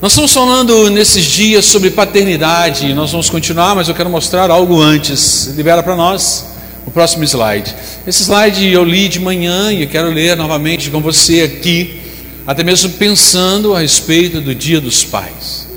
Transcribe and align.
Nós 0.00 0.12
estamos 0.12 0.32
falando 0.32 0.88
nesses 0.88 1.26
dias 1.26 1.66
sobre 1.66 1.90
paternidade, 1.90 2.94
nós 2.94 3.12
vamos 3.12 3.28
continuar, 3.28 3.74
mas 3.74 3.86
eu 3.86 3.94
quero 3.94 4.08
mostrar 4.08 4.50
algo 4.50 4.80
antes. 4.80 5.52
Libera 5.54 5.82
para 5.82 5.94
nós 5.94 6.46
o 6.86 6.90
próximo 6.90 7.22
slide. 7.22 7.74
Esse 8.06 8.22
slide 8.22 8.66
eu 8.66 8.82
li 8.82 9.10
de 9.10 9.20
manhã 9.20 9.70
e 9.70 9.82
eu 9.82 9.88
quero 9.88 10.08
ler 10.08 10.38
novamente 10.38 10.88
com 10.88 11.02
você 11.02 11.42
aqui, 11.42 12.00
até 12.46 12.64
mesmo 12.64 12.92
pensando 12.92 13.74
a 13.74 13.80
respeito 13.80 14.40
do 14.40 14.54
Dia 14.54 14.80
dos 14.80 15.04
Pais. 15.04 15.68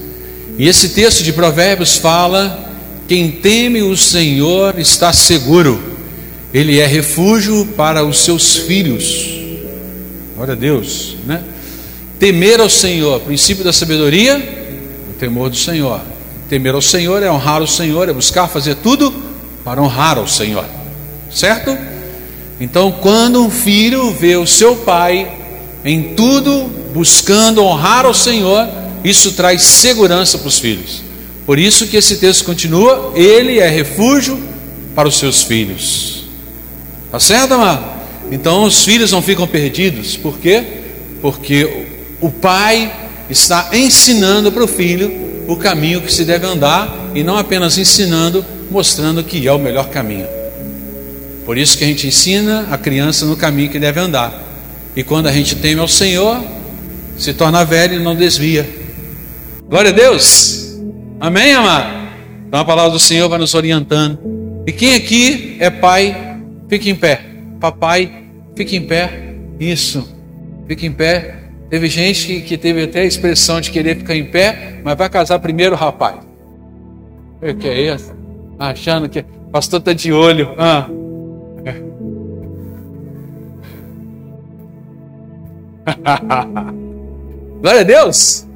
E 0.58 0.70
esse 0.70 0.90
texto 0.90 1.22
de 1.22 1.34
Provérbios 1.34 1.98
fala: 1.98 2.72
quem 3.10 3.30
teme 3.30 3.82
o 3.82 3.98
Senhor 3.98 4.80
está 4.80 5.12
seguro, 5.12 5.84
ele 6.54 6.80
é 6.80 6.86
refúgio 6.86 7.66
para 7.76 8.06
os 8.06 8.20
seus 8.20 8.56
filhos. 8.56 9.28
Glória 10.34 10.54
a 10.54 10.56
Deus, 10.56 11.18
né? 11.26 11.44
Temer 12.24 12.62
ao 12.62 12.70
Senhor, 12.70 13.20
princípio 13.20 13.66
da 13.66 13.74
sabedoria, 13.74 14.38
o 15.10 15.14
temor 15.20 15.50
do 15.50 15.58
Senhor. 15.58 16.00
Temer 16.48 16.74
ao 16.74 16.82
Senhor 16.82 17.22
é 17.22 17.30
honrar 17.30 17.62
o 17.62 17.68
Senhor, 17.68 18.08
é 18.08 18.14
buscar 18.14 18.48
fazer 18.48 18.76
tudo 18.76 19.14
para 19.62 19.84
honrar 19.84 20.18
ao 20.18 20.26
Senhor, 20.26 20.64
certo? 21.30 21.78
Então, 22.62 22.94
quando 22.94 23.44
um 23.44 23.50
filho 23.50 24.10
vê 24.12 24.38
o 24.38 24.48
seu 24.48 24.74
pai 24.74 25.34
em 25.84 26.14
tudo 26.14 26.72
buscando 26.94 27.62
honrar 27.62 28.06
ao 28.06 28.14
Senhor, 28.14 28.70
isso 29.04 29.34
traz 29.34 29.62
segurança 29.62 30.38
para 30.38 30.48
os 30.48 30.60
filhos. 30.60 31.04
Por 31.46 31.60
isso 31.60 31.88
que 31.88 31.98
esse 31.98 32.16
texto 32.20 32.46
continua: 32.46 33.12
Ele 33.16 33.60
é 33.60 33.68
refúgio 33.68 34.42
para 34.96 35.10
os 35.10 35.18
seus 35.20 35.44
filhos. 35.44 36.24
Tá 37.12 37.20
certo, 37.20 37.56
amado? 37.56 37.84
Então 38.32 38.64
os 38.64 38.86
filhos 38.86 39.12
não 39.12 39.22
ficam 39.22 39.46
perdidos. 39.46 40.16
Por 40.16 40.38
quê? 40.38 40.64
Porque 41.22 41.92
o 42.24 42.32
pai 42.32 42.90
está 43.30 43.72
ensinando 43.74 44.50
para 44.50 44.64
o 44.64 44.68
filho 44.68 45.44
o 45.46 45.58
caminho 45.58 46.00
que 46.00 46.12
se 46.12 46.24
deve 46.24 46.46
andar 46.46 47.12
e 47.14 47.22
não 47.22 47.38
apenas 47.38 47.78
ensinando, 47.78 48.46
mostrando 48.72 49.22
que 49.26 49.46
é 49.46 49.52
o 49.52 49.60
melhor 49.60 49.90
caminho. 49.90 50.26
Por 51.46 51.58
isso 51.58 51.78
que 51.78 51.84
a 51.84 51.88
gente 51.88 52.08
ensina 52.08 52.70
a 52.72 52.78
criança 52.78 53.26
no 53.26 53.36
caminho 53.36 53.70
que 53.70 53.78
deve 53.78 54.00
andar. 54.00 54.42
E 54.96 55.04
quando 55.04 55.28
a 55.28 55.34
gente 55.34 55.58
teme 55.58 55.82
ao 55.82 55.88
Senhor, 55.90 56.42
se 57.18 57.34
torna 57.34 57.66
velho 57.66 57.96
e 57.96 58.00
não 58.02 58.16
desvia. 58.16 58.70
Glória 59.68 59.92
a 59.92 59.94
Deus. 59.94 60.80
Amém, 61.20 61.54
amado? 61.54 62.08
Então 62.48 62.62
a 62.62 62.64
palavra 62.64 62.92
do 62.92 63.00
Senhor 63.00 63.28
vai 63.28 63.38
nos 63.38 63.54
orientando. 63.54 64.18
E 64.66 64.72
quem 64.72 64.96
aqui 64.96 65.58
é 65.60 65.70
pai, 65.70 66.38
fique 66.70 66.90
em 66.90 66.96
pé. 66.96 67.20
Papai, 67.60 68.24
fique 68.56 68.78
em 68.78 68.82
pé. 68.84 69.34
Isso. 69.60 70.08
Fique 70.70 70.86
em 70.86 70.92
pé. 70.94 71.43
Teve 71.74 71.88
gente 71.88 72.28
que, 72.28 72.42
que, 72.42 72.56
teve 72.56 72.84
até 72.84 73.00
a 73.00 73.04
expressão 73.04 73.60
de 73.60 73.72
querer 73.72 73.98
ficar 73.98 74.16
em 74.16 74.26
pé, 74.26 74.80
mas 74.84 74.96
vai 74.96 75.10
casar 75.10 75.40
primeiro, 75.40 75.76
rapaz. 75.76 76.18
O 77.42 77.56
que 77.56 77.68
é 77.68 77.96
isso? 77.96 78.14
Achando 78.60 79.10
que 79.10 79.22
o 79.22 79.50
pastor 79.52 79.80
está 79.80 79.92
de 79.92 80.14
olho. 80.14 80.54
Ah. 80.56 80.88
Glória 87.60 87.82
a 87.82 87.84
Deus! 87.84 88.48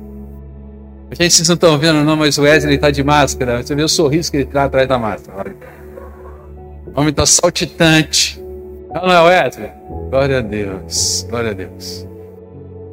A 1.10 1.16
gente 1.16 1.34
vocês 1.34 1.48
não 1.48 1.56
estão 1.56 1.76
vendo, 1.80 2.04
não, 2.04 2.16
mas 2.16 2.38
o 2.38 2.44
Wesley 2.44 2.76
está 2.76 2.92
de 2.92 3.04
máscara. 3.04 3.64
Você 3.64 3.74
vê 3.74 3.82
o 3.82 3.90
sorriso 3.90 4.30
que 4.30 4.38
ele 4.38 4.46
traz 4.46 4.68
atrás 4.68 4.88
da 4.88 5.00
máscara. 5.00 5.56
O 6.86 7.00
homem 7.00 7.10
está 7.10 7.26
saltitante. 7.26 8.40
Não, 8.94 9.08
não 9.08 9.12
é 9.12 9.22
Wesley? 9.24 9.72
Glória 10.12 10.38
a 10.38 10.42
Deus. 10.42 11.26
Glória 11.28 11.50
a 11.50 11.54
Deus. 11.56 12.06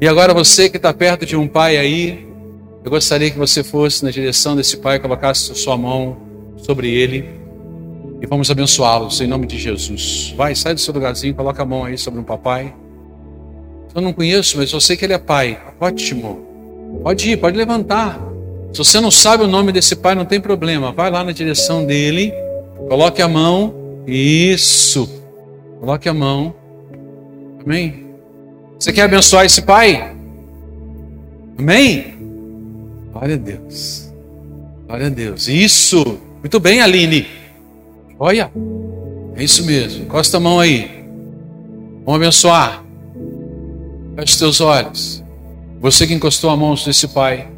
E 0.04 0.06
agora 0.06 0.34
você 0.34 0.68
que 0.68 0.76
está 0.76 0.92
perto 0.92 1.24
de 1.24 1.34
um 1.34 1.48
pai 1.48 1.78
aí, 1.78 2.28
eu 2.84 2.90
gostaria 2.90 3.30
que 3.30 3.38
você 3.38 3.64
fosse 3.64 4.04
na 4.04 4.10
direção 4.10 4.54
desse 4.54 4.76
pai, 4.76 4.98
colocasse 4.98 5.54
sua 5.54 5.78
mão 5.78 6.18
sobre 6.58 6.90
ele 6.92 7.26
e 8.20 8.26
vamos 8.26 8.50
abençoá-los 8.50 9.22
em 9.22 9.26
nome 9.26 9.46
de 9.46 9.58
Jesus. 9.58 10.34
Vai, 10.36 10.54
sai 10.54 10.74
do 10.74 10.80
seu 10.80 10.92
lugarzinho, 10.92 11.34
coloca 11.34 11.62
a 11.62 11.64
mão 11.64 11.86
aí 11.86 11.96
sobre 11.96 12.20
um 12.20 12.22
papai. 12.22 12.74
Eu 13.94 14.02
não 14.02 14.12
conheço, 14.12 14.58
mas 14.58 14.70
eu 14.70 14.78
sei 14.78 14.94
que 14.94 15.06
ele 15.06 15.14
é 15.14 15.18
pai. 15.18 15.58
Ótimo. 15.80 17.00
Pode 17.02 17.30
ir, 17.30 17.38
pode 17.38 17.56
levantar. 17.56 18.20
Se 18.74 18.78
você 18.80 19.00
não 19.00 19.10
sabe 19.10 19.44
o 19.44 19.46
nome 19.46 19.72
desse 19.72 19.96
pai, 19.96 20.14
não 20.14 20.26
tem 20.26 20.38
problema. 20.38 20.92
Vai 20.92 21.10
lá 21.10 21.24
na 21.24 21.32
direção 21.32 21.82
dele, 21.82 22.30
coloque 22.90 23.22
a 23.22 23.26
mão. 23.26 23.74
Isso. 24.06 25.08
Coloque 25.80 26.10
a 26.10 26.12
mão. 26.12 26.54
Amém. 27.64 28.03
Você 28.84 28.92
quer 28.92 29.04
abençoar 29.04 29.46
esse 29.46 29.62
pai? 29.62 30.14
Amém? 31.56 32.18
Glória 33.10 33.34
a 33.34 33.38
Deus. 33.38 34.12
Glória 34.86 35.06
a 35.06 35.08
Deus. 35.08 35.48
Isso. 35.48 36.18
Muito 36.40 36.60
bem, 36.60 36.82
Aline. 36.82 37.26
Olha. 38.18 38.52
É 39.36 39.42
isso 39.42 39.64
mesmo. 39.64 40.04
Encosta 40.04 40.36
a 40.36 40.40
mão 40.40 40.60
aí. 40.60 41.02
Vamos 42.04 42.20
abençoar. 42.20 42.84
Feche 44.16 44.32
os 44.34 44.38
teus 44.38 44.60
olhos. 44.60 45.24
Você 45.80 46.06
que 46.06 46.12
encostou 46.12 46.50
a 46.50 46.56
mão 46.56 46.74
nesse 46.86 47.08
pai, 47.08 47.48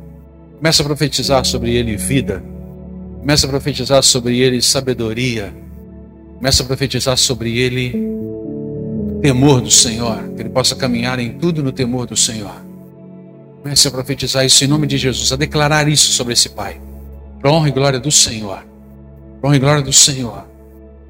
começa 0.58 0.84
a 0.84 0.86
profetizar 0.86 1.44
sobre 1.44 1.74
ele 1.74 1.96
vida. 1.96 2.40
Começa 3.18 3.46
a 3.46 3.50
profetizar 3.50 4.00
sobre 4.04 4.38
ele 4.38 4.62
sabedoria. 4.62 5.52
Começa 6.36 6.62
a 6.62 6.66
profetizar 6.66 7.16
sobre 7.18 7.58
ele 7.58 7.96
temor 9.26 9.60
do 9.60 9.72
Senhor, 9.72 10.22
que 10.36 10.42
ele 10.42 10.48
possa 10.50 10.76
caminhar 10.76 11.18
em 11.18 11.32
tudo 11.32 11.60
no 11.60 11.72
temor 11.72 12.06
do 12.06 12.16
Senhor. 12.16 12.64
Comece 13.60 13.88
a 13.88 13.90
profetizar 13.90 14.46
isso 14.46 14.62
em 14.62 14.68
nome 14.68 14.86
de 14.86 14.96
Jesus, 14.96 15.32
a 15.32 15.36
declarar 15.36 15.88
isso 15.88 16.12
sobre 16.12 16.32
esse 16.32 16.50
pai. 16.50 16.80
Para 17.40 17.50
honra 17.50 17.68
e 17.68 17.72
glória 17.72 17.98
do 17.98 18.12
Senhor. 18.12 18.64
Para 19.40 19.48
honra 19.48 19.56
e 19.56 19.58
glória 19.58 19.82
do 19.82 19.92
Senhor. 19.92 20.44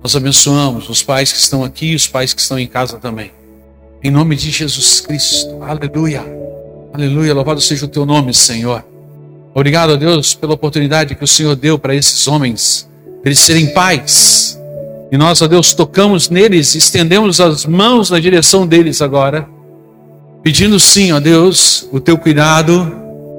Nós 0.03 0.16
abençoamos 0.16 0.88
os 0.88 1.03
pais 1.03 1.31
que 1.31 1.38
estão 1.38 1.62
aqui 1.62 1.88
e 1.88 1.94
os 1.94 2.09
pais 2.09 2.32
que 2.32 2.41
estão 2.41 2.59
em 2.59 2.66
casa 2.66 2.97
também. 2.97 3.32
Em 4.03 4.10
nome 4.10 4.34
de 4.34 4.50
Jesus 4.50 4.99
Cristo. 5.03 5.62
Aleluia. 5.62 6.25
Aleluia. 6.94 7.34
Louvado 7.34 7.60
seja 7.60 7.84
o 7.84 7.88
teu 7.88 8.06
nome, 8.06 8.32
Senhor. 8.32 8.82
Obrigado 9.53 9.93
a 9.93 9.97
Deus 9.97 10.32
pela 10.32 10.55
oportunidade 10.55 11.15
que 11.15 11.25
o 11.25 11.28
Senhor 11.28 11.55
deu 11.55 11.78
para 11.78 11.94
esses 11.94 12.26
homens, 12.26 12.88
eles 13.22 13.41
serem 13.41 13.75
pais 13.75 14.56
e 15.11 15.17
nós, 15.17 15.41
ó 15.41 15.47
Deus, 15.47 15.72
tocamos 15.72 16.28
neles, 16.28 16.75
estendemos 16.75 17.41
as 17.41 17.65
mãos 17.65 18.11
na 18.11 18.19
direção 18.19 18.67
deles 18.67 19.00
agora, 19.00 19.49
pedindo 20.43 20.78
sim, 20.81 21.12
ó 21.12 21.21
Deus, 21.21 21.89
o 21.93 22.00
teu 22.00 22.19
cuidado, 22.19 22.93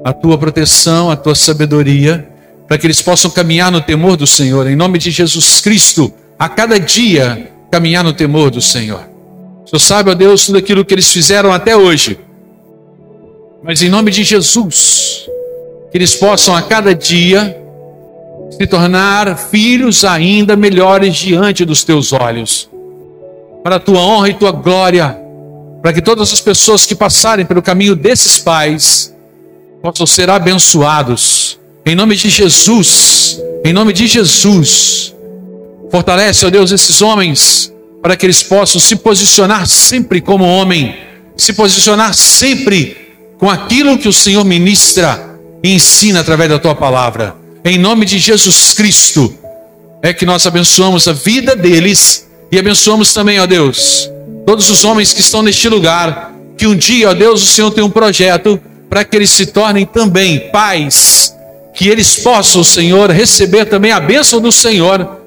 a 0.04 0.12
tua 0.12 0.38
proteção, 0.38 1.10
a 1.10 1.16
tua 1.16 1.34
sabedoria, 1.34 2.28
para 2.66 2.78
que 2.78 2.86
eles 2.86 3.02
possam 3.02 3.30
caminhar 3.30 3.70
no 3.70 3.80
temor 3.80 4.16
do 4.16 4.26
Senhor, 4.26 4.66
em 4.66 4.76
nome 4.76 4.98
de 4.98 5.10
Jesus 5.10 5.60
Cristo, 5.60 6.12
a 6.38 6.48
cada 6.48 6.78
dia 6.78 7.50
caminhar 7.70 8.02
no 8.02 8.12
temor 8.12 8.50
do 8.50 8.60
Senhor. 8.60 9.08
O 9.64 9.68
Senhor 9.68 9.80
sabe, 9.80 10.10
ó 10.10 10.14
Deus, 10.14 10.46
tudo 10.46 10.58
aquilo 10.58 10.84
que 10.84 10.94
eles 10.94 11.12
fizeram 11.12 11.52
até 11.52 11.76
hoje, 11.76 12.18
mas 13.62 13.82
em 13.82 13.90
nome 13.90 14.10
de 14.10 14.24
Jesus, 14.24 15.26
que 15.90 15.98
eles 15.98 16.14
possam 16.14 16.56
a 16.56 16.62
cada 16.62 16.94
dia 16.94 17.57
se 18.50 18.66
tornar 18.66 19.36
filhos 19.36 20.04
ainda 20.04 20.56
melhores 20.56 21.16
diante 21.16 21.64
dos 21.64 21.84
teus 21.84 22.12
olhos, 22.12 22.68
para 23.62 23.76
a 23.76 23.80
tua 23.80 24.00
honra 24.00 24.30
e 24.30 24.34
tua 24.34 24.52
glória, 24.52 25.18
para 25.82 25.92
que 25.92 26.02
todas 26.02 26.32
as 26.32 26.40
pessoas 26.40 26.86
que 26.86 26.94
passarem 26.94 27.46
pelo 27.46 27.62
caminho 27.62 27.94
desses 27.94 28.38
pais 28.38 29.14
possam 29.82 30.06
ser 30.06 30.28
abençoados, 30.30 31.58
em 31.86 31.94
nome 31.94 32.16
de 32.16 32.28
Jesus, 32.28 33.40
em 33.64 33.72
nome 33.72 33.92
de 33.92 34.06
Jesus. 34.06 35.14
Fortalece, 35.90 36.44
ó 36.44 36.50
Deus, 36.50 36.72
esses 36.72 37.00
homens, 37.00 37.72
para 38.02 38.16
que 38.16 38.26
eles 38.26 38.42
possam 38.42 38.80
se 38.80 38.96
posicionar 38.96 39.66
sempre 39.66 40.20
como 40.20 40.44
homem, 40.44 40.96
se 41.36 41.52
posicionar 41.52 42.14
sempre 42.14 42.96
com 43.38 43.48
aquilo 43.48 43.96
que 43.96 44.08
o 44.08 44.12
Senhor 44.12 44.44
ministra 44.44 45.38
e 45.62 45.74
ensina 45.74 46.20
através 46.20 46.50
da 46.50 46.58
tua 46.58 46.74
palavra. 46.74 47.36
Em 47.64 47.78
nome 47.78 48.04
de 48.04 48.18
Jesus 48.18 48.72
Cristo, 48.72 49.34
é 50.02 50.12
que 50.12 50.24
nós 50.24 50.46
abençoamos 50.46 51.08
a 51.08 51.12
vida 51.12 51.56
deles 51.56 52.28
e 52.50 52.58
abençoamos 52.58 53.12
também, 53.12 53.40
ó 53.40 53.46
Deus, 53.46 54.10
todos 54.46 54.70
os 54.70 54.84
homens 54.84 55.12
que 55.12 55.20
estão 55.20 55.42
neste 55.42 55.68
lugar. 55.68 56.34
Que 56.56 56.66
um 56.66 56.74
dia, 56.74 57.10
ó 57.10 57.14
Deus, 57.14 57.42
o 57.42 57.46
Senhor 57.46 57.70
tem 57.70 57.84
um 57.84 57.90
projeto 57.90 58.60
para 58.88 59.04
que 59.04 59.16
eles 59.16 59.30
se 59.30 59.46
tornem 59.46 59.86
também 59.86 60.50
pais, 60.50 61.34
que 61.74 61.88
eles 61.88 62.16
possam, 62.16 62.64
Senhor, 62.64 63.10
receber 63.10 63.66
também 63.66 63.92
a 63.92 64.00
bênção 64.00 64.40
do 64.40 64.50
Senhor 64.50 65.18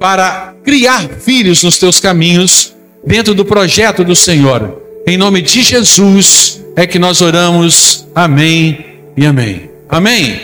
para 0.00 0.54
criar 0.64 1.08
filhos 1.20 1.62
nos 1.62 1.78
teus 1.78 2.00
caminhos, 2.00 2.74
dentro 3.06 3.34
do 3.34 3.44
projeto 3.44 4.02
do 4.02 4.16
Senhor. 4.16 4.80
Em 5.06 5.16
nome 5.16 5.42
de 5.42 5.62
Jesus 5.62 6.60
é 6.74 6.86
que 6.86 6.98
nós 6.98 7.20
oramos. 7.20 8.06
Amém 8.14 8.84
e 9.16 9.26
amém. 9.26 9.70
Amém. 9.88 10.40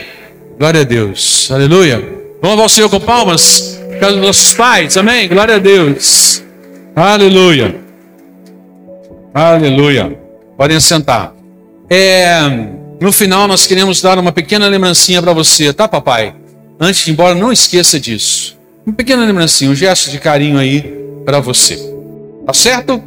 Glória 0.58 0.80
a 0.80 0.84
Deus. 0.84 1.50
Aleluia. 1.50 2.02
Vamos 2.40 2.60
ao 2.60 2.68
Senhor 2.68 2.88
com 2.88 3.00
palmas. 3.00 3.78
Por 3.90 3.98
causa 3.98 4.16
dos 4.16 4.26
nossos 4.26 4.54
pais. 4.54 4.96
Amém. 4.96 5.28
Glória 5.28 5.56
a 5.56 5.58
Deus. 5.58 6.42
Aleluia. 6.94 7.76
Aleluia. 9.34 10.18
Podem 10.56 10.80
sentar. 10.80 11.34
É, 11.90 12.40
No 13.00 13.12
final, 13.12 13.46
nós 13.46 13.66
queremos 13.66 14.00
dar 14.00 14.18
uma 14.18 14.32
pequena 14.32 14.66
lembrancinha 14.66 15.20
para 15.20 15.34
você, 15.34 15.72
tá, 15.72 15.86
papai? 15.86 16.34
Antes 16.80 17.04
de 17.04 17.10
ir 17.10 17.12
embora, 17.12 17.34
não 17.34 17.52
esqueça 17.52 18.00
disso. 18.00 18.56
Uma 18.86 18.94
pequena 18.94 19.24
lembrancinha, 19.26 19.70
um 19.70 19.74
gesto 19.74 20.10
de 20.10 20.18
carinho 20.18 20.58
aí 20.58 20.80
para 21.24 21.38
você. 21.40 21.76
Tá 22.46 22.54
certo? 22.54 23.02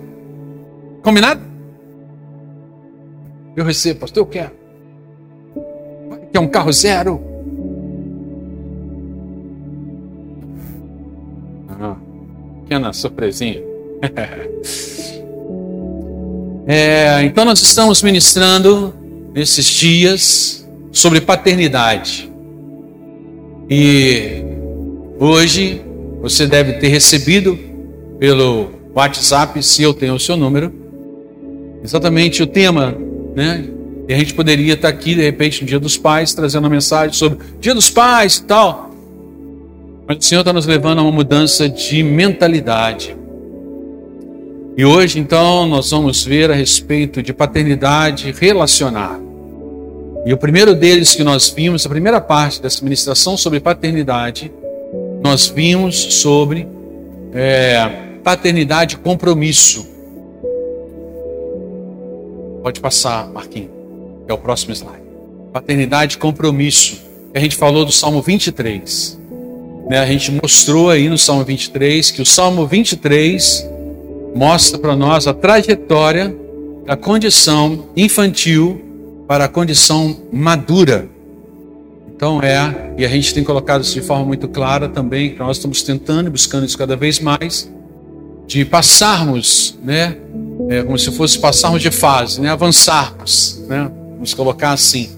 Combinado? 1.02 1.42
Eu 3.56 3.66
recebo, 3.66 4.02
pastor, 4.02 4.22
eu 4.22 4.26
quero. 4.28 4.52
Quer 6.32 6.40
um 6.40 6.48
carro 6.48 6.72
zero? 6.72 7.29
Pequena 12.70 12.94
surpresinha. 12.94 13.64
é, 16.68 17.24
então 17.24 17.44
nós 17.44 17.60
estamos 17.64 18.04
ministrando 18.04 18.94
nesses 19.34 19.66
dias 19.66 20.70
sobre 20.92 21.20
paternidade. 21.20 22.32
E 23.68 24.44
hoje 25.20 25.82
você 26.22 26.46
deve 26.46 26.74
ter 26.74 26.90
recebido 26.90 27.58
pelo 28.20 28.70
WhatsApp, 28.94 29.64
se 29.64 29.82
eu 29.82 29.92
tenho 29.92 30.14
o 30.14 30.20
seu 30.20 30.38
número, 30.38 30.72
exatamente 31.84 32.44
o 32.44 32.48
tema, 32.48 32.96
né? 33.36 33.66
E 34.08 34.14
a 34.14 34.18
gente 34.18 34.36
poderia 34.36 34.74
estar 34.74 34.90
aqui, 34.90 35.16
de 35.16 35.24
repente, 35.24 35.62
no 35.62 35.68
Dia 35.68 35.80
dos 35.80 35.98
Pais, 35.98 36.36
trazendo 36.36 36.66
uma 36.66 36.70
mensagem 36.70 37.14
sobre 37.14 37.40
Dia 37.60 37.74
dos 37.74 37.90
Pais 37.90 38.38
e 38.38 38.44
tal. 38.44 38.89
Mas 40.10 40.18
o 40.18 40.22
Senhor 40.24 40.42
está 40.42 40.52
nos 40.52 40.66
levando 40.66 40.98
a 40.98 41.02
uma 41.04 41.12
mudança 41.12 41.70
de 41.70 42.02
mentalidade. 42.02 43.16
E 44.76 44.84
hoje, 44.84 45.20
então, 45.20 45.68
nós 45.68 45.92
vamos 45.92 46.26
ver 46.26 46.50
a 46.50 46.56
respeito 46.56 47.22
de 47.22 47.32
paternidade 47.32 48.32
relacionar. 48.32 49.20
E 50.26 50.34
o 50.34 50.38
primeiro 50.38 50.74
deles 50.74 51.14
que 51.14 51.24
nós 51.24 51.50
vimos, 51.50 51.86
a 51.86 51.90
primeira 51.90 52.20
parte 52.20 52.60
dessa 52.60 52.84
ministração 52.84 53.38
sobre 53.38 53.60
paternidade, 53.60 54.52
nós 55.22 55.48
vimos 55.48 55.96
sobre 55.96 56.68
é, 57.32 57.88
paternidade 58.24 58.98
compromisso. 58.98 59.88
Pode 62.64 62.80
passar, 62.80 63.30
Marquinhos, 63.30 63.70
é 64.28 64.34
o 64.34 64.40
próximo 64.40 64.74
slide. 64.74 65.04
Paternidade 65.54 66.18
compromisso. 66.18 67.00
A 67.32 67.38
gente 67.38 67.56
falou 67.56 67.86
do 67.86 67.92
Salmo 67.92 68.24
23. 68.24 69.19
Né? 69.90 69.98
A 69.98 70.06
gente 70.06 70.32
mostrou 70.32 70.92
aí 70.92 71.10
no 71.10 71.18
Salmo 71.18 71.44
23 71.44 72.12
que 72.12 72.22
o 72.22 72.26
Salmo 72.26 72.68
23 72.68 73.68
mostra 74.36 74.78
para 74.78 74.96
nós 74.96 75.26
a 75.26 75.34
trajetória 75.34 76.34
da 76.86 76.96
condição 76.96 77.88
infantil 77.98 78.86
para 79.28 79.46
a 79.46 79.48
condição 79.48 80.16
madura. 80.32 81.10
Então 82.16 82.42
é, 82.44 82.94
e 82.98 83.06
a 83.06 83.10
gente 83.10 83.34
tem 83.34 83.44
colocado 83.44 83.82
isso 83.82 83.94
de 83.94 84.02
forma 84.02 84.26
muito 84.26 84.48
clara 84.48 84.88
também, 84.88 85.32
que 85.32 85.40
nós 85.40 85.58
estamos 85.58 85.82
tentando 85.82 86.28
e 86.28 86.30
buscando 86.30 86.66
isso 86.66 86.78
cada 86.78 86.96
vez 86.96 87.20
mais, 87.20 87.72
de 88.46 88.66
passarmos, 88.66 89.78
né, 89.84 90.18
é, 90.70 90.84
como 90.84 90.98
se 90.98 91.12
fosse 91.12 91.40
passarmos 91.40 91.82
de 91.82 91.92
fase, 91.92 92.42
né, 92.42 92.50
avançarmos, 92.50 93.64
né, 93.68 93.90
vamos 94.14 94.34
colocar 94.34 94.72
assim, 94.72 95.10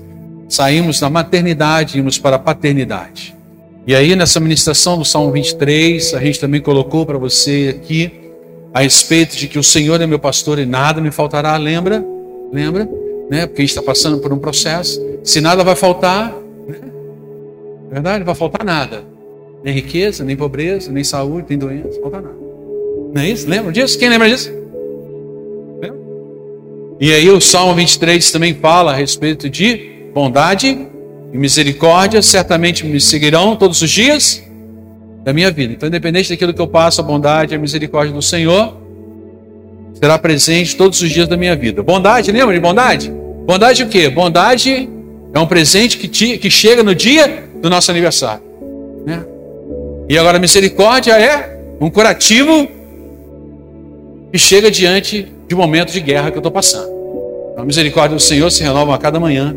saímos 0.47 0.99
da 0.99 1.09
maternidade 1.09 1.97
e 1.97 2.01
ímos 2.01 2.19
para 2.19 2.35
a 2.35 2.39
paternidade. 2.39 3.40
E 3.85 3.95
aí 3.95 4.15
nessa 4.15 4.39
ministração 4.39 4.97
do 4.97 5.05
Salmo 5.05 5.31
23, 5.31 6.13
a 6.13 6.19
gente 6.19 6.39
também 6.39 6.61
colocou 6.61 7.05
para 7.05 7.17
você 7.17 7.75
aqui 7.77 8.11
a 8.73 8.81
respeito 8.81 9.35
de 9.35 9.47
que 9.47 9.59
o 9.59 9.63
Senhor 9.63 9.99
é 9.99 10.07
meu 10.07 10.19
pastor 10.19 10.59
e 10.59 10.65
nada 10.65 11.01
me 11.01 11.11
faltará, 11.11 11.57
lembra? 11.57 12.03
Lembra? 12.53 12.87
né? 13.31 13.47
Porque 13.47 13.61
a 13.61 13.63
gente 13.63 13.69
está 13.69 13.81
passando 13.81 14.17
por 14.17 14.33
um 14.33 14.37
processo. 14.37 15.01
Se 15.23 15.39
nada 15.39 15.63
vai 15.63 15.73
faltar, 15.73 16.35
né? 16.67 16.79
verdade, 17.89 18.19
não 18.19 18.25
vai 18.25 18.35
faltar 18.35 18.65
nada. 18.65 19.05
Nem 19.63 19.73
riqueza, 19.73 20.25
nem 20.25 20.35
pobreza, 20.35 20.91
nem 20.91 21.01
saúde, 21.01 21.45
nem 21.49 21.57
doença, 21.57 21.97
falta 22.01 22.19
nada. 22.19 22.35
Não 23.13 23.21
é 23.21 23.29
isso? 23.29 23.47
Lembra 23.47 23.71
disso? 23.71 23.97
Quem 23.97 24.09
lembra 24.09 24.29
disso? 24.29 24.51
Lembra? 25.81 25.97
E 26.99 27.13
aí 27.13 27.29
o 27.29 27.39
Salmo 27.39 27.73
23 27.73 28.31
também 28.31 28.53
fala 28.53 28.91
a 28.91 28.95
respeito 28.95 29.49
de 29.49 30.09
bondade 30.13 30.87
e 31.33 31.37
misericórdia, 31.37 32.21
certamente 32.21 32.85
me 32.85 32.99
seguirão 32.99 33.55
todos 33.55 33.81
os 33.81 33.89
dias 33.89 34.43
da 35.23 35.31
minha 35.31 35.51
vida. 35.51 35.73
Então, 35.73 35.87
independente 35.87 36.29
daquilo 36.29 36.53
que 36.53 36.61
eu 36.61 36.67
passo, 36.67 37.01
a 37.01 37.03
bondade 37.03 37.53
e 37.53 37.55
a 37.55 37.59
misericórdia 37.59 38.13
do 38.13 38.21
Senhor 38.21 38.77
será 39.93 40.17
presente 40.17 40.75
todos 40.75 41.01
os 41.01 41.09
dias 41.09 41.27
da 41.27 41.37
minha 41.37 41.55
vida. 41.55 41.83
Bondade, 41.83 42.31
lembra 42.31 42.53
de 42.53 42.59
bondade? 42.59 43.13
Bondade 43.45 43.83
o 43.83 43.87
quê? 43.87 44.09
Bondade 44.09 44.89
é 45.33 45.39
um 45.39 45.45
presente 45.45 45.97
que, 45.97 46.07
te, 46.07 46.37
que 46.37 46.49
chega 46.49 46.83
no 46.83 46.93
dia 46.93 47.45
do 47.61 47.69
nosso 47.69 47.91
aniversário. 47.91 48.43
Né? 49.05 49.23
E 50.09 50.17
agora 50.17 50.39
misericórdia 50.39 51.13
é 51.13 51.59
um 51.79 51.89
curativo 51.89 52.67
que 54.31 54.37
chega 54.37 54.71
diante 54.71 55.31
de 55.47 55.55
um 55.55 55.57
momento 55.57 55.91
de 55.91 55.99
guerra 55.99 56.31
que 56.31 56.37
eu 56.37 56.39
estou 56.39 56.51
passando. 56.51 56.91
A 57.57 57.63
misericórdia 57.63 58.15
do 58.15 58.21
Senhor 58.21 58.49
se 58.49 58.63
renova 58.63 58.95
a 58.95 58.97
cada 58.97 59.19
manhã. 59.19 59.55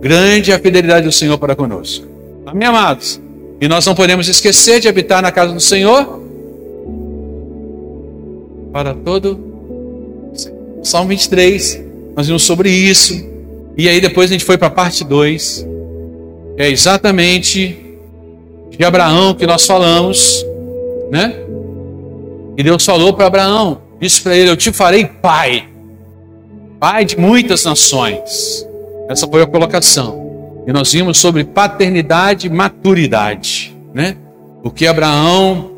Grande 0.00 0.52
é 0.52 0.54
a 0.54 0.58
fidelidade 0.58 1.06
do 1.06 1.12
Senhor 1.12 1.38
para 1.38 1.56
conosco. 1.56 2.06
Amém, 2.44 2.68
amados? 2.68 3.20
E 3.60 3.68
nós 3.68 3.84
não 3.86 3.94
podemos 3.94 4.28
esquecer 4.28 4.80
de 4.80 4.88
habitar 4.88 5.22
na 5.22 5.32
casa 5.32 5.52
do 5.52 5.60
Senhor 5.60 6.22
para 8.72 8.94
todo. 8.94 9.40
Salmo 10.82 11.08
23 11.08 11.86
nós 12.16 12.26
vimos 12.26 12.42
sobre 12.42 12.70
isso. 12.70 13.14
E 13.76 13.88
aí 13.88 14.00
depois 14.00 14.30
a 14.30 14.32
gente 14.32 14.44
foi 14.44 14.56
para 14.56 14.68
a 14.68 14.70
parte 14.70 15.04
2. 15.04 15.66
É 16.56 16.70
exatamente 16.70 17.78
de 18.70 18.84
Abraão 18.84 19.34
que 19.34 19.46
nós 19.46 19.66
falamos, 19.66 20.44
né? 21.10 21.34
E 22.56 22.62
Deus 22.62 22.84
falou 22.84 23.12
para 23.12 23.26
Abraão, 23.26 23.82
disse 24.00 24.22
para 24.22 24.34
ele: 24.34 24.48
Eu 24.48 24.56
te 24.56 24.72
farei 24.72 25.04
pai, 25.04 25.68
pai 26.80 27.04
de 27.04 27.18
muitas 27.18 27.64
nações. 27.64 28.65
Essa 29.08 29.26
foi 29.26 29.42
a 29.42 29.46
colocação. 29.46 30.64
E 30.66 30.72
nós 30.72 30.92
vimos 30.92 31.18
sobre 31.18 31.44
paternidade 31.44 32.46
e 32.48 32.50
maturidade, 32.50 33.74
né? 33.94 34.16
O 34.62 34.70
que 34.70 34.86
Abraão 34.86 35.70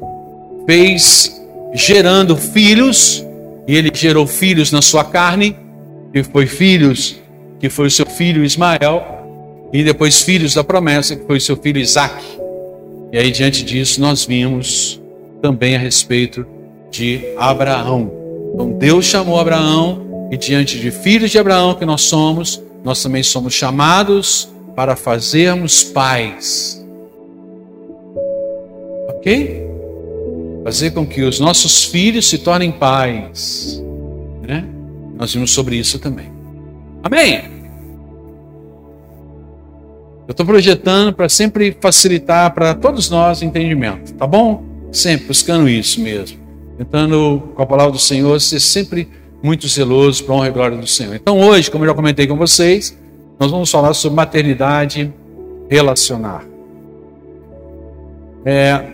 fez 0.67 1.39
gerando 1.75 2.37
filhos, 2.37 3.25
e 3.67 3.77
ele 3.77 3.91
gerou 3.95 4.27
filhos 4.27 4.73
na 4.73 4.81
sua 4.81 5.05
carne, 5.05 5.57
que 6.13 6.23
foi 6.23 6.47
filhos, 6.47 7.21
que 7.61 7.69
foi 7.69 7.89
o 7.89 7.91
seu 7.91 8.07
filho 8.07 8.43
Ismael, 8.43 9.19
e 9.73 9.85
depois 9.85 10.23
filhos 10.23 10.55
da 10.55 10.65
promessa, 10.65 11.15
que 11.15 11.27
foi 11.27 11.37
o 11.37 11.41
seu 11.41 11.57
filho 11.57 11.79
Isaac. 11.79 12.25
E 13.13 13.19
aí, 13.19 13.31
diante 13.31 13.63
disso, 13.63 14.01
nós 14.01 14.25
vimos 14.25 15.01
também 15.43 15.77
a 15.77 15.79
respeito 15.79 16.47
de 16.91 17.21
Abraão. 17.37 18.11
Então, 18.55 18.73
Deus 18.73 19.05
chamou 19.05 19.39
Abraão, 19.39 20.29
e 20.31 20.37
diante 20.37 20.79
de 20.79 20.91
filhos 20.91 21.31
de 21.31 21.39
Abraão 21.39 21.75
que 21.75 21.85
nós 21.85 22.03
somos, 22.03 22.63
nós 22.85 23.03
também 23.03 23.23
somos 23.23 23.55
chamados 23.55 24.49
para 24.75 24.95
fazermos 24.95 25.83
pais. 25.83 26.85
Ok? 29.09 29.67
Fazer 30.65 30.91
com 30.93 31.07
que 31.07 31.23
os 31.23 31.41
nossos 31.41 31.85
filhos 31.85 32.29
se 32.29 32.39
tornem 32.39 32.71
pais. 32.71 33.83
Né? 34.43 34.65
Nós 35.17 35.35
vimos 35.35 35.51
sobre 35.51 35.77
isso 35.77 35.99
também. 35.99 36.31
Amém? 37.03 37.59
Eu 40.29 40.33
estou 40.33 40.45
projetando 40.45 41.13
para 41.15 41.29
sempre 41.29 41.75
facilitar 41.81 42.53
para 42.53 42.75
todos 42.75 43.09
nós 43.09 43.41
o 43.41 43.45
entendimento, 43.47 44.13
tá 44.13 44.27
bom? 44.27 44.63
Sempre 44.93 45.29
buscando 45.29 45.69
isso 45.69 46.01
mesmo. 46.03 46.39
Tentando, 46.77 47.51
com 47.55 47.63
a 47.63 47.67
palavra 47.67 47.93
do 47.93 47.99
Senhor, 47.99 48.39
ser 48.39 48.61
sempre 48.61 49.09
muito 49.43 49.67
zeloso 49.69 50.25
para 50.25 50.35
a 50.35 50.39
honra 50.39 50.49
e 50.49 50.51
glória 50.51 50.77
do 50.77 50.87
Senhor. 50.87 51.15
Então, 51.15 51.41
hoje, 51.41 51.71
como 51.71 51.85
eu 51.85 51.89
já 51.89 51.95
comentei 51.95 52.27
com 52.27 52.37
vocês, 52.37 52.97
nós 53.39 53.51
vamos 53.51 53.71
falar 53.71 53.95
sobre 53.95 54.17
maternidade 54.17 55.13
relacionar. 55.69 56.45
É, 58.45 58.93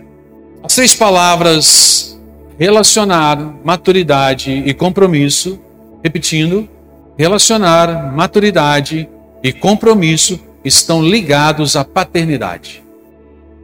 as 0.63 0.75
três 0.75 0.95
palavras 0.95 2.19
relacionar, 2.57 3.37
maturidade 3.63 4.51
e 4.65 4.73
compromisso 4.73 5.59
Repetindo, 6.05 6.69
relacionar, 7.17 8.13
maturidade 8.15 9.09
e 9.41 9.51
compromisso 9.51 10.39
estão 10.63 11.03
ligados 11.03 11.75
à 11.75 11.83
paternidade. 11.83 12.83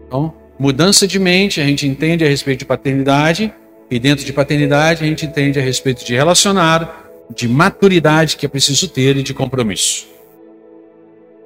Então, 0.07 0.33
mudança 0.57 1.05
de 1.05 1.19
mente, 1.19 1.61
a 1.61 1.63
gente 1.63 1.85
entende 1.85 2.25
a 2.25 2.27
respeito 2.27 2.61
de 2.61 2.65
paternidade, 2.65 3.53
e 3.91 3.99
dentro 3.99 4.25
de 4.25 4.31
paternidade 4.33 5.03
a 5.03 5.07
gente 5.07 5.25
entende 5.25 5.59
a 5.59 5.61
respeito 5.61 6.03
de 6.03 6.15
relacionar, 6.15 7.05
de 7.35 7.47
maturidade 7.47 8.37
que 8.37 8.45
é 8.45 8.49
preciso 8.49 8.87
ter 8.87 9.17
e 9.17 9.23
de 9.23 9.33
compromisso. 9.33 10.07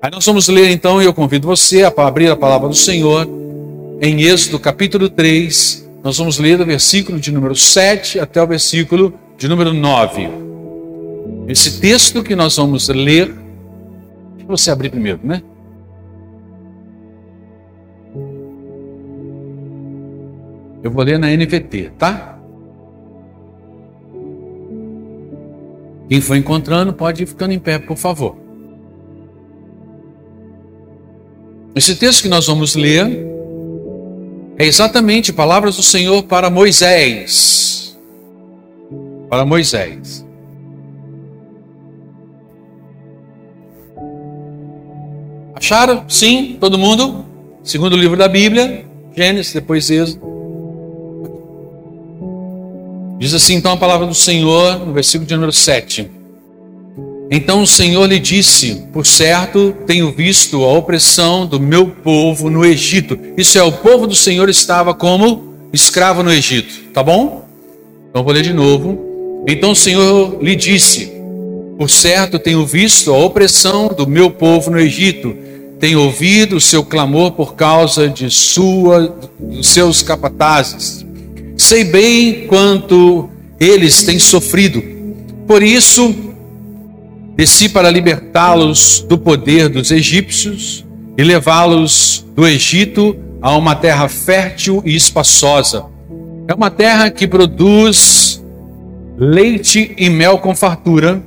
Aí 0.02 0.12
nós 0.12 0.25
vamos 0.25 0.48
ler 0.48 0.70
então, 0.70 1.02
e 1.02 1.06
eu 1.06 1.14
convido 1.14 1.48
você 1.48 1.84
a 1.84 1.92
abrir 1.98 2.30
a 2.30 2.36
palavra 2.36 2.70
do 2.70 2.75
Senhor 2.75 3.28
em 4.00 4.22
Êxodo 4.22 4.60
capítulo 4.60 5.10
3. 5.10 5.90
Nós 6.04 6.18
vamos 6.18 6.38
ler 6.38 6.60
do 6.60 6.66
versículo 6.66 7.20
de 7.20 7.32
número 7.32 7.56
7 7.56 8.20
até 8.20 8.42
o 8.42 8.48
versículo 8.48 9.14
de 9.38 9.48
número 9.48 9.74
9. 9.74 10.30
Esse 11.48 11.82
texto 11.82 12.24
que 12.24 12.36
nós 12.36 12.56
vamos 12.56 12.88
ler 12.88 13.44
Deixa 14.46 14.64
você 14.64 14.72
abrir 14.72 14.92
primeiro, 14.92 15.20
né? 15.24 15.42
Eu 20.84 20.92
vou 20.92 21.04
ler 21.04 21.18
na 21.18 21.36
NVT, 21.36 21.94
tá? 21.98 22.35
Quem 26.08 26.22
for 26.22 26.36
encontrando 26.36 26.94
pode 26.94 27.24
ir 27.24 27.26
ficando 27.26 27.54
em 27.54 27.60
pé, 27.60 27.80
por 27.80 27.98
favor. 27.98 28.36
Esse 31.76 31.96
texto 31.96 32.22
que 32.22 32.30
nós 32.30 32.48
vamos 32.48 32.76
ler 32.76 33.26
é 34.58 34.66
exatamente 34.66 35.34
palavras 35.34 35.76
do 35.76 35.84
Senhor 35.84 36.24
para 36.24 36.50
Moisés. 36.50 37.98
Para 39.30 39.46
Moisés. 39.46 40.26
Acharam? 45.54 46.08
Sim, 46.08 46.58
todo 46.60 46.78
mundo? 46.78 47.26
Segundo 47.64 47.98
livro 47.98 48.16
da 48.16 48.28
Bíblia, 48.28 48.86
Gênesis, 49.16 49.52
depois 49.52 49.90
Êxodo. 49.90 50.35
Diz 53.18 53.34
assim 53.34 53.56
então 53.56 53.72
a 53.72 53.78
palavra 53.78 54.06
do 54.06 54.14
Senhor, 54.14 54.86
no 54.86 54.94
versículo 54.94 55.26
de 55.26 55.34
número 55.36 55.54
7. 55.54 56.10
Então 57.32 57.62
o 57.62 57.68
Senhor 57.68 58.06
lhe 58.06 58.20
disse: 58.20 58.88
Por 58.92 59.06
certo, 59.06 59.74
tenho 59.88 60.12
visto 60.12 60.64
a 60.64 60.74
opressão 60.74 61.46
do 61.46 61.60
meu 61.60 61.88
povo 61.88 62.50
no 62.50 62.66
Egito. 62.66 63.18
Isso 63.38 63.58
é, 63.58 63.64
o 63.64 63.72
povo 63.72 64.06
do 64.06 64.16
Senhor 64.16 64.50
estava 64.50 64.94
como 64.94 65.54
escravo 65.72 66.24
no 66.24 66.32
Egito. 66.32 66.92
Tá 66.94 67.02
bom? 67.02 67.46
Então 68.10 68.24
vou 68.24 68.34
ler 68.34 68.44
de 68.44 68.54
novo. 68.54 69.44
Então 69.48 69.72
o 69.72 69.76
Senhor 69.76 70.38
lhe 70.42 70.56
disse: 70.56 71.14
Por 71.78 71.90
certo, 71.90 72.38
tenho 72.38 72.66
visto 72.66 73.14
a 73.14 73.18
opressão 73.18 73.88
do 73.88 74.06
meu 74.06 74.30
povo 74.30 74.70
no 74.70 74.80
Egito. 74.80 75.34
Tenho 75.80 76.02
ouvido 76.02 76.58
o 76.58 76.62
seu 76.62 76.84
clamor 76.84 77.32
por 77.32 77.56
causa 77.56 78.10
de 78.10 78.30
sua, 78.30 79.16
dos 79.40 79.70
seus 79.70 80.02
capatazes 80.04 81.05
Sei 81.66 81.84
bem 81.84 82.46
quanto 82.46 83.28
eles 83.60 84.04
têm 84.04 84.20
sofrido. 84.20 84.84
Por 85.48 85.64
isso, 85.64 86.14
desci 87.36 87.70
para 87.70 87.90
libertá-los 87.90 89.04
do 89.10 89.18
poder 89.18 89.68
dos 89.68 89.90
egípcios 89.90 90.86
e 91.18 91.24
levá-los 91.24 92.24
do 92.36 92.48
Egito 92.48 93.18
a 93.42 93.58
uma 93.58 93.76
terra 93.76 94.08
fértil 94.08 94.80
e 94.86 94.96
espaçosa. 94.96 95.86
É 96.48 96.54
uma 96.54 96.70
terra 96.70 97.10
que 97.10 97.28
produz 97.28 98.44
leite 99.18 99.92
e 99.98 100.08
mel 100.08 100.38
com 100.38 100.56
fartura, 100.56 101.20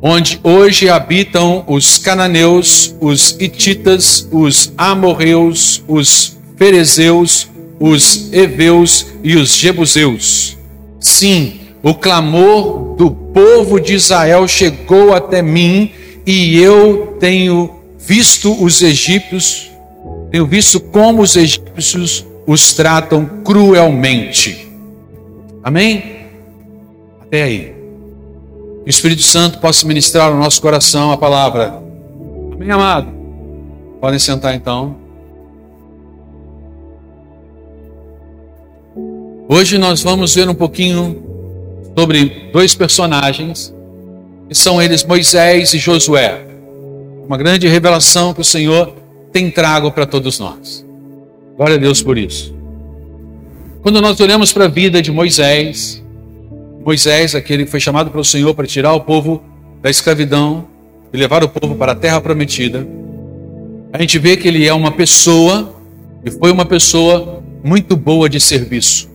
onde 0.00 0.38
hoje 0.44 0.88
habitam 0.88 1.64
os 1.66 1.98
cananeus, 1.98 2.94
os 3.00 3.36
hititas, 3.40 4.28
os 4.30 4.72
amorreus, 4.78 5.82
os 5.88 6.38
ferezeus, 6.56 7.50
os 7.82 8.32
heveus 8.32 9.08
e 9.24 9.34
os 9.34 9.56
jebuseus. 9.56 10.56
Sim, 11.00 11.58
o 11.82 11.92
clamor 11.92 12.94
do 12.94 13.10
povo 13.10 13.80
de 13.80 13.94
Israel 13.94 14.46
chegou 14.46 15.12
até 15.12 15.42
mim 15.42 15.90
e 16.24 16.56
eu 16.56 17.16
tenho 17.18 17.74
visto 17.98 18.52
os 18.62 18.80
egípcios, 18.82 19.68
tenho 20.30 20.46
visto 20.46 20.78
como 20.78 21.22
os 21.22 21.34
egípcios 21.34 22.24
os 22.46 22.72
tratam 22.72 23.24
cruelmente. 23.42 24.68
Amém? 25.64 26.28
Até 27.20 27.42
aí. 27.42 27.74
O 28.86 28.88
Espírito 28.88 29.22
Santo 29.22 29.58
possa 29.58 29.84
ministrar 29.88 30.30
no 30.30 30.38
nosso 30.38 30.62
coração 30.62 31.10
a 31.10 31.16
palavra. 31.16 31.82
Amém, 32.52 32.70
amado? 32.70 33.08
Podem 34.00 34.20
sentar 34.20 34.54
então. 34.54 35.01
Hoje 39.54 39.76
nós 39.76 40.02
vamos 40.02 40.34
ver 40.34 40.48
um 40.48 40.54
pouquinho 40.54 41.22
sobre 41.94 42.48
dois 42.54 42.74
personagens, 42.74 43.70
que 44.48 44.54
são 44.54 44.80
eles 44.80 45.04
Moisés 45.04 45.74
e 45.74 45.78
Josué. 45.78 46.40
Uma 47.26 47.36
grande 47.36 47.68
revelação 47.68 48.32
que 48.32 48.40
o 48.40 48.44
Senhor 48.44 48.94
tem 49.30 49.50
trago 49.50 49.92
para 49.92 50.06
todos 50.06 50.38
nós. 50.38 50.82
Glória 51.54 51.74
a 51.74 51.78
Deus 51.78 52.02
por 52.02 52.16
isso. 52.16 52.54
Quando 53.82 54.00
nós 54.00 54.18
olhamos 54.20 54.54
para 54.54 54.64
a 54.64 54.68
vida 54.68 55.02
de 55.02 55.12
Moisés, 55.12 56.02
Moisés, 56.82 57.34
aquele 57.34 57.66
que 57.66 57.70
foi 57.70 57.78
chamado 57.78 58.10
pelo 58.10 58.24
Senhor 58.24 58.54
para 58.54 58.66
tirar 58.66 58.94
o 58.94 59.02
povo 59.02 59.42
da 59.82 59.90
escravidão 59.90 60.64
e 61.12 61.16
levar 61.18 61.44
o 61.44 61.48
povo 61.50 61.74
para 61.74 61.92
a 61.92 61.94
terra 61.94 62.22
prometida, 62.22 62.88
a 63.92 64.00
gente 64.00 64.18
vê 64.18 64.34
que 64.34 64.48
ele 64.48 64.66
é 64.66 64.72
uma 64.72 64.92
pessoa, 64.92 65.76
e 66.24 66.30
foi 66.30 66.50
uma 66.50 66.64
pessoa 66.64 67.42
muito 67.62 67.94
boa 67.98 68.30
de 68.30 68.40
serviço 68.40 69.11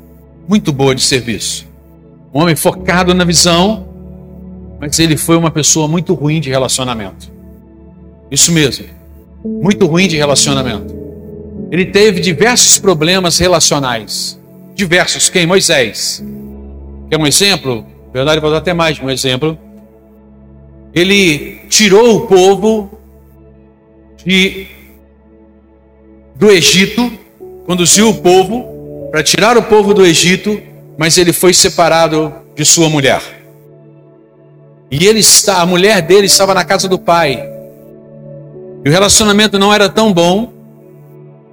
muito 0.48 0.72
boa 0.72 0.96
de 0.96 1.02
serviço. 1.02 1.68
Um 2.34 2.42
homem 2.42 2.56
focado 2.56 3.14
na 3.14 3.24
visão, 3.24 3.88
mas 4.80 4.98
ele 5.00 5.18
foi 5.18 5.36
uma 5.36 5.52
pessoa 5.52 5.88
muito 5.88 6.14
ruim 6.14 6.40
de 6.40 6.50
relacionamento. 6.50 7.32
Isso 8.32 8.52
mesmo, 8.52 8.86
muito 9.44 9.86
ruim 9.86 10.08
de 10.08 10.16
relacionamento. 10.16 10.96
Ele 11.72 11.86
teve 11.86 12.22
diversos 12.22 12.78
problemas 12.78 13.38
relacionais. 13.38 14.40
Diversos. 14.74 15.30
Quem? 15.30 15.46
Moisés. 15.46 16.24
Quer 17.10 17.18
um 17.18 17.28
exemplo? 17.28 17.86
Na 18.08 18.14
verdade, 18.14 18.40
vou 18.40 18.52
dar 18.52 18.58
até 18.58 18.74
mais 18.74 19.00
um 19.02 19.10
exemplo. 19.10 19.58
Ele 20.94 21.60
tirou 21.70 22.16
o 22.16 22.28
povo 22.28 22.92
de, 24.24 24.68
do 26.36 26.50
Egito, 26.50 27.12
conduziu 27.66 28.10
o 28.10 28.16
povo 28.16 28.77
para 29.18 29.24
tirar 29.24 29.58
o 29.58 29.64
povo 29.64 29.96
do 29.96 30.06
Egito, 30.06 30.62
mas 30.96 31.18
ele 31.18 31.34
foi 31.34 31.52
separado 31.52 32.32
de 32.56 32.64
sua 32.64 32.88
mulher. 32.88 33.20
E 34.92 35.08
ele 35.08 35.18
está, 35.18 35.60
a 35.60 35.66
mulher 35.66 36.04
dele 36.04 36.28
estava 36.28 36.54
na 36.54 36.64
casa 36.64 36.88
do 36.88 37.00
pai. 37.00 37.44
E 38.86 38.88
o 38.88 38.92
relacionamento 38.92 39.58
não 39.58 39.74
era 39.74 39.90
tão 39.90 40.14
bom 40.14 40.54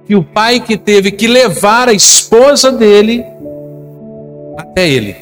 que 0.05 0.15
o 0.15 0.21
pai 0.21 0.59
que 0.59 0.77
teve 0.77 1.09
que 1.09 1.25
levar 1.25 1.89
a 1.89 1.93
esposa 1.93 2.71
dele 2.71 3.25
até 4.55 4.87
ele. 4.87 5.15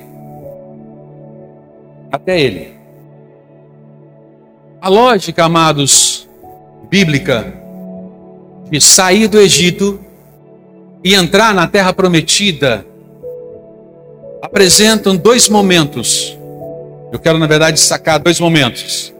Até 2.11 2.41
ele. 2.41 2.73
A 4.81 4.89
lógica, 4.89 5.45
amados, 5.45 6.27
bíblica, 6.89 7.53
de 8.69 8.81
sair 8.81 9.29
do 9.29 9.39
Egito 9.39 9.97
e 11.03 11.13
entrar 11.13 11.53
na 11.53 11.67
terra 11.67 11.93
prometida 11.93 12.85
apresentam 14.41 15.15
dois 15.15 15.49
momentos. 15.49 16.37
Eu 17.11 17.19
quero, 17.19 17.37
na 17.37 17.47
verdade, 17.47 17.73
destacar 17.73 18.19
dois 18.19 18.39
momentos. 18.39 19.13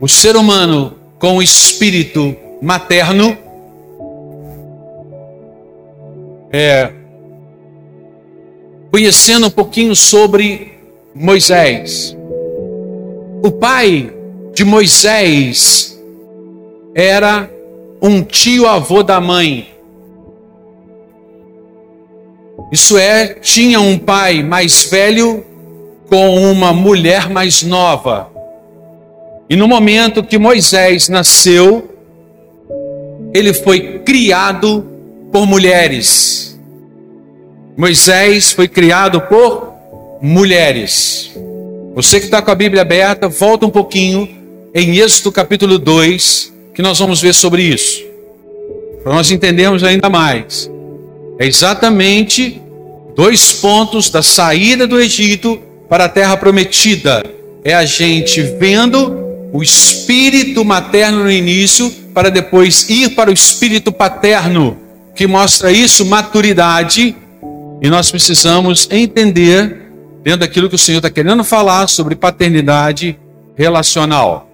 O 0.00 0.08
ser 0.08 0.36
humano 0.36 0.96
com 1.18 1.36
o 1.36 1.42
espírito 1.42 2.34
materno 2.62 3.36
é, 6.52 6.90
conhecendo 8.90 9.46
um 9.46 9.50
pouquinho 9.50 9.94
sobre 9.94 10.72
Moisés. 11.14 12.16
O 13.42 13.50
pai 13.50 14.12
de 14.52 14.64
Moisés 14.64 15.98
era 16.94 17.48
um 18.02 18.22
tio-avô 18.22 19.02
da 19.02 19.20
mãe. 19.20 19.68
Isso 22.72 22.96
é, 22.96 23.34
tinha 23.34 23.80
um 23.80 23.98
pai 23.98 24.42
mais 24.42 24.84
velho 24.84 25.44
com 26.08 26.34
uma 26.50 26.72
mulher 26.72 27.28
mais 27.30 27.62
nova. 27.62 28.30
E 29.48 29.56
no 29.56 29.66
momento 29.66 30.22
que 30.22 30.38
Moisés 30.38 31.08
nasceu, 31.08 31.90
ele 33.34 33.52
foi 33.52 34.00
criado 34.00 34.86
por 35.32 35.46
mulheres. 35.46 36.58
Moisés 37.76 38.52
foi 38.52 38.68
criado 38.68 39.20
por 39.22 39.72
mulheres. 40.20 41.32
Você 41.94 42.20
que 42.20 42.26
está 42.26 42.42
com 42.42 42.50
a 42.50 42.54
Bíblia 42.54 42.82
aberta, 42.82 43.28
volta 43.28 43.66
um 43.66 43.70
pouquinho 43.70 44.28
em 44.74 44.98
Êxodo 44.98 45.32
capítulo 45.32 45.78
2, 45.78 46.52
que 46.74 46.82
nós 46.82 46.98
vamos 46.98 47.20
ver 47.20 47.34
sobre 47.34 47.62
isso. 47.62 48.04
Para 49.02 49.14
nós 49.14 49.30
entendermos 49.30 49.82
ainda 49.82 50.08
mais. 50.08 50.70
É 51.40 51.46
exatamente 51.46 52.60
dois 53.16 53.50
pontos 53.50 54.10
da 54.10 54.22
saída 54.22 54.86
do 54.86 55.00
Egito 55.00 55.58
para 55.88 56.04
a 56.04 56.08
terra 56.08 56.36
prometida. 56.36 57.24
É 57.64 57.72
a 57.72 57.86
gente 57.86 58.42
vendo 58.42 59.48
o 59.50 59.62
espírito 59.62 60.62
materno 60.66 61.24
no 61.24 61.30
início, 61.30 61.90
para 62.12 62.30
depois 62.30 62.90
ir 62.90 63.14
para 63.14 63.30
o 63.30 63.32
espírito 63.32 63.90
paterno, 63.90 64.76
que 65.16 65.26
mostra 65.26 65.72
isso, 65.72 66.04
maturidade. 66.04 67.16
E 67.80 67.88
nós 67.88 68.10
precisamos 68.10 68.86
entender, 68.90 69.90
dentro 70.22 70.40
daquilo 70.40 70.68
que 70.68 70.74
o 70.74 70.78
Senhor 70.78 70.98
está 70.98 71.08
querendo 71.08 71.42
falar 71.42 71.88
sobre 71.88 72.14
paternidade 72.16 73.18
relacional. 73.56 74.46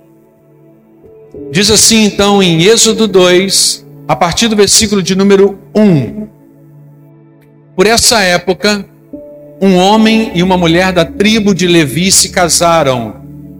Diz 1.50 1.68
assim 1.68 2.04
então 2.04 2.40
em 2.40 2.62
Êxodo 2.62 3.08
2, 3.08 3.84
a 4.06 4.14
partir 4.14 4.46
do 4.46 4.54
versículo 4.54 5.02
de 5.02 5.16
número 5.16 5.58
1. 5.74 6.35
Por 7.76 7.86
essa 7.86 8.20
época, 8.22 8.86
um 9.60 9.76
homem 9.76 10.32
e 10.34 10.42
uma 10.42 10.56
mulher 10.56 10.94
da 10.94 11.04
tribo 11.04 11.54
de 11.54 11.66
Levi 11.66 12.10
se 12.10 12.30
casaram. 12.30 13.16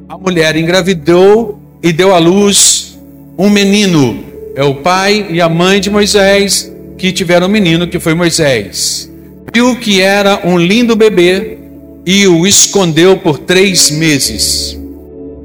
A 0.08 0.16
mulher 0.16 0.56
engravidou 0.56 1.60
e 1.82 1.92
deu 1.92 2.14
à 2.14 2.18
luz 2.18 2.98
um 3.36 3.50
menino. 3.50 4.24
É 4.54 4.64
o 4.64 4.76
pai 4.76 5.26
e 5.28 5.38
a 5.38 5.50
mãe 5.50 5.82
de 5.82 5.90
Moisés 5.90 6.72
que 6.96 7.12
tiveram 7.12 7.46
um 7.46 7.50
menino, 7.50 7.86
que 7.86 8.00
foi 8.00 8.14
Moisés. 8.14 9.12
Viu 9.52 9.76
que 9.76 10.00
era 10.00 10.40
um 10.46 10.56
lindo 10.56 10.96
bebê 10.96 11.58
e 12.06 12.26
o 12.26 12.46
escondeu 12.46 13.18
por 13.18 13.38
três 13.38 13.90
meses. 13.90 14.78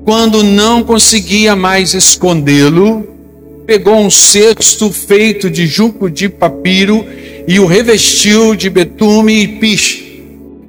Quando 0.05 0.43
não 0.43 0.81
conseguia 0.81 1.57
mais 1.57 1.93
escondê-lo, 1.93 3.05
pegou 3.65 3.99
um 3.99 4.09
cesto 4.09 4.89
feito 4.93 5.49
de 5.49 5.67
junco 5.67 6.09
de 6.09 6.29
papiro 6.29 7.05
e 7.47 7.59
o 7.59 7.65
revestiu 7.65 8.55
de 8.55 8.69
betume 8.69 9.43
e 9.43 9.47
piche. 9.47 10.23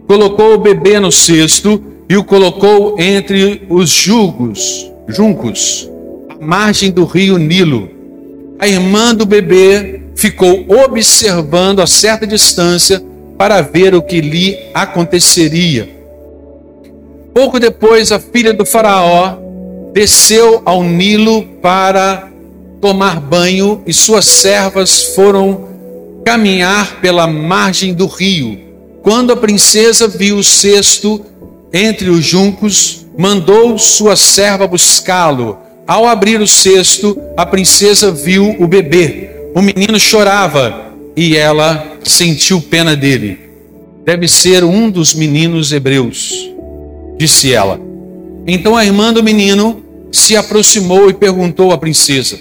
Colocou 0.06 0.54
o 0.54 0.58
bebê 0.58 0.98
no 0.98 1.12
cesto 1.12 1.82
e 2.08 2.16
o 2.16 2.24
colocou 2.24 3.00
entre 3.00 3.62
os 3.68 3.88
jugos, 3.88 4.90
juncos, 5.08 5.88
à 6.28 6.44
margem 6.44 6.90
do 6.90 7.04
rio 7.04 7.38
Nilo. 7.38 7.88
A 8.58 8.68
irmã 8.68 9.14
do 9.14 9.24
bebê 9.24 10.02
ficou 10.14 10.66
observando 10.84 11.80
a 11.80 11.86
certa 11.86 12.26
distância 12.26 13.02
para 13.38 13.60
ver 13.60 13.94
o 13.94 14.02
que 14.02 14.20
lhe 14.20 14.58
aconteceria. 14.74 15.88
Pouco 17.34 17.58
depois, 17.58 18.12
a 18.12 18.20
filha 18.20 18.52
do 18.52 18.66
Faraó 18.66 19.38
desceu 19.92 20.62
ao 20.64 20.84
Nilo 20.84 21.42
para 21.62 22.28
tomar 22.80 23.20
banho 23.20 23.82
e 23.86 23.92
suas 23.92 24.26
servas 24.26 25.14
foram 25.14 25.71
caminhar 26.24 27.00
pela 27.00 27.26
margem 27.26 27.92
do 27.92 28.06
rio. 28.06 28.58
Quando 29.02 29.32
a 29.32 29.36
princesa 29.36 30.06
viu 30.06 30.36
o 30.36 30.44
cesto 30.44 31.24
entre 31.72 32.10
os 32.10 32.24
juncos, 32.24 33.06
mandou 33.18 33.78
sua 33.78 34.16
serva 34.16 34.66
buscá-lo. 34.66 35.58
Ao 35.86 36.06
abrir 36.06 36.40
o 36.40 36.46
cesto, 36.46 37.18
a 37.36 37.44
princesa 37.44 38.12
viu 38.12 38.56
o 38.58 38.66
bebê. 38.66 39.30
O 39.54 39.60
menino 39.60 39.98
chorava 39.98 40.92
e 41.16 41.36
ela 41.36 41.98
sentiu 42.04 42.60
pena 42.60 42.94
dele. 42.94 43.38
Deve 44.04 44.28
ser 44.28 44.64
um 44.64 44.90
dos 44.90 45.14
meninos 45.14 45.72
hebreus 45.72 46.52
disse 47.22 47.52
ela. 47.52 47.80
Então 48.46 48.76
a 48.76 48.84
irmã 48.84 49.12
do 49.12 49.22
menino 49.22 49.82
se 50.10 50.36
aproximou 50.36 51.08
e 51.08 51.14
perguntou 51.14 51.70
à 51.72 51.78
princesa: 51.78 52.38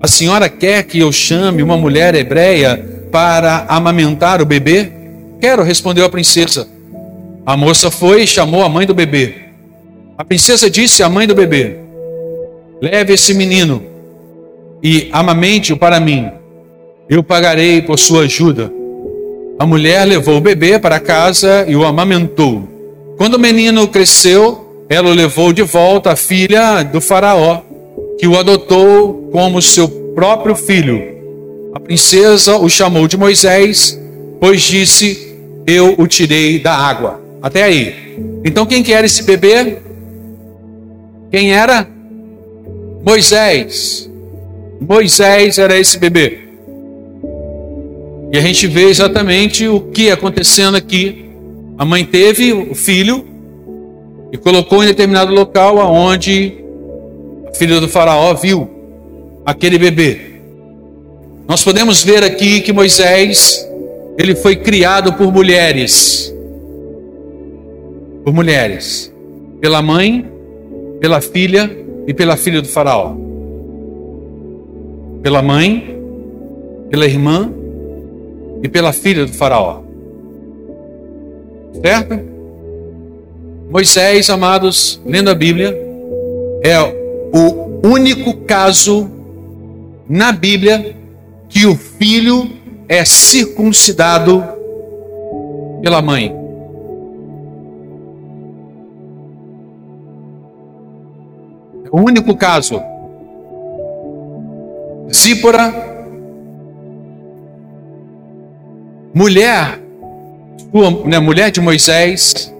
A 0.00 0.08
senhora 0.08 0.48
quer 0.48 0.82
que 0.82 0.98
eu 0.98 1.12
chame 1.12 1.62
uma 1.62 1.76
mulher 1.76 2.14
hebreia 2.14 2.93
para 3.14 3.64
amamentar 3.68 4.42
o 4.42 4.44
bebê? 4.44 4.90
Quero, 5.40 5.62
respondeu 5.62 6.04
a 6.04 6.08
princesa. 6.08 6.66
A 7.46 7.56
moça 7.56 7.88
foi 7.88 8.24
e 8.24 8.26
chamou 8.26 8.64
a 8.64 8.68
mãe 8.68 8.84
do 8.84 8.92
bebê. 8.92 9.36
A 10.18 10.24
princesa 10.24 10.68
disse 10.68 11.00
à 11.00 11.08
mãe 11.08 11.24
do 11.24 11.32
bebê: 11.32 11.76
Leve 12.82 13.12
esse 13.12 13.32
menino 13.32 13.80
e 14.82 15.10
amamente-o 15.12 15.76
para 15.76 16.00
mim. 16.00 16.28
Eu 17.08 17.22
pagarei 17.22 17.80
por 17.80 18.00
sua 18.00 18.22
ajuda. 18.22 18.72
A 19.60 19.64
mulher 19.64 20.04
levou 20.04 20.38
o 20.38 20.40
bebê 20.40 20.76
para 20.80 20.98
casa 20.98 21.64
e 21.68 21.76
o 21.76 21.84
amamentou. 21.84 22.68
Quando 23.16 23.34
o 23.34 23.38
menino 23.38 23.86
cresceu, 23.86 24.86
ela 24.88 25.08
o 25.08 25.14
levou 25.14 25.52
de 25.52 25.62
volta 25.62 26.10
à 26.10 26.16
filha 26.16 26.82
do 26.82 27.00
Faraó, 27.00 27.60
que 28.18 28.26
o 28.26 28.36
adotou 28.36 29.30
como 29.30 29.62
seu 29.62 29.86
próprio 30.16 30.56
filho. 30.56 31.13
A 31.74 31.80
princesa 31.80 32.56
o 32.56 32.68
chamou 32.68 33.08
de 33.08 33.16
Moisés, 33.16 34.00
pois 34.40 34.62
disse: 34.62 35.34
Eu 35.66 35.94
o 35.98 36.06
tirei 36.06 36.58
da 36.60 36.74
água. 36.74 37.20
Até 37.42 37.64
aí. 37.64 37.94
Então, 38.44 38.64
quem 38.64 38.82
que 38.82 38.92
era 38.92 39.04
esse 39.04 39.22
bebê? 39.24 39.78
Quem 41.30 41.52
era? 41.52 41.86
Moisés. 43.04 44.08
Moisés 44.80 45.58
era 45.58 45.76
esse 45.78 45.98
bebê. 45.98 46.38
E 48.32 48.38
a 48.38 48.40
gente 48.40 48.66
vê 48.66 48.84
exatamente 48.84 49.66
o 49.66 49.80
que 49.80 50.10
acontecendo 50.10 50.76
aqui 50.76 51.24
a 51.76 51.84
mãe 51.84 52.04
teve 52.04 52.52
o 52.52 52.74
filho 52.74 53.24
e 54.32 54.36
colocou 54.36 54.82
em 54.82 54.86
determinado 54.86 55.34
local 55.34 55.80
aonde 55.80 56.54
a 57.48 57.54
filha 57.54 57.80
do 57.80 57.88
faraó 57.88 58.32
viu 58.34 58.70
aquele 59.44 59.76
bebê. 59.76 60.33
Nós 61.46 61.62
podemos 61.62 62.02
ver 62.02 62.24
aqui 62.24 62.62
que 62.62 62.72
Moisés, 62.72 63.68
ele 64.16 64.34
foi 64.34 64.56
criado 64.56 65.12
por 65.12 65.30
mulheres. 65.30 66.34
Por 68.24 68.32
mulheres. 68.32 69.12
Pela 69.60 69.82
mãe, 69.82 70.26
pela 71.00 71.20
filha 71.20 71.70
e 72.06 72.14
pela 72.14 72.36
filha 72.36 72.62
do 72.62 72.68
faraó. 72.68 73.14
Pela 75.22 75.42
mãe, 75.42 75.98
pela 76.88 77.04
irmã 77.04 77.52
e 78.62 78.68
pela 78.68 78.92
filha 78.94 79.26
do 79.26 79.32
faraó. 79.32 79.82
Certo? 81.82 82.18
Moisés, 83.70 84.30
amados, 84.30 84.98
lendo 85.04 85.28
a 85.28 85.34
Bíblia, 85.34 85.76
é 86.62 86.80
o 86.80 87.86
único 87.86 88.34
caso 88.46 89.10
na 90.08 90.32
Bíblia 90.32 91.03
que 91.54 91.66
o 91.66 91.76
filho 91.76 92.50
é 92.88 93.04
circuncidado 93.04 94.44
pela 95.80 96.02
mãe. 96.02 96.34
É 101.84 101.88
o 101.92 102.00
único 102.00 102.36
caso. 102.36 102.82
Zípora, 105.14 105.72
mulher 109.14 109.78
né, 111.04 111.20
mulher 111.20 111.52
de 111.52 111.60
Moisés. 111.60 112.52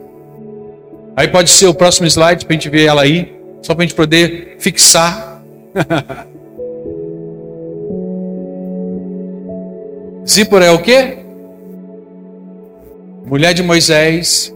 Aí 1.17 1.27
pode 1.27 1.51
ser 1.51 1.67
o 1.67 1.75
próximo 1.75 2.07
slide 2.07 2.47
para 2.47 2.55
a 2.55 2.57
gente 2.57 2.69
ver 2.69 2.85
ela 2.85 3.03
aí, 3.03 3.37
só 3.61 3.75
para 3.75 3.83
a 3.83 3.87
gente 3.87 3.97
poder 3.97 4.57
fixar. 4.61 5.43
Zípora 10.27 10.65
é 10.65 10.71
o 10.71 10.79
quê? 10.79 11.19
Mulher 13.27 13.55
de 13.55 13.63
Moisés. 13.63 14.55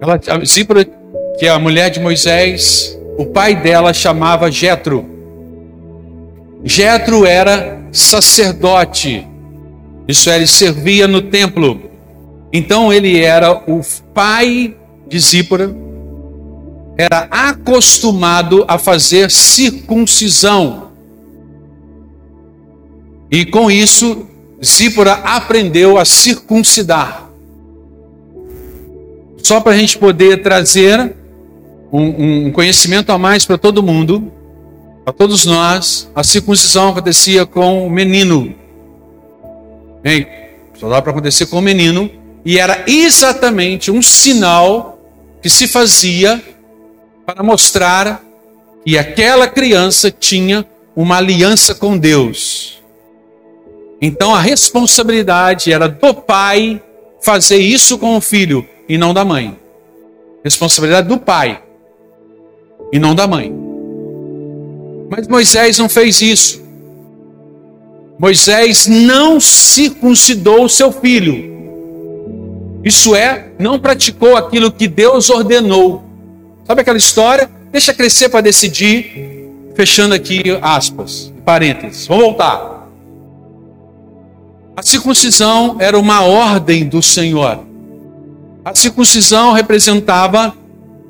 Ela, 0.00 0.20
Zípora, 0.44 0.84
que 1.38 1.46
é 1.46 1.48
a 1.48 1.58
mulher 1.58 1.90
de 1.90 2.00
Moisés, 2.00 2.98
o 3.16 3.26
pai 3.26 3.54
dela 3.54 3.92
chamava 3.92 4.50
Jetro. 4.50 5.04
Jetro 6.64 7.24
era 7.24 7.80
sacerdote 7.92 9.26
isso 10.08 10.30
é, 10.30 10.36
ele 10.36 10.46
servia 10.46 11.08
no 11.08 11.20
templo. 11.20 11.90
Então 12.52 12.92
ele 12.92 13.20
era 13.20 13.52
o 13.52 13.80
pai 14.14 14.76
de 15.08 15.18
Zípora, 15.18 15.74
era 16.96 17.26
acostumado 17.30 18.64
a 18.68 18.78
fazer 18.78 19.30
circuncisão. 19.30 20.85
E 23.30 23.44
com 23.44 23.70
isso, 23.70 24.26
Zípora 24.64 25.14
aprendeu 25.14 25.98
a 25.98 26.04
circuncidar. 26.04 27.28
Só 29.42 29.60
para 29.60 29.72
a 29.72 29.78
gente 29.78 29.98
poder 29.98 30.42
trazer 30.42 31.14
um, 31.92 32.46
um 32.46 32.52
conhecimento 32.52 33.10
a 33.10 33.18
mais 33.18 33.44
para 33.44 33.58
todo 33.58 33.82
mundo, 33.82 34.32
para 35.04 35.12
todos 35.12 35.44
nós, 35.44 36.10
a 36.14 36.24
circuncisão 36.24 36.88
acontecia 36.88 37.46
com 37.46 37.86
o 37.86 37.90
menino 37.90 38.54
Hein? 40.06 40.24
Só 40.78 40.88
dá 40.88 41.02
para 41.02 41.10
acontecer 41.10 41.46
com 41.46 41.58
o 41.58 41.62
menino. 41.62 42.08
E 42.44 42.60
era 42.60 42.84
exatamente 42.86 43.90
um 43.90 44.00
sinal 44.00 45.00
que 45.42 45.50
se 45.50 45.66
fazia 45.66 46.40
para 47.26 47.42
mostrar 47.42 48.22
que 48.84 48.96
aquela 48.96 49.48
criança 49.48 50.12
tinha 50.12 50.64
uma 50.94 51.16
aliança 51.16 51.74
com 51.74 51.98
Deus. 51.98 52.75
Então 54.00 54.34
a 54.34 54.40
responsabilidade 54.40 55.72
era 55.72 55.88
do 55.88 56.14
pai 56.14 56.80
fazer 57.20 57.58
isso 57.58 57.98
com 57.98 58.16
o 58.16 58.20
filho 58.20 58.66
e 58.88 58.98
não 58.98 59.14
da 59.14 59.24
mãe. 59.24 59.56
Responsabilidade 60.44 61.08
do 61.08 61.18
pai 61.18 61.62
e 62.92 62.98
não 62.98 63.14
da 63.14 63.26
mãe. 63.26 63.52
Mas 65.10 65.26
Moisés 65.26 65.78
não 65.78 65.88
fez 65.88 66.20
isso. 66.20 66.64
Moisés 68.18 68.86
não 68.86 69.40
circuncidou 69.40 70.64
o 70.64 70.68
seu 70.68 70.90
filho. 70.90 71.54
Isso 72.84 73.14
é, 73.14 73.48
não 73.58 73.78
praticou 73.78 74.36
aquilo 74.36 74.70
que 74.70 74.86
Deus 74.86 75.28
ordenou. 75.28 76.04
Sabe 76.64 76.82
aquela 76.82 76.98
história? 76.98 77.50
Deixa 77.72 77.92
crescer 77.92 78.28
para 78.28 78.40
decidir. 78.40 79.34
fechando 79.74 80.14
aqui 80.14 80.42
aspas, 80.62 81.32
parênteses. 81.44 82.06
Vamos 82.06 82.24
voltar. 82.24 82.75
A 84.76 84.82
circuncisão 84.82 85.76
era 85.78 85.98
uma 85.98 86.20
ordem 86.20 86.84
do 86.84 87.00
Senhor. 87.00 87.60
A 88.62 88.74
circuncisão 88.74 89.52
representava 89.52 90.54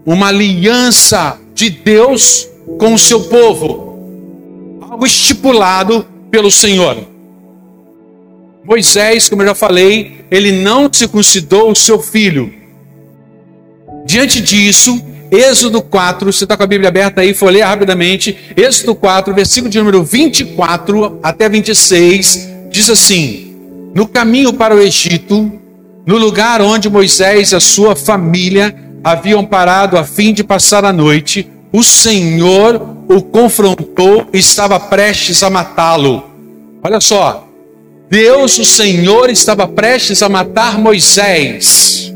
uma 0.05 0.29
aliança 0.29 1.37
de 1.53 1.69
Deus 1.69 2.47
com 2.79 2.95
o 2.95 2.99
seu 2.99 3.25
povo, 3.25 4.79
algo 4.81 5.05
estipulado 5.05 6.07
pelo 6.31 6.49
Senhor. 6.49 6.97
Moisés, 8.65 9.29
como 9.29 9.43
eu 9.43 9.49
já 9.49 9.55
falei, 9.55 10.25
ele 10.31 10.53
não 10.53 10.89
circuncidou 10.93 11.69
o 11.69 11.75
seu 11.75 11.99
filho. 11.99 12.55
Diante 14.05 14.41
disso, 14.41 15.03
Êxodo 15.29 15.83
4, 15.83 16.33
você 16.33 16.45
está 16.45 16.57
com 16.57 16.63
a 16.63 16.69
Bíblia 16.69 16.89
aberta 16.89 17.21
aí, 17.21 17.35
ler 17.51 17.63
rapidamente. 17.63 18.37
Êxodo 18.57 18.95
4, 18.95 19.35
versículo 19.35 19.69
de 19.69 19.79
número 19.79 20.05
24 20.05 21.19
até 21.21 21.49
26, 21.49 22.49
diz 22.71 22.89
assim: 22.89 23.46
No 23.97 24.07
caminho 24.07 24.53
para 24.53 24.77
o 24.77 24.79
Egito, 24.79 25.51
no 26.05 26.19
lugar 26.19 26.61
onde 26.61 26.87
Moisés 26.87 27.53
e 27.53 27.57
a 27.57 27.61
sua 27.61 27.97
família 27.97 28.77
haviam 29.03 29.43
parado 29.43 29.97
a 29.97 30.05
fim 30.05 30.35
de 30.35 30.45
passar 30.45 30.85
a 30.85 30.93
noite, 30.93 31.51
o 31.73 31.83
Senhor 31.83 32.79
o 33.09 33.23
confrontou 33.23 34.27
e 34.35 34.37
estava 34.37 34.79
prestes 34.79 35.43
a 35.43 35.49
matá-lo. 35.49 36.25
Olha 36.85 37.01
só, 37.01 37.49
Deus, 38.11 38.59
o 38.59 38.67
Senhor, 38.67 39.31
estava 39.31 39.67
prestes 39.67 40.23
a 40.23 40.29
matar 40.29 40.79
Moisés. 40.79 42.13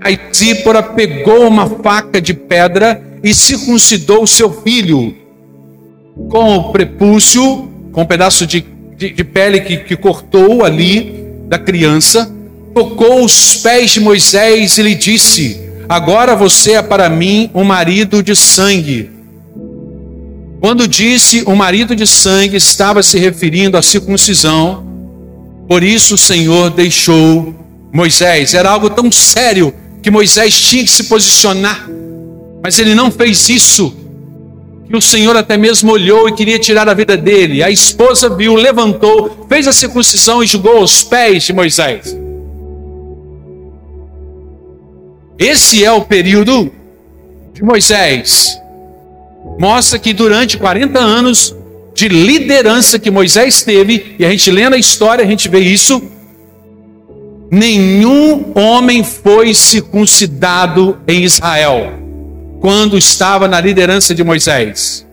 Aí 0.00 0.18
Zípora 0.34 0.82
pegou 0.82 1.46
uma 1.46 1.68
faca 1.68 2.20
de 2.20 2.34
pedra 2.34 3.00
e 3.22 3.32
circuncidou 3.32 4.26
seu 4.26 4.52
filho 4.64 5.14
com 6.28 6.56
o 6.56 6.72
prepúcio, 6.72 7.70
com 7.92 8.02
um 8.02 8.04
pedaço 8.04 8.44
de, 8.44 8.71
de, 9.02 9.10
de 9.10 9.24
pele 9.24 9.60
que, 9.60 9.78
que 9.78 9.96
cortou 9.96 10.64
ali 10.64 11.24
da 11.48 11.58
criança, 11.58 12.32
tocou 12.72 13.24
os 13.24 13.56
pés 13.56 13.90
de 13.90 14.00
Moisés 14.00 14.78
e 14.78 14.82
lhe 14.82 14.94
disse: 14.94 15.60
Agora 15.88 16.36
você 16.36 16.74
é 16.74 16.82
para 16.82 17.08
mim 17.08 17.50
um 17.52 17.64
marido 17.64 18.22
de 18.22 18.36
sangue. 18.36 19.10
Quando 20.60 20.86
disse 20.86 21.42
o 21.44 21.56
marido 21.56 21.96
de 21.96 22.06
sangue, 22.06 22.56
estava 22.56 23.02
se 23.02 23.18
referindo 23.18 23.76
à 23.76 23.82
circuncisão. 23.82 24.86
Por 25.68 25.82
isso 25.82 26.14
o 26.14 26.18
Senhor 26.18 26.70
deixou 26.70 27.52
Moisés. 27.92 28.54
Era 28.54 28.70
algo 28.70 28.88
tão 28.88 29.10
sério 29.10 29.74
que 30.00 30.10
Moisés 30.10 30.60
tinha 30.60 30.84
que 30.84 30.90
se 30.90 31.04
posicionar, 31.04 31.88
mas 32.62 32.78
ele 32.78 32.94
não 32.94 33.10
fez 33.10 33.48
isso. 33.48 33.96
Que 34.92 34.98
o 34.98 35.00
Senhor 35.00 35.34
até 35.34 35.56
mesmo 35.56 35.90
olhou 35.90 36.28
e 36.28 36.34
queria 36.34 36.58
tirar 36.58 36.86
a 36.86 36.92
vida 36.92 37.16
dele. 37.16 37.62
A 37.62 37.70
esposa 37.70 38.28
viu, 38.28 38.54
levantou, 38.54 39.46
fez 39.48 39.66
a 39.66 39.72
circuncisão 39.72 40.44
e 40.44 40.46
jogou 40.46 40.82
os 40.82 41.02
pés 41.02 41.44
de 41.44 41.52
Moisés. 41.54 42.14
Esse 45.38 45.82
é 45.82 45.90
o 45.90 46.02
período 46.02 46.70
de 47.54 47.62
Moisés. 47.62 48.60
Mostra 49.58 49.98
que 49.98 50.12
durante 50.12 50.58
40 50.58 50.98
anos 50.98 51.56
de 51.94 52.08
liderança 52.08 52.98
que 52.98 53.10
Moisés 53.10 53.62
teve, 53.62 54.14
e 54.18 54.26
a 54.26 54.30
gente 54.30 54.50
lendo 54.50 54.74
a 54.74 54.78
história, 54.78 55.24
a 55.24 55.26
gente 55.26 55.48
vê 55.48 55.60
isso, 55.60 56.02
nenhum 57.50 58.52
homem 58.54 59.02
foi 59.02 59.54
circuncidado 59.54 60.98
em 61.08 61.22
Israel 61.22 62.01
quando 62.62 62.96
estava 62.96 63.46
na 63.46 63.60
liderança 63.60 64.14
de 64.14 64.24
Moisés. 64.24 65.06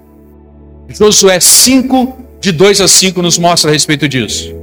Josué 0.87 1.41
5, 1.41 2.17
de 2.39 2.53
2 2.53 2.79
a 2.79 2.87
5, 2.87 3.21
nos 3.21 3.37
mostra 3.37 3.69
a 3.69 3.73
respeito 3.73 4.07
disso. 4.07 4.55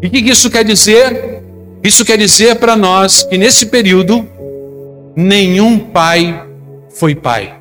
E 0.00 0.06
o 0.06 0.10
que 0.10 0.18
isso 0.18 0.48
quer 0.48 0.64
dizer? 0.64 1.42
Isso 1.82 2.02
quer 2.02 2.16
dizer 2.16 2.56
para 2.56 2.74
nós 2.74 3.24
que 3.24 3.36
nesse 3.36 3.66
período, 3.66 4.26
nenhum 5.14 5.78
pai 5.78 6.46
foi 6.88 7.14
pai. 7.14 7.54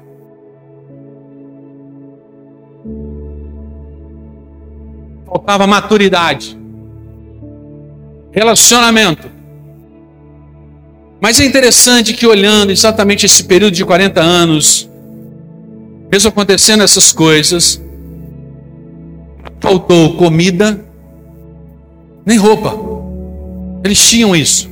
Faltava 5.25 5.67
maturidade 5.67 6.63
relacionamento. 8.33 9.29
Mas 11.23 11.39
é 11.39 11.45
interessante 11.45 12.13
que 12.13 12.27
olhando 12.27 12.73
exatamente 12.73 13.25
esse 13.25 13.45
período 13.45 13.73
de 13.73 13.85
40 13.85 14.19
anos, 14.19 14.89
mesmo 16.11 16.27
acontecendo 16.27 16.83
essas 16.83 17.13
coisas, 17.13 17.81
faltou 19.61 20.17
comida, 20.17 20.83
nem 22.25 22.37
roupa. 22.37 22.77
Eles 23.85 24.05
tinham 24.05 24.35
isso. 24.35 24.69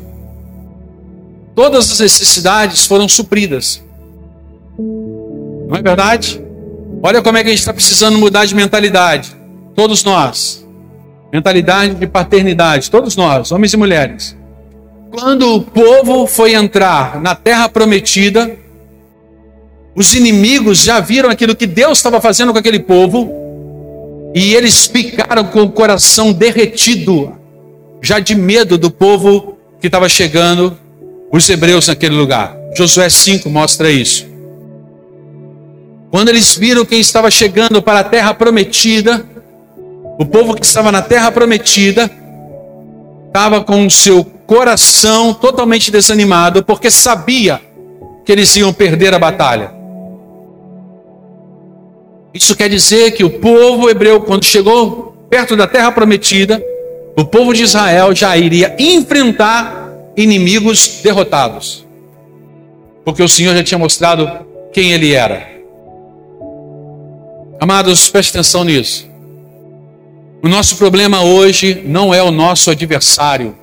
Todas 1.56 1.90
as 1.90 2.02
necessidades 2.02 2.86
foram 2.86 3.08
supridas. 3.08 3.82
Não 4.78 5.78
é 5.78 5.82
verdade? 5.82 6.44
Olha 7.02 7.22
como 7.22 7.38
é 7.38 7.44
que 7.44 7.48
a 7.48 7.52
gente 7.52 7.60
está 7.60 7.74
precisando 7.74 8.18
mudar 8.18 8.44
de 8.44 8.54
mentalidade. 8.54 9.34
Todos 9.74 10.04
nós 10.04 10.62
mentalidade 11.32 11.96
de 11.96 12.08
paternidade, 12.08 12.92
todos 12.92 13.16
nós, 13.16 13.54
homens 13.54 13.72
e 13.72 13.78
mulheres. 13.78 14.41
Quando 15.12 15.56
o 15.56 15.62
povo 15.62 16.26
foi 16.26 16.54
entrar 16.54 17.20
na 17.20 17.36
terra 17.36 17.68
prometida, 17.68 18.58
os 19.94 20.16
inimigos 20.16 20.84
já 20.84 21.02
viram 21.02 21.30
aquilo 21.30 21.54
que 21.54 21.68
Deus 21.68 21.98
estava 21.98 22.22
fazendo 22.22 22.54
com 22.54 22.60
aquele 22.60 22.80
povo, 22.80 23.30
e 24.34 24.56
eles 24.56 24.86
ficaram 24.86 25.44
com 25.44 25.64
o 25.64 25.72
coração 25.72 26.32
derretido, 26.32 27.34
já 28.02 28.20
de 28.20 28.34
medo 28.34 28.78
do 28.78 28.90
povo 28.90 29.58
que 29.82 29.88
estava 29.88 30.08
chegando, 30.08 30.78
os 31.30 31.50
hebreus 31.50 31.90
naquele 31.90 32.16
lugar. 32.16 32.56
Josué 32.74 33.10
5 33.10 33.50
mostra 33.50 33.92
isso. 33.92 34.26
Quando 36.10 36.30
eles 36.30 36.56
viram 36.56 36.86
quem 36.86 37.02
estava 37.02 37.30
chegando 37.30 37.82
para 37.82 38.00
a 38.00 38.04
terra 38.06 38.34
prometida, 38.34 39.26
o 40.18 40.26
povo 40.26 40.56
que 40.56 40.66
estava 40.66 40.90
na 40.90 41.02
terra 41.02 41.32
prometida 41.34 42.10
estava 43.28 43.62
com 43.62 43.86
o 43.86 43.92
seu 43.92 44.24
coração 44.52 45.34
totalmente 45.34 45.90
desanimado, 45.90 46.62
porque 46.62 46.92
sabia 46.92 47.62
que 48.26 48.34
eles 48.34 48.54
iam 48.58 48.74
perder 48.74 49.14
a 49.14 49.18
batalha. 49.18 49.72
Isso 52.34 52.54
quer 52.54 52.68
dizer 52.68 53.12
que 53.12 53.24
o 53.24 53.30
povo 53.30 53.90
hebreu, 53.90 54.20
quando 54.20 54.44
chegou 54.44 55.16
perto 55.30 55.56
da 55.56 55.68
terra 55.68 55.90
prometida, 55.94 56.62
o 57.18 57.24
povo 57.24 57.54
de 57.54 57.64
Israel 57.64 58.14
já 58.14 58.36
iria 58.36 58.76
enfrentar 58.78 59.90
inimigos 60.18 61.00
derrotados. 61.02 61.88
Porque 63.06 63.24
o 63.24 63.30
Senhor 63.30 63.56
já 63.56 63.64
tinha 63.64 63.80
mostrado 63.80 64.30
quem 64.74 64.92
ele 64.92 65.14
era. 65.14 65.50
Amados, 67.58 68.10
preste 68.10 68.32
atenção 68.32 68.66
nisso. 68.66 69.10
O 70.44 70.50
nosso 70.50 70.76
problema 70.76 71.24
hoje 71.24 71.82
não 71.86 72.14
é 72.14 72.22
o 72.22 72.32
nosso 72.32 72.70
adversário, 72.70 73.61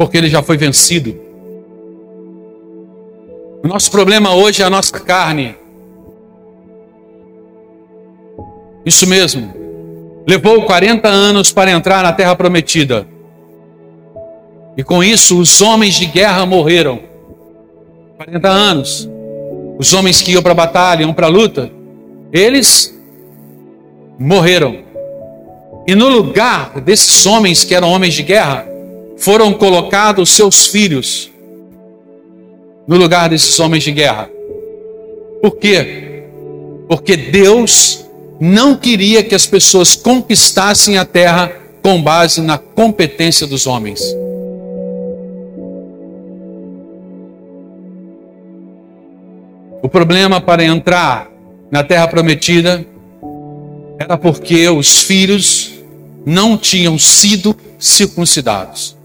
porque 0.00 0.16
ele 0.16 0.30
já 0.30 0.42
foi 0.42 0.56
vencido. 0.56 1.14
O 3.62 3.68
nosso 3.68 3.90
problema 3.90 4.34
hoje 4.34 4.62
é 4.62 4.64
a 4.64 4.70
nossa 4.70 4.98
carne. 4.98 5.54
Isso 8.82 9.06
mesmo. 9.06 9.52
Levou 10.26 10.62
40 10.62 11.06
anos 11.06 11.52
para 11.52 11.70
entrar 11.70 12.02
na 12.02 12.14
terra 12.14 12.34
prometida. 12.34 13.06
E 14.74 14.82
com 14.82 15.04
isso 15.04 15.38
os 15.38 15.60
homens 15.60 15.96
de 15.96 16.06
guerra 16.06 16.46
morreram. 16.46 17.00
40 18.16 18.48
anos. 18.48 19.06
Os 19.78 19.92
homens 19.92 20.22
que 20.22 20.32
iam 20.32 20.42
para 20.42 20.52
a 20.52 20.54
batalha, 20.54 21.02
iam 21.02 21.12
para 21.12 21.26
a 21.26 21.30
luta, 21.30 21.70
eles 22.32 22.98
morreram. 24.18 24.78
E 25.86 25.94
no 25.94 26.08
lugar 26.08 26.80
desses 26.80 27.26
homens 27.26 27.64
que 27.64 27.74
eram 27.74 27.90
homens 27.90 28.14
de 28.14 28.22
guerra, 28.22 28.69
foram 29.20 29.52
colocados 29.52 30.30
seus 30.30 30.66
filhos. 30.66 31.30
No 32.88 32.96
lugar 32.96 33.28
desses 33.28 33.60
homens 33.60 33.84
de 33.84 33.92
guerra. 33.92 34.28
Por 35.40 35.56
quê? 35.56 36.24
Porque 36.88 37.16
Deus 37.16 38.04
não 38.40 38.74
queria 38.74 39.22
que 39.22 39.34
as 39.34 39.46
pessoas 39.46 39.94
conquistassem 39.94 40.98
a 40.98 41.04
terra 41.04 41.52
com 41.82 42.02
base 42.02 42.40
na 42.40 42.58
competência 42.58 43.46
dos 43.46 43.66
homens. 43.66 44.00
O 49.82 49.88
problema 49.88 50.40
para 50.40 50.64
entrar 50.64 51.30
na 51.70 51.84
terra 51.84 52.08
prometida 52.08 52.84
era 53.98 54.16
porque 54.16 54.68
os 54.68 55.02
filhos 55.02 55.72
não 56.24 56.56
tinham 56.56 56.98
sido 56.98 57.56
circuncidados. 57.78 58.99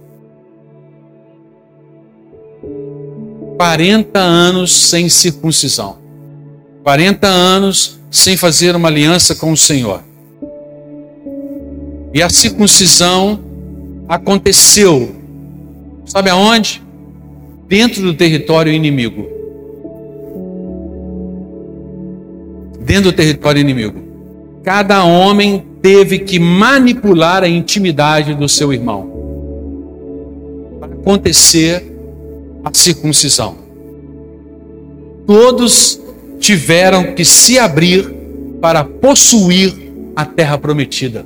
40 3.58 4.20
anos 4.20 4.72
sem 4.72 5.08
circuncisão. 5.08 5.98
40 6.84 7.28
anos 7.28 8.00
sem 8.12 8.38
fazer 8.38 8.76
uma 8.76 8.90
aliança 8.90 9.36
com 9.36 9.52
o 9.52 9.58
Senhor. 9.58 10.02
E 12.14 12.22
a 12.22 12.30
circuncisão 12.30 13.40
aconteceu, 14.08 15.16
sabe 16.06 16.30
aonde? 16.30 16.82
Dentro 17.68 18.02
do 18.02 18.14
território 18.14 18.72
inimigo. 18.72 19.28
Dentro 22.80 23.12
do 23.12 23.16
território 23.16 23.60
inimigo. 23.60 24.00
Cada 24.64 25.04
homem 25.04 25.66
teve 25.82 26.20
que 26.20 26.40
manipular 26.40 27.44
a 27.44 27.50
intimidade 27.50 28.34
do 28.34 28.48
seu 28.48 28.72
irmão 28.72 29.12
para 30.80 30.94
acontecer 30.94 31.95
a 32.66 32.72
circuncisão. 32.74 33.56
Todos 35.28 36.02
tiveram 36.40 37.14
que 37.14 37.24
se 37.24 37.60
abrir 37.60 38.12
para 38.60 38.84
possuir 38.84 39.74
a 40.16 40.26
terra 40.26 40.58
prometida. 40.58 41.24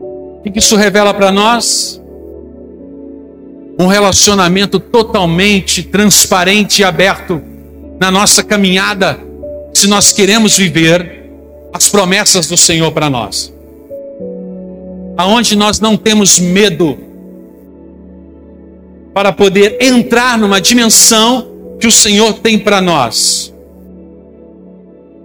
O 0.00 0.42
que 0.42 0.58
isso 0.58 0.76
revela 0.76 1.14
para 1.14 1.30
nós? 1.30 2.00
Um 3.78 3.86
relacionamento 3.86 4.80
totalmente 4.80 5.82
transparente 5.82 6.80
e 6.80 6.84
aberto 6.84 7.40
na 8.00 8.10
nossa 8.10 8.42
caminhada 8.42 9.18
se 9.74 9.86
nós 9.86 10.12
queremos 10.12 10.56
viver 10.56 11.30
as 11.72 11.88
promessas 11.88 12.46
do 12.46 12.56
Senhor 12.56 12.90
para 12.92 13.10
nós. 13.10 13.52
Aonde 15.16 15.56
nós 15.56 15.80
não 15.80 15.96
temos 15.96 16.38
medo 16.38 16.98
para 19.14 19.32
poder 19.32 19.78
entrar 19.80 20.38
numa 20.38 20.60
dimensão 20.60 21.48
que 21.80 21.86
o 21.86 21.92
Senhor 21.92 22.34
tem 22.34 22.58
para 22.58 22.80
nós. 22.80 23.52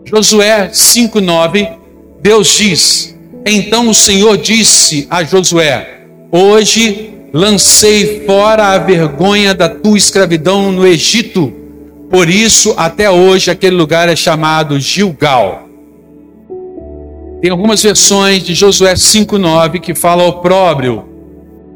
Josué 0.05 0.69
5:9, 0.73 1.67
Deus 2.21 2.55
diz: 2.55 3.17
Então 3.45 3.89
o 3.89 3.93
Senhor 3.93 4.37
disse 4.37 5.07
a 5.09 5.23
Josué: 5.23 6.05
Hoje 6.31 7.13
lancei 7.33 8.25
fora 8.25 8.67
a 8.67 8.77
vergonha 8.77 9.53
da 9.53 9.67
tua 9.67 9.97
escravidão 9.97 10.71
no 10.71 10.85
Egito 10.85 11.61
por 12.11 12.29
isso, 12.29 12.73
até 12.75 13.09
hoje, 13.09 13.49
aquele 13.49 13.77
lugar 13.77 14.09
é 14.09 14.17
chamado 14.17 14.77
Gilgal. 14.77 15.69
Tem 17.41 17.49
algumas 17.49 17.81
versões 17.81 18.43
de 18.43 18.53
Josué 18.53 18.93
5,9 18.93 19.79
que 19.79 19.95
fala 19.95 20.27
opróbrio. 20.27 21.05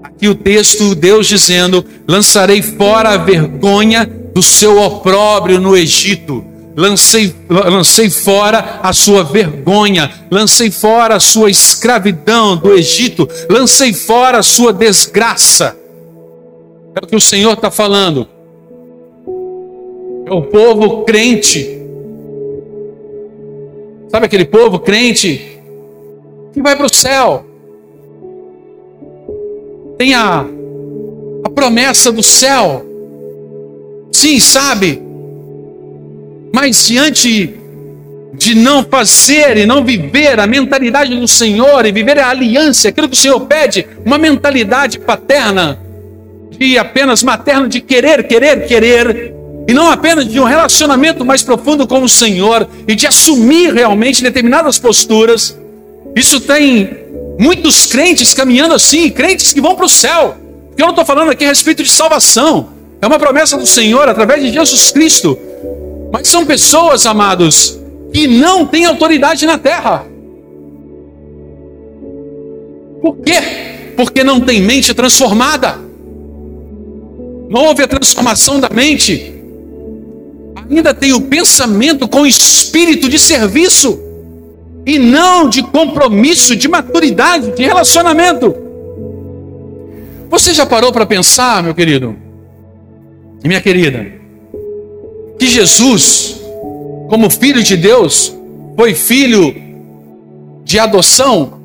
Aqui 0.03 0.27
o 0.27 0.35
texto, 0.35 0.93
Deus 0.93 1.25
dizendo: 1.25 1.83
Lançarei 2.07 2.61
fora 2.61 3.09
a 3.09 3.17
vergonha 3.17 4.05
do 4.05 4.43
seu 4.43 4.79
opróbrio 4.79 5.59
no 5.59 5.75
Egito. 5.75 6.45
Lancei, 6.77 7.33
lancei 7.49 8.09
fora 8.09 8.79
a 8.83 8.93
sua 8.93 9.23
vergonha, 9.23 10.11
lancei 10.29 10.69
fora 10.69 11.15
a 11.15 11.19
sua 11.21 11.49
escravidão 11.49 12.57
do 12.57 12.73
Egito, 12.73 13.27
lancei 13.49 13.93
fora 13.93 14.39
a 14.39 14.43
sua 14.43 14.71
desgraça. 14.73 15.75
É 16.93 17.03
o 17.03 17.07
que 17.07 17.15
o 17.15 17.21
Senhor 17.21 17.53
está 17.53 17.71
falando. 17.71 18.27
É 20.27 20.33
o 20.33 20.43
povo 20.43 21.05
crente. 21.05 21.81
Sabe 24.09 24.27
aquele 24.27 24.45
povo 24.45 24.79
crente 24.79 25.54
que 26.55 26.61
vai 26.61 26.73
para 26.73 26.85
o 26.85 26.93
céu? 26.93 27.45
Tem 29.97 30.13
a, 30.13 30.45
a 31.43 31.49
promessa 31.49 32.13
do 32.13 32.23
céu. 32.23 32.85
Sim, 34.09 34.39
sabe? 34.39 35.01
Mas 36.53 36.87
diante 36.87 37.53
de 38.33 38.55
não 38.55 38.85
fazer 38.85 39.57
e 39.57 39.65
não 39.65 39.83
viver 39.83 40.39
a 40.39 40.47
mentalidade 40.47 41.13
do 41.13 41.27
Senhor 41.27 41.85
e 41.85 41.91
viver 41.91 42.17
a 42.19 42.29
aliança, 42.29 42.87
aquilo 42.87 43.09
que 43.09 43.17
o 43.17 43.19
Senhor 43.19 43.41
pede, 43.41 43.85
uma 44.05 44.17
mentalidade 44.17 44.97
paterna, 44.97 45.77
e 46.57 46.77
apenas 46.77 47.21
materna 47.21 47.67
de 47.67 47.81
querer, 47.81 48.25
querer, 48.27 48.65
querer, 48.65 49.33
e 49.67 49.73
não 49.73 49.91
apenas 49.91 50.25
de 50.25 50.39
um 50.39 50.45
relacionamento 50.45 51.25
mais 51.25 51.43
profundo 51.43 51.85
com 51.85 52.01
o 52.01 52.07
Senhor 52.07 52.65
e 52.87 52.95
de 52.95 53.07
assumir 53.07 53.73
realmente 53.73 54.23
determinadas 54.23 54.79
posturas. 54.79 55.57
Isso 56.15 56.39
tem 56.39 57.05
muitos 57.39 57.85
crentes 57.85 58.33
caminhando 58.33 58.73
assim, 58.73 59.09
crentes 59.09 59.51
que 59.51 59.61
vão 59.61 59.75
para 59.75 59.85
o 59.85 59.89
céu. 59.89 60.37
Porque 60.67 60.81
eu 60.81 60.85
não 60.85 60.93
estou 60.93 61.05
falando 61.05 61.31
aqui 61.31 61.43
a 61.43 61.49
respeito 61.49 61.83
de 61.83 61.91
salvação. 61.91 62.69
É 63.01 63.07
uma 63.07 63.19
promessa 63.19 63.57
do 63.57 63.65
Senhor 63.65 64.07
através 64.07 64.41
de 64.41 64.51
Jesus 64.51 64.91
Cristo. 64.91 65.37
Mas 66.11 66.27
são 66.27 66.45
pessoas, 66.45 67.05
amados, 67.05 67.79
que 68.13 68.27
não 68.27 68.65
têm 68.65 68.85
autoridade 68.85 69.45
na 69.45 69.57
terra. 69.57 70.05
Por 73.01 73.17
quê? 73.17 73.41
Porque 73.97 74.23
não 74.23 74.39
tem 74.39 74.61
mente 74.61 74.93
transformada. 74.93 75.77
Não 77.49 77.65
houve 77.65 77.83
a 77.83 77.87
transformação 77.87 78.59
da 78.59 78.69
mente 78.69 79.35
ainda 80.69 80.93
tem 80.93 81.13
o 81.13 81.21
pensamento 81.21 82.07
com 82.07 82.25
espírito 82.25 83.07
de 83.07 83.19
serviço 83.19 83.99
e 84.85 84.99
não 84.99 85.49
de 85.49 85.63
compromisso, 85.63 86.55
de 86.55 86.67
maturidade, 86.67 87.51
de 87.51 87.63
relacionamento. 87.63 88.55
Você 90.29 90.53
já 90.53 90.65
parou 90.65 90.91
para 90.91 91.05
pensar, 91.05 91.63
meu 91.63 91.73
querido 91.73 92.15
e 93.43 93.47
minha 93.47 93.61
querida, 93.61 94.05
que 95.39 95.47
Jesus, 95.47 96.41
como 97.09 97.29
filho 97.29 97.63
de 97.63 97.77
Deus, 97.77 98.35
foi 98.75 98.93
filho 98.93 99.55
de 100.63 100.79
adoção 100.79 101.64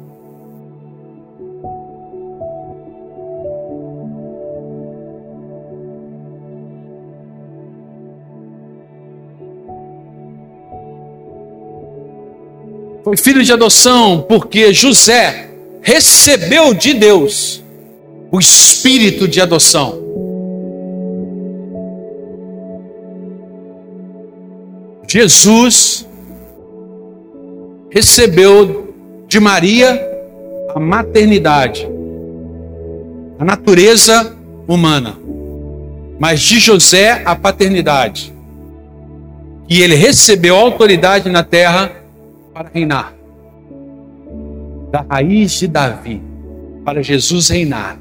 Foi 13.10 13.16
filho 13.16 13.42
de 13.42 13.52
adoção 13.52 14.24
porque 14.28 14.72
José 14.72 15.50
recebeu 15.82 16.72
de 16.72 16.94
Deus 16.94 17.60
o 18.30 18.38
espírito 18.38 19.26
de 19.26 19.40
adoção. 19.40 19.98
Jesus 25.08 26.06
recebeu 27.90 28.94
de 29.26 29.40
Maria 29.40 30.00
a 30.72 30.78
maternidade, 30.78 31.88
a 33.40 33.44
natureza 33.44 34.36
humana, 34.68 35.18
mas 36.16 36.40
de 36.40 36.60
José 36.60 37.22
a 37.24 37.34
paternidade. 37.34 38.32
E 39.68 39.82
ele 39.82 39.96
recebeu 39.96 40.54
autoridade 40.54 41.28
na 41.28 41.42
terra 41.42 41.99
para 42.60 42.70
reinar. 42.74 43.14
Da 44.90 45.00
raiz 45.08 45.52
de 45.52 45.66
Davi, 45.66 46.22
para 46.84 47.02
Jesus 47.02 47.48
reinar. 47.48 47.98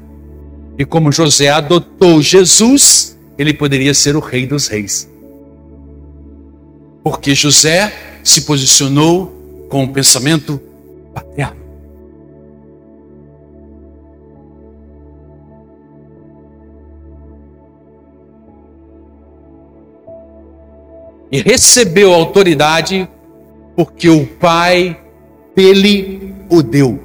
E 0.78 0.84
como 0.84 1.10
José 1.10 1.48
adotou 1.48 2.20
Jesus, 2.20 3.18
ele 3.38 3.54
poderia 3.54 3.94
ser 3.94 4.16
o 4.16 4.20
rei 4.20 4.46
dos 4.46 4.68
reis. 4.68 5.10
Porque 7.02 7.34
José 7.34 7.90
se 8.22 8.42
posicionou 8.42 9.66
com 9.70 9.84
o 9.84 9.88
pensamento 9.88 10.60
paterno. 11.14 11.58
E 21.32 21.40
recebeu 21.40 22.12
autoridade 22.12 23.08
porque 23.80 24.10
o 24.10 24.26
Pai 24.26 25.00
dele 25.56 26.34
o 26.50 26.62
deu. 26.62 27.02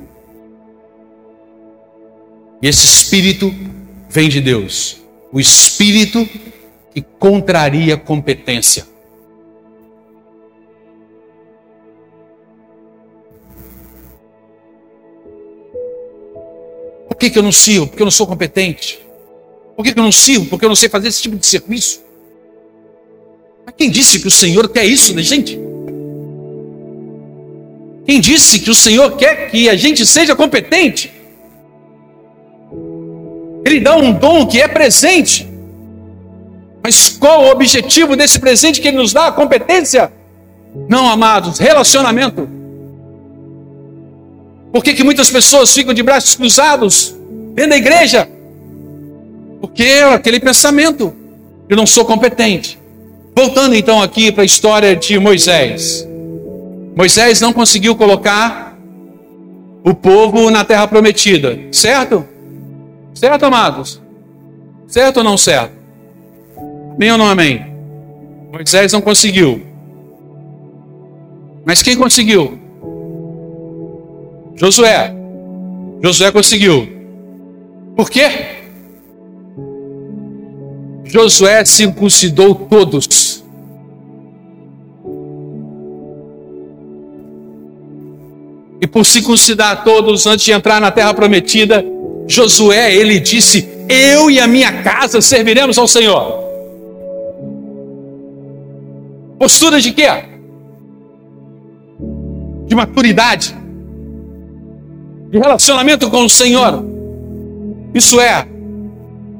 E 2.61 2.67
esse 2.67 2.85
espírito 2.85 3.49
vem 4.09 4.27
de 4.27 4.41
Deus. 4.41 4.97
O 5.31 5.39
espírito 5.39 6.27
que 6.93 7.01
contraria 7.01 7.95
competência. 7.95 8.85
Por 17.07 17.15
que, 17.15 17.29
que 17.29 17.39
eu 17.39 17.43
não 17.43 17.53
sirvo? 17.53 17.87
Porque 17.87 18.01
eu 18.01 18.05
não 18.05 18.11
sou 18.11 18.27
competente. 18.27 18.99
Por 19.77 19.85
que, 19.85 19.93
que 19.93 19.99
eu 19.99 20.03
não 20.03 20.11
sirvo? 20.11 20.47
Porque 20.47 20.65
eu 20.65 20.69
não 20.69 20.75
sei 20.75 20.89
fazer 20.89 21.07
esse 21.07 21.21
tipo 21.21 21.37
de 21.37 21.45
serviço. 21.45 22.03
Mas 23.65 23.75
quem 23.77 23.89
disse 23.89 24.19
que 24.19 24.27
o 24.27 24.31
Senhor 24.31 24.67
quer 24.67 24.83
isso, 24.83 25.13
né, 25.15 25.23
gente? 25.23 25.57
Quem 28.05 28.19
disse 28.19 28.59
que 28.59 28.69
o 28.69 28.75
Senhor 28.75 29.17
quer 29.17 29.49
que 29.49 29.67
a 29.67 29.75
gente 29.75 30.05
seja 30.05 30.35
competente? 30.35 31.11
Ele 33.65 33.79
dá 33.79 33.95
um 33.97 34.13
dom 34.13 34.45
que 34.45 34.61
é 34.61 34.67
presente. 34.67 35.47
Mas 36.83 37.09
qual 37.09 37.45
o 37.45 37.49
objetivo 37.49 38.15
desse 38.15 38.39
presente 38.39 38.79
que 38.79 38.87
ele 38.87 38.97
nos 38.97 39.11
dá? 39.11 39.27
A 39.27 39.31
competência? 39.31 40.11
Não, 40.87 41.09
amados, 41.09 41.57
relacionamento. 41.57 42.47
Por 44.71 44.83
que, 44.83 44.93
que 44.93 45.03
muitas 45.03 45.31
pessoas 45.31 45.73
ficam 45.73 45.93
de 45.93 46.03
braços 46.03 46.35
cruzados 46.35 47.15
dentro 47.55 47.71
da 47.71 47.77
igreja? 47.77 48.29
Porque 49.59 49.83
é 49.83 50.03
aquele 50.03 50.39
pensamento, 50.39 51.11
eu 51.67 51.75
não 51.75 51.87
sou 51.87 52.05
competente. 52.05 52.77
Voltando 53.35 53.73
então 53.73 53.99
aqui 53.99 54.31
para 54.31 54.43
a 54.43 54.45
história 54.45 54.95
de 54.95 55.17
Moisés. 55.17 56.07
Moisés 56.95 57.41
não 57.41 57.51
conseguiu 57.51 57.95
colocar 57.95 58.77
o 59.83 59.93
povo 59.93 60.49
na 60.49 60.63
terra 60.63 60.87
prometida, 60.87 61.59
certo? 61.71 62.25
Certo, 63.13 63.45
amados? 63.45 64.01
Certo 64.87 65.17
ou 65.17 65.23
não 65.23 65.37
certo? 65.37 65.73
Amém 66.95 67.11
ou 67.11 67.17
não 67.17 67.27
amém? 67.27 67.65
Moisés 68.51 68.93
não 68.93 69.01
conseguiu. 69.01 69.61
Mas 71.65 71.83
quem 71.83 71.97
conseguiu? 71.97 72.57
Josué. 74.55 75.13
Josué 76.01 76.31
conseguiu. 76.31 76.87
Por 77.95 78.09
quê? 78.09 78.29
Josué 81.03 81.63
circuncidou 81.65 82.55
todos. 82.55 83.44
E 88.85 88.87
por 88.87 89.03
circuncidar 89.03 89.83
todos 89.83 90.27
antes 90.27 90.45
de 90.45 90.51
entrar 90.51 90.79
na 90.79 90.91
terra 90.91 91.11
prometida, 91.11 91.83
Josué, 92.27 92.93
ele 92.95 93.19
disse: 93.19 93.67
Eu 93.89 94.29
e 94.29 94.39
a 94.39 94.45
minha 94.45 94.83
casa 94.83 95.19
serviremos 95.21 95.79
ao 95.79 95.87
Senhor. 95.87 96.45
Postura 99.39 99.81
de 99.81 99.91
quê? 99.91 100.07
De 102.67 102.75
maturidade, 102.75 103.55
de 105.31 105.39
relacionamento 105.39 106.07
com 106.11 106.23
o 106.23 106.29
Senhor. 106.29 106.85
Isso 107.91 108.21
é, 108.21 108.47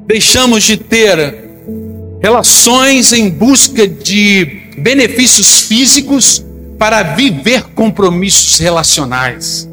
deixamos 0.08 0.64
de 0.64 0.76
ter 0.76 1.50
relações 2.20 3.12
em 3.12 3.30
busca 3.30 3.86
de 3.86 4.72
benefícios 4.76 5.60
físicos 5.60 6.44
para 6.78 7.02
viver 7.02 7.64
compromissos 7.74 8.58
relacionais. 8.58 9.68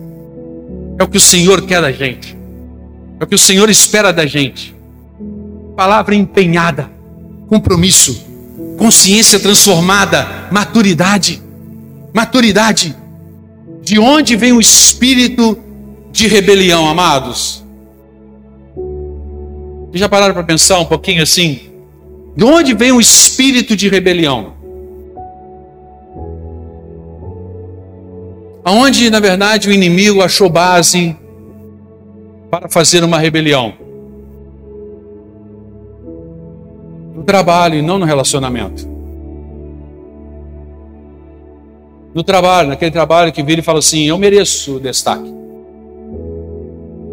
É 0.98 1.04
o 1.04 1.08
que 1.08 1.18
o 1.18 1.22
Senhor 1.22 1.66
quer 1.66 1.82
da 1.82 1.92
gente. 1.92 2.38
É 3.20 3.24
o 3.24 3.28
que 3.28 3.36
o 3.36 3.40
Senhor 3.40 3.70
espera 3.70 4.14
da 4.14 4.26
gente. 4.26 4.76
Palavra 5.76 6.16
empenhada, 6.16 6.90
compromisso, 7.48 8.26
consciência 8.78 9.40
transformada, 9.40 10.48
maturidade. 10.52 11.42
Maturidade. 12.14 12.96
De 13.82 14.00
onde 14.00 14.36
vem 14.36 14.54
o 14.54 14.62
espírito 14.62 15.58
de 16.12 16.28
rebelião, 16.28 16.88
amados? 16.88 17.64
Vocês 19.88 20.00
já 20.00 20.08
pararam 20.08 20.34
para 20.34 20.44
pensar 20.44 20.80
um 20.80 20.86
pouquinho 20.86 21.22
assim? 21.22 21.70
De 22.36 22.44
onde 22.44 22.74
vem 22.74 22.92
o 22.92 23.02
espírito 23.02 23.76
de 23.76 23.90
rebelião? 23.90 24.53
Aonde, 28.66 29.10
na 29.10 29.20
verdade, 29.20 29.68
o 29.68 29.74
inimigo 29.74 30.22
achou 30.22 30.50
base 30.50 31.16
para 32.50 32.70
fazer 32.70 33.04
uma 33.04 33.18
rebelião? 33.20 33.74
No 37.14 37.24
trabalho 37.24 37.76
e 37.76 37.82
não 37.82 38.00
no 38.00 38.06
relacionamento. 38.06 38.88
No 42.14 42.24
trabalho, 42.24 42.70
naquele 42.70 42.92
trabalho 42.92 43.34
que 43.34 43.44
vira 43.44 43.60
e 43.60 43.64
fala 43.64 43.80
assim: 43.80 44.08
Eu 44.08 44.18
mereço 44.18 44.80
destaque. 44.80 45.28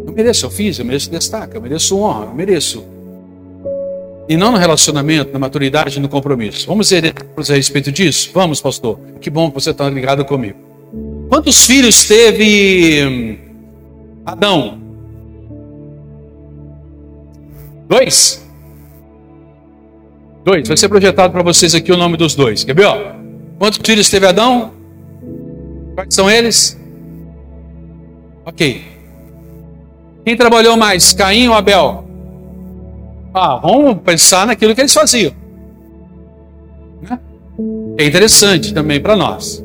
Eu 0.07 0.13
mereço, 0.13 0.45
eu 0.45 0.49
fiz, 0.49 0.79
eu 0.79 0.85
mereço 0.85 1.09
destaque, 1.09 1.55
eu 1.55 1.61
mereço 1.61 1.97
honra, 1.97 2.25
eu 2.25 2.33
mereço. 2.33 2.83
E 4.29 4.37
não 4.37 4.51
no 4.51 4.57
relacionamento, 4.57 5.33
na 5.33 5.39
maturidade, 5.39 5.99
no 5.99 6.07
compromisso. 6.07 6.67
Vamos 6.67 6.89
ver 6.89 7.13
a 7.37 7.53
respeito 7.53 7.91
disso? 7.91 8.29
Vamos, 8.33 8.61
pastor. 8.61 8.97
Que 9.19 9.29
bom 9.29 9.49
que 9.49 9.55
você 9.55 9.71
está 9.71 9.89
ligado 9.89 10.23
comigo. 10.23 10.70
Quantos 11.31 11.65
filhos 11.65 12.03
teve 12.03 13.05
hum, 13.07 13.37
Adão? 14.25 14.77
Dois? 17.87 18.45
Dois. 20.43 20.67
Vai 20.67 20.75
ser 20.75 20.89
projetado 20.89 21.31
para 21.31 21.41
vocês 21.41 21.73
aqui 21.73 21.89
o 21.89 21.95
nome 21.95 22.17
dos 22.17 22.35
dois. 22.35 22.65
Quer 22.65 22.75
ver? 22.75 22.85
Ó? 22.85 22.97
Quantos 23.57 23.79
filhos 23.81 24.09
teve 24.09 24.27
Adão? 24.27 24.73
Quais 25.95 26.13
são 26.13 26.29
eles? 26.29 26.77
Ok. 28.45 28.83
Quem 30.25 30.35
trabalhou 30.35 30.75
mais, 30.75 31.13
Caim 31.13 31.47
ou 31.47 31.53
Abel? 31.53 32.03
Ah, 33.33 33.55
vamos 33.55 34.01
pensar 34.03 34.45
naquilo 34.45 34.75
que 34.75 34.81
eles 34.81 34.93
faziam. 34.93 35.31
Né? 37.01 37.17
É 37.97 38.05
interessante 38.05 38.73
também 38.73 38.99
para 38.99 39.15
nós. 39.15 39.63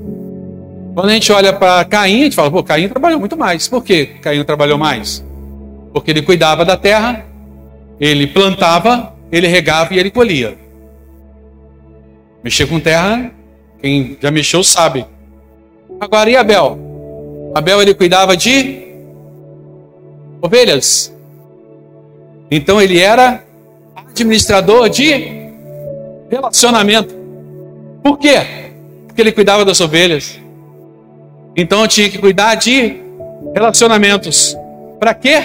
Quando 0.96 1.11
a 1.11 1.12
gente 1.12 1.30
olha 1.30 1.52
para 1.52 1.85
Caim, 1.85 2.22
a 2.22 2.24
gente 2.24 2.35
fala, 2.35 2.50
pô, 2.50 2.64
Caim 2.64 2.88
trabalhou 2.88 3.20
muito 3.20 3.37
mais. 3.37 3.68
Por 3.68 3.85
que 3.85 4.06
Caim 4.22 4.42
trabalhou 4.44 4.78
mais? 4.78 5.22
Porque 5.92 6.11
ele 6.11 6.22
cuidava 6.22 6.64
da 6.64 6.74
terra, 6.74 7.22
ele 8.00 8.26
plantava, 8.26 9.12
ele 9.30 9.46
regava 9.46 9.92
e 9.92 9.98
ele 9.98 10.11
colhia. 10.11 10.56
Mexer 12.42 12.64
com 12.66 12.80
terra, 12.80 13.30
quem 13.78 14.16
já 14.22 14.30
mexeu 14.30 14.64
sabe. 14.64 15.04
Agora, 16.00 16.30
e 16.30 16.37
Abel? 16.37 16.78
Abel 17.54 17.82
ele 17.82 17.92
cuidava 17.92 18.35
de 18.35 18.87
ovelhas. 20.40 21.14
Então 22.50 22.80
ele 22.80 22.98
era 22.98 23.44
administrador 23.94 24.88
de 24.88 25.52
relacionamento. 26.30 27.14
Por 28.02 28.16
quê? 28.16 28.37
Porque 29.06 29.20
ele 29.20 29.32
cuidava 29.32 29.62
das 29.62 29.78
ovelhas. 29.78 30.45
Então 31.57 31.83
eu 31.83 31.88
tinha 31.88 32.11
que 32.11 32.19
cuidar 32.19 32.55
de 32.57 33.01
relacionamentos. 33.55 34.55
Para 35.01 35.14
quê? 35.14 35.42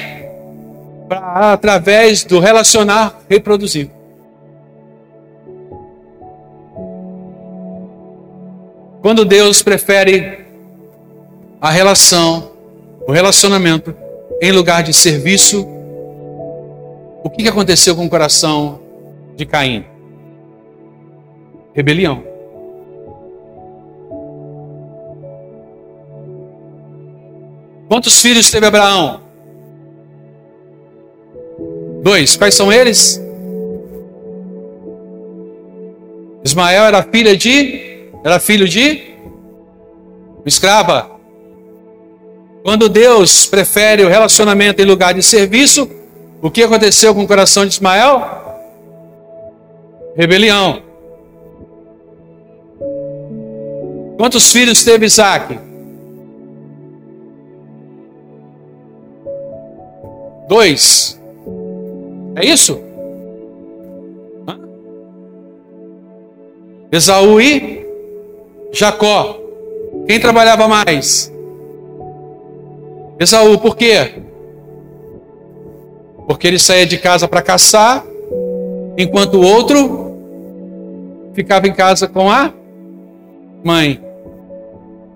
Para 1.08 1.54
através 1.54 2.26
do 2.26 2.40
relacionar 2.40 3.22
reproduzir. 3.30 3.90
Quando 9.02 9.26
Deus 9.26 9.64
prefere 9.64 10.46
a 11.60 11.72
relação, 11.72 12.52
o 13.08 13.12
relacionamento 13.12 13.96
em 14.42 14.52
lugar 14.52 14.84
de 14.84 14.94
serviço, 14.94 15.66
o 17.24 17.30
que 17.30 17.48
aconteceu 17.48 17.96
com 17.96 18.06
o 18.06 18.10
coração 18.10 18.80
de 19.36 19.46
Caim? 19.46 19.86
Rebelião. 21.74 22.31
Quantos 27.92 28.22
filhos 28.22 28.50
teve 28.50 28.66
Abraão? 28.66 29.20
Dois. 32.02 32.38
Quais 32.38 32.56
são 32.56 32.72
eles? 32.72 33.22
Ismael 36.42 36.86
era 36.86 37.04
filha 37.04 37.36
de 37.36 38.08
era 38.24 38.40
filho 38.40 38.66
de 38.66 39.12
escrava. 40.46 41.12
Quando 42.64 42.88
Deus 42.88 43.46
prefere 43.46 44.06
o 44.06 44.08
relacionamento 44.08 44.82
em 44.82 44.86
lugar 44.86 45.14
de 45.14 45.22
serviço, 45.22 45.92
o 46.42 46.50
que 46.50 46.64
aconteceu 46.64 47.14
com 47.14 47.24
o 47.24 47.28
coração 47.28 47.66
de 47.66 47.74
Ismael? 47.74 48.24
Rebelião. 50.16 50.82
Quantos 54.18 54.50
filhos 54.50 54.82
teve 54.82 55.06
Isaac? 55.06 55.71
Dois. 60.52 61.18
É 62.36 62.46
isso? 62.46 62.78
Hã? 64.46 64.60
Esaú 66.92 67.40
e 67.40 67.88
Jacó. 68.74 69.40
Quem 70.06 70.20
trabalhava 70.20 70.68
mais? 70.68 71.32
Esaú, 73.18 73.60
por 73.60 73.78
quê? 73.78 74.16
Porque 76.28 76.48
ele 76.48 76.60
saía 76.60 76.86
de 76.86 76.98
casa 76.98 77.30
para 77.30 77.42
caçar, 77.42 78.06
enquanto 78.98 79.36
o 79.36 79.46
outro 79.46 80.18
ficava 81.34 81.66
em 81.66 81.74
casa 81.74 82.10
com 82.10 82.30
a 82.30 82.52
mãe. 83.64 84.04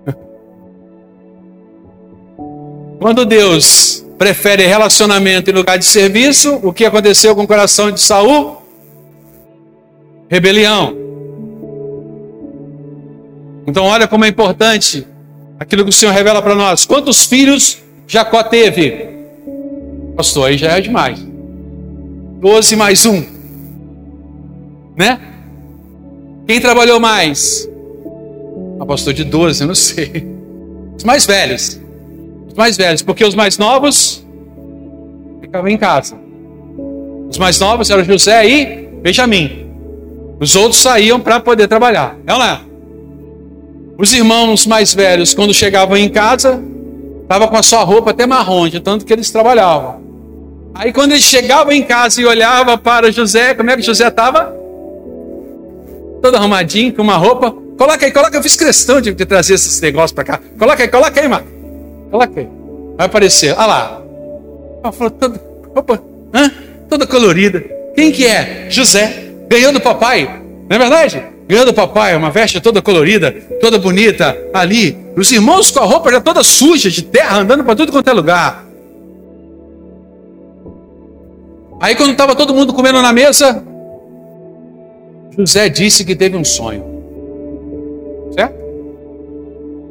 Quando 2.98 3.26
Deus 3.26 4.05
prefere 4.18 4.66
relacionamento 4.66 5.50
em 5.50 5.54
lugar 5.54 5.78
de 5.78 5.84
serviço, 5.84 6.58
o 6.62 6.72
que 6.72 6.84
aconteceu 6.84 7.34
com 7.34 7.42
o 7.42 7.46
coração 7.46 7.90
de 7.90 8.00
Saul? 8.00 8.62
Rebelião. 10.28 10.96
Então, 13.66 13.84
olha 13.84 14.06
como 14.06 14.24
é 14.24 14.28
importante 14.28 15.06
aquilo 15.58 15.82
que 15.84 15.90
o 15.90 15.92
Senhor 15.92 16.12
revela 16.12 16.40
para 16.40 16.54
nós. 16.54 16.86
Quantos 16.86 17.26
filhos 17.26 17.78
Jacó 18.06 18.42
teve? 18.42 19.08
Pastor, 20.16 20.48
aí 20.48 20.56
já 20.56 20.72
é 20.72 20.80
demais. 20.80 21.18
Doze 22.40 22.76
mais 22.76 23.04
um. 23.04 23.24
Né? 24.96 25.20
Quem 26.46 26.60
trabalhou 26.60 27.00
mais? 27.00 27.68
Ah, 28.80 28.86
pastor, 28.86 29.12
de 29.12 29.24
12, 29.24 29.62
eu 29.62 29.66
não 29.66 29.74
sei. 29.74 30.26
Os 30.96 31.04
mais 31.04 31.26
velhos. 31.26 31.80
Mais 32.56 32.76
velhos, 32.76 33.02
porque 33.02 33.24
os 33.24 33.34
mais 33.34 33.58
novos 33.58 34.24
ficavam 35.40 35.68
em 35.68 35.76
casa. 35.76 36.16
Os 37.28 37.38
mais 37.38 37.60
novos 37.60 37.90
eram 37.90 38.02
José 38.02 38.48
e 38.48 38.88
Benjamim. 39.02 39.66
Os 40.40 40.56
outros 40.56 40.80
saíam 40.80 41.20
para 41.20 41.38
poder 41.40 41.68
trabalhar. 41.68 42.16
É 42.26 42.32
não 42.32 42.42
é? 42.42 42.60
Os 43.98 44.12
irmãos 44.12 44.66
mais 44.66 44.94
velhos, 44.94 45.34
quando 45.34 45.54
chegavam 45.54 45.96
em 45.96 46.08
casa, 46.08 46.62
estavam 47.22 47.48
com 47.48 47.56
a 47.56 47.62
sua 47.62 47.82
roupa 47.82 48.10
até 48.10 48.26
marrom, 48.26 48.68
de 48.68 48.80
tanto 48.80 49.04
que 49.04 49.12
eles 49.12 49.30
trabalhavam. 49.30 50.00
Aí 50.74 50.92
quando 50.92 51.12
eles 51.12 51.24
chegavam 51.24 51.72
em 51.72 51.82
casa 51.82 52.20
e 52.20 52.26
olhavam 52.26 52.76
para 52.76 53.10
José, 53.10 53.54
como 53.54 53.70
é 53.70 53.76
que 53.76 53.82
José 53.82 54.06
estava? 54.08 54.54
Todo 56.22 56.36
arrumadinho, 56.36 56.92
com 56.92 57.02
uma 57.02 57.16
roupa. 57.16 57.54
Coloca 57.78 58.04
aí, 58.04 58.12
coloca, 58.12 58.36
eu 58.36 58.42
fiz 58.42 58.56
questão 58.56 59.00
de, 59.00 59.12
de 59.12 59.26
trazer 59.26 59.54
esses 59.54 59.80
negócios 59.80 60.12
para 60.12 60.24
cá. 60.24 60.40
Coloca 60.58 60.82
aí, 60.82 60.88
coloca 60.88 61.20
aí, 61.20 61.28
Marco. 61.28 61.55
Coloca 62.10 62.40
aí. 62.40 62.48
Vai 62.96 63.06
aparecer, 63.06 63.52
olha 63.56 63.66
lá. 63.66 64.02
Ela 64.82 64.92
falou, 64.92 65.10
toda, 65.10 65.40
roupa, 65.74 66.02
hã? 66.32 66.50
toda 66.88 67.06
colorida. 67.06 67.60
Quem 67.94 68.12
que 68.12 68.26
é? 68.26 68.66
José. 68.68 69.24
Ganhou 69.48 69.72
do 69.72 69.80
papai, 69.80 70.42
não 70.68 70.76
é 70.76 70.78
verdade? 70.78 71.22
Ganhou 71.48 71.64
do 71.64 71.72
papai, 71.72 72.16
uma 72.16 72.30
veste 72.30 72.60
toda 72.60 72.82
colorida, 72.82 73.30
toda 73.60 73.78
bonita, 73.78 74.36
ali. 74.52 74.96
Os 75.16 75.30
irmãos 75.30 75.70
com 75.70 75.78
a 75.78 75.84
roupa 75.84 76.10
já 76.10 76.20
toda 76.20 76.42
suja, 76.42 76.90
de 76.90 77.02
terra, 77.02 77.38
andando 77.38 77.62
para 77.62 77.76
tudo 77.76 77.92
quanto 77.92 78.10
é 78.10 78.12
lugar. 78.12 78.66
Aí 81.80 81.94
quando 81.94 82.12
estava 82.12 82.34
todo 82.34 82.54
mundo 82.54 82.72
comendo 82.72 83.00
na 83.00 83.12
mesa, 83.12 83.62
José 85.38 85.68
disse 85.68 86.04
que 86.04 86.16
teve 86.16 86.36
um 86.36 86.44
sonho. 86.44 86.84
Certo? 88.32 88.54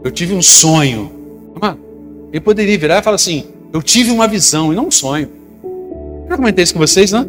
Eu 0.04 0.12
tive 0.12 0.34
um 0.34 0.42
sonho. 0.42 1.12
Ele 2.36 2.42
poderia 2.42 2.78
virar 2.78 3.00
e 3.00 3.02
falar 3.02 3.16
assim: 3.16 3.46
Eu 3.72 3.82
tive 3.82 4.12
uma 4.12 4.28
visão 4.28 4.74
e 4.74 4.76
não 4.76 4.88
um 4.88 4.92
sonho. 4.92 5.30
Já 6.28 6.36
comentei 6.36 6.66
isso 6.66 6.74
com 6.74 6.80
vocês, 6.82 7.10
não? 7.10 7.26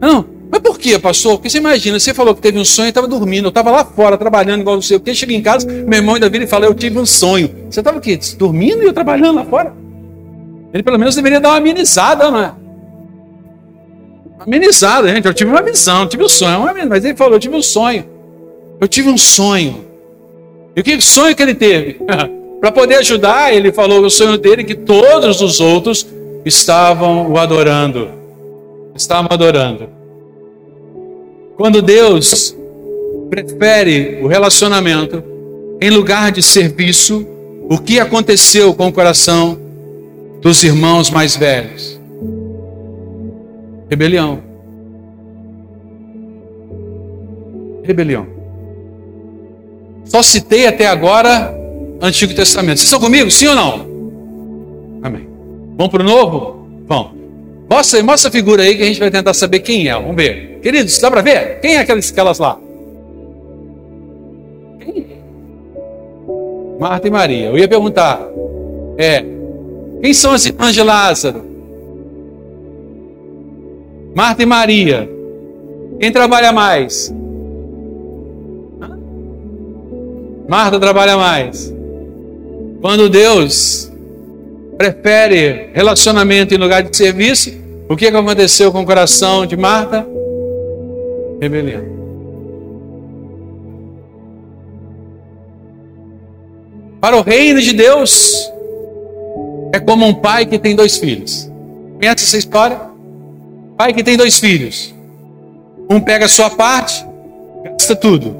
Não. 0.00 0.24
Mas 0.50 0.60
por 0.60 0.76
que, 0.76 0.98
pastor? 0.98 1.34
Porque 1.36 1.48
você 1.48 1.58
imagina, 1.58 2.00
você 2.00 2.12
falou 2.12 2.34
que 2.34 2.40
teve 2.40 2.58
um 2.58 2.64
sonho 2.64 2.86
e 2.86 2.88
estava 2.88 3.06
dormindo. 3.06 3.44
Eu 3.44 3.50
estava 3.50 3.70
lá 3.70 3.84
fora 3.84 4.18
trabalhando 4.18 4.62
igual 4.62 4.74
não 4.74 4.82
sei 4.82 4.96
o 4.96 5.00
que. 5.00 5.14
Chega 5.14 5.32
em 5.32 5.40
casa, 5.40 5.68
meu 5.68 5.98
irmão 6.00 6.16
ainda 6.16 6.28
vira 6.28 6.42
e 6.42 6.48
fala: 6.48 6.66
Eu 6.66 6.74
tive 6.74 6.98
um 6.98 7.06
sonho. 7.06 7.48
Você 7.70 7.78
estava 7.78 7.98
o 7.98 8.00
quê? 8.00 8.18
Dormindo 8.36 8.82
e 8.82 8.86
eu 8.86 8.92
trabalhando 8.92 9.36
lá 9.36 9.44
fora? 9.44 9.72
Ele 10.74 10.82
pelo 10.82 10.98
menos 10.98 11.14
deveria 11.14 11.38
dar 11.38 11.50
uma 11.50 11.58
amenizada, 11.58 12.28
não 12.28 12.40
é? 12.40 12.52
Amenizada, 14.40 15.14
gente. 15.14 15.26
Eu 15.26 15.34
tive 15.34 15.48
uma 15.48 15.62
visão, 15.62 16.08
tive 16.08 16.24
um 16.24 16.28
sonho. 16.28 16.68
Mas 16.88 17.04
ele 17.04 17.14
falou: 17.14 17.34
Eu 17.34 17.40
tive 17.40 17.54
um 17.54 17.62
sonho. 17.62 18.04
Eu 18.80 18.88
tive 18.88 19.10
um 19.10 19.16
sonho. 19.16 19.84
E 20.74 20.80
o 20.80 20.82
que 20.82 21.00
sonho 21.00 21.36
que 21.36 21.42
ele 21.42 21.54
teve? 21.54 22.00
Para 22.60 22.72
poder 22.72 22.96
ajudar, 22.96 23.54
ele 23.54 23.72
falou 23.72 24.04
o 24.04 24.10
sonho 24.10 24.36
dele 24.36 24.64
que 24.64 24.74
todos 24.74 25.40
os 25.40 25.60
outros 25.60 26.06
estavam 26.44 27.30
o 27.30 27.38
adorando. 27.38 28.08
Estavam 28.94 29.28
adorando. 29.30 29.88
Quando 31.56 31.80
Deus 31.80 32.56
prefere 33.30 34.20
o 34.22 34.26
relacionamento 34.26 35.22
em 35.80 35.90
lugar 35.90 36.32
de 36.32 36.42
serviço, 36.42 37.26
o 37.70 37.78
que 37.78 38.00
aconteceu 38.00 38.74
com 38.74 38.88
o 38.88 38.92
coração 38.92 39.58
dos 40.40 40.64
irmãos 40.64 41.10
mais 41.10 41.36
velhos? 41.36 42.00
Rebelião. 43.88 44.42
Rebelião. 47.84 48.26
Só 50.04 50.22
citei 50.22 50.66
até 50.66 50.86
agora 50.86 51.54
Antigo 52.00 52.34
Testamento. 52.34 52.78
Vocês 52.78 52.86
estão 52.86 53.00
comigo? 53.00 53.30
Sim 53.30 53.48
ou 53.48 53.54
não? 53.54 53.72
Amém. 55.02 55.28
Vamos 55.76 55.90
para 55.90 56.02
o 56.02 56.06
novo? 56.06 56.66
Vamos. 56.86 57.12
Mostra, 57.70 58.02
mostra 58.02 58.28
a 58.28 58.32
figura 58.32 58.62
aí 58.62 58.76
que 58.76 58.82
a 58.82 58.86
gente 58.86 59.00
vai 59.00 59.10
tentar 59.10 59.34
saber 59.34 59.60
quem 59.60 59.88
é. 59.88 59.94
Vamos 59.94 60.16
ver. 60.16 60.60
Queridos, 60.62 60.98
dá 60.98 61.10
para 61.10 61.20
ver? 61.20 61.60
Quem 61.60 61.76
é 61.76 61.78
aquelas, 61.80 62.10
aquelas 62.10 62.38
lá? 62.38 62.58
Quem? 64.80 65.06
Marta 66.80 67.08
e 67.08 67.10
Maria. 67.10 67.46
Eu 67.46 67.58
ia 67.58 67.68
perguntar. 67.68 68.20
É. 68.96 69.24
Quem 70.00 70.14
são 70.14 70.32
as 70.32 70.46
irmãs 70.46 70.74
de 70.74 70.82
Lázaro? 70.82 71.44
Marta 74.14 74.42
e 74.42 74.46
Maria. 74.46 75.08
Quem 76.00 76.10
trabalha 76.10 76.52
mais? 76.52 77.12
Marta 80.48 80.80
trabalha 80.80 81.16
mais. 81.16 81.77
Quando 82.80 83.08
Deus 83.08 83.90
prefere 84.76 85.70
relacionamento 85.72 86.54
em 86.54 86.58
lugar 86.58 86.82
de 86.82 86.96
serviço, 86.96 87.50
o 87.88 87.96
que 87.96 88.06
aconteceu 88.06 88.70
com 88.70 88.82
o 88.82 88.86
coração 88.86 89.44
de 89.44 89.56
Marta? 89.56 90.06
Rebelião. 91.40 91.82
Para 97.00 97.16
o 97.16 97.22
reino 97.22 97.60
de 97.60 97.72
Deus, 97.72 98.52
é 99.72 99.80
como 99.80 100.06
um 100.06 100.14
pai 100.14 100.46
que 100.46 100.58
tem 100.58 100.76
dois 100.76 100.96
filhos. 100.96 101.50
Conhece 101.98 102.24
essa 102.24 102.38
história? 102.38 102.80
Pai 103.76 103.92
que 103.92 104.04
tem 104.04 104.16
dois 104.16 104.38
filhos. 104.38 104.94
Um 105.90 106.00
pega 106.00 106.26
a 106.26 106.28
sua 106.28 106.50
parte, 106.50 107.04
gasta 107.64 107.96
tudo. 107.96 108.36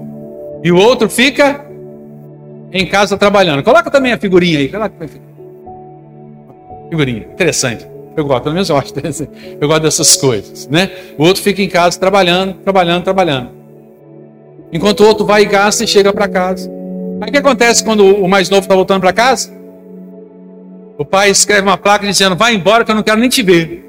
E 0.62 0.70
o 0.70 0.76
outro 0.76 1.08
fica 1.08 1.67
em 2.72 2.86
casa 2.86 3.16
trabalhando. 3.16 3.62
Coloca 3.62 3.90
também 3.90 4.12
a 4.12 4.18
figurinha 4.18 4.58
aí. 4.58 4.68
Coloca 4.68 4.94
a 5.00 5.08
figurinha. 6.90 7.26
Interessante. 7.32 7.86
Eu 8.16 8.24
gosto, 8.24 8.42
pelo 8.42 8.54
menos 8.54 8.68
eu 8.68 8.76
acho 8.76 8.90
interessante. 8.90 9.30
Eu 9.60 9.68
gosto 9.68 9.82
dessas 9.82 10.16
coisas, 10.16 10.66
né? 10.66 10.90
O 11.16 11.24
outro 11.24 11.42
fica 11.42 11.62
em 11.62 11.68
casa 11.68 11.98
trabalhando, 11.98 12.54
trabalhando, 12.54 13.04
trabalhando. 13.04 13.50
Enquanto 14.72 15.00
o 15.00 15.06
outro 15.06 15.24
vai 15.24 15.42
e 15.42 15.46
gasta 15.46 15.84
e 15.84 15.86
chega 15.86 16.12
para 16.12 16.28
casa. 16.28 16.68
Aí 17.20 17.28
o 17.28 17.32
que 17.32 17.38
acontece 17.38 17.84
quando 17.84 18.04
o 18.04 18.28
mais 18.28 18.50
novo 18.50 18.62
está 18.62 18.74
voltando 18.74 19.00
para 19.00 19.12
casa? 19.12 19.56
O 20.98 21.04
pai 21.04 21.30
escreve 21.30 21.62
uma 21.62 21.78
placa 21.78 22.04
dizendo: 22.06 22.34
Vai 22.34 22.54
embora 22.54 22.84
que 22.84 22.90
eu 22.90 22.94
não 22.94 23.04
quero 23.04 23.20
nem 23.20 23.28
te 23.28 23.42
ver. 23.42 23.84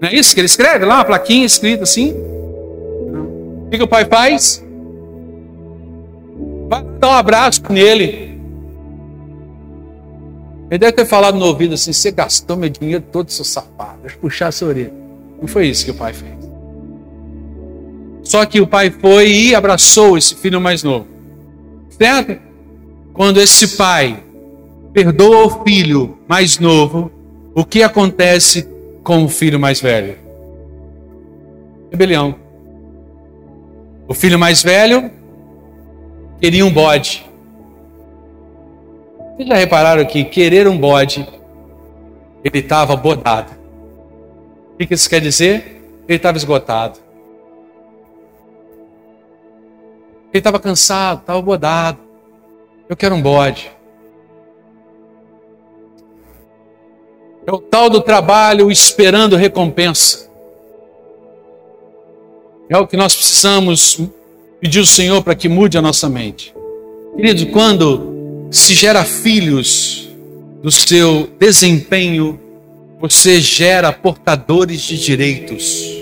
Não 0.00 0.08
é 0.08 0.14
isso 0.14 0.34
que 0.34 0.40
ele 0.40 0.46
escreve 0.46 0.84
lá? 0.84 0.96
Uma 0.96 1.04
plaquinha 1.04 1.46
escrita 1.46 1.84
assim? 1.84 2.12
O 2.12 3.68
que, 3.70 3.78
que 3.78 3.82
o 3.82 3.88
pai 3.88 4.04
faz? 4.04 4.62
Vai 6.72 6.82
dar 6.98 7.08
um 7.08 7.12
abraço 7.12 7.60
nele. 7.68 8.40
Ele 10.70 10.78
deve 10.78 10.92
ter 10.92 11.04
falado 11.04 11.38
no 11.38 11.44
ouvido 11.44 11.74
assim: 11.74 11.92
você 11.92 12.10
gastou 12.10 12.56
meu 12.56 12.70
dinheiro 12.70 13.04
todo, 13.12 13.30
seu 13.30 13.44
sapato. 13.44 13.98
Deixa 14.00 14.16
eu 14.16 14.20
puxar 14.22 14.46
a 14.46 14.52
sua 14.52 14.68
orelha. 14.68 14.94
Não 15.38 15.46
foi 15.46 15.66
isso 15.66 15.84
que 15.84 15.90
o 15.90 15.94
pai 15.94 16.14
fez. 16.14 16.32
Só 18.22 18.46
que 18.46 18.58
o 18.58 18.66
pai 18.66 18.90
foi 18.90 19.30
e 19.30 19.54
abraçou 19.54 20.16
esse 20.16 20.34
filho 20.34 20.62
mais 20.62 20.82
novo. 20.82 21.06
Certo? 21.90 22.40
Quando 23.12 23.38
esse 23.38 23.76
pai 23.76 24.24
perdoa 24.94 25.44
o 25.44 25.64
filho 25.64 26.16
mais 26.26 26.58
novo, 26.58 27.12
o 27.54 27.66
que 27.66 27.82
acontece 27.82 28.66
com 29.04 29.22
o 29.24 29.28
filho 29.28 29.60
mais 29.60 29.78
velho? 29.78 30.16
Rebelião. 31.90 32.34
O 34.08 34.14
filho 34.14 34.38
mais 34.38 34.62
velho 34.62 35.10
queria 36.42 36.66
um 36.66 36.72
bode. 36.72 37.24
Vocês 39.36 39.48
já 39.48 39.54
repararam 39.54 40.04
que 40.04 40.24
querer 40.24 40.66
um 40.66 40.76
bode, 40.76 41.24
ele 42.42 42.58
estava 42.58 42.96
bodado. 42.96 43.52
O 44.74 44.76
que 44.76 44.92
isso 44.92 45.08
quer 45.08 45.20
dizer? 45.20 45.80
Ele 46.08 46.16
estava 46.16 46.36
esgotado. 46.36 46.98
Ele 50.32 50.40
estava 50.40 50.58
cansado, 50.58 51.20
estava 51.20 51.40
bodado. 51.40 52.00
Eu 52.88 52.96
quero 52.96 53.14
um 53.14 53.22
bode. 53.22 53.70
É 57.46 57.52
o 57.52 57.58
tal 57.58 57.88
do 57.88 58.00
trabalho 58.00 58.68
esperando 58.68 59.36
recompensa. 59.36 60.28
É 62.68 62.76
o 62.76 62.86
que 62.86 62.96
nós 62.96 63.14
precisamos 63.14 64.00
pedir 64.62 64.78
ao 64.78 64.86
Senhor 64.86 65.20
para 65.24 65.34
que 65.34 65.48
mude 65.48 65.76
a 65.76 65.82
nossa 65.82 66.08
mente. 66.08 66.54
Querido, 67.16 67.46
quando 67.46 68.46
se 68.48 68.76
gera 68.76 69.04
filhos 69.04 70.08
do 70.62 70.70
seu 70.70 71.28
desempenho, 71.36 72.38
você 73.00 73.40
gera 73.40 73.92
portadores 73.92 74.80
de 74.82 74.96
direitos. 74.96 76.00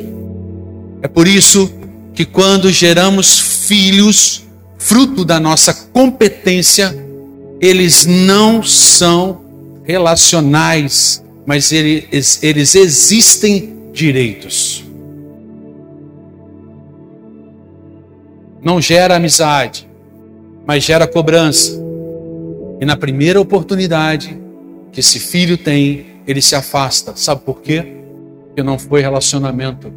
É 1.01 1.09
por 1.09 1.27
isso 1.27 1.73
que 2.15 2.27
quando 2.27 2.71
geramos 2.71 3.39
filhos, 3.67 4.43
fruto 4.77 5.25
da 5.25 5.41
nossa 5.41 5.73
competência, 5.73 6.95
eles 7.63 8.05
não 8.05 8.63
são 8.63 9.41
relacionais, 9.85 11.25
mas 11.47 11.73
eles, 11.73 12.43
eles 12.43 12.75
existem 12.75 13.73
direitos. 13.91 14.85
Não 18.63 18.81
gera 18.81 19.17
amizade, 19.17 19.89
mas 20.67 20.85
gera 20.85 21.07
cobrança. 21.07 21.81
E 22.81 22.85
na 22.85 22.97
primeira 22.97 23.41
oportunidade 23.41 24.39
que 24.93 25.01
esse 25.01 25.19
filho 25.19 25.57
tem, 25.57 26.07
ele 26.27 26.43
se 26.43 26.55
afasta. 26.55 27.13
Sabe 27.17 27.43
por 27.43 27.61
quê? 27.61 27.87
Porque 28.47 28.63
não 28.63 28.79
foi 28.79 29.01
relacionamento, 29.01 29.93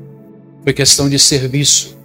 foi 0.63 0.73
questão 0.73 1.09
de 1.09 1.19
serviço. 1.19 1.97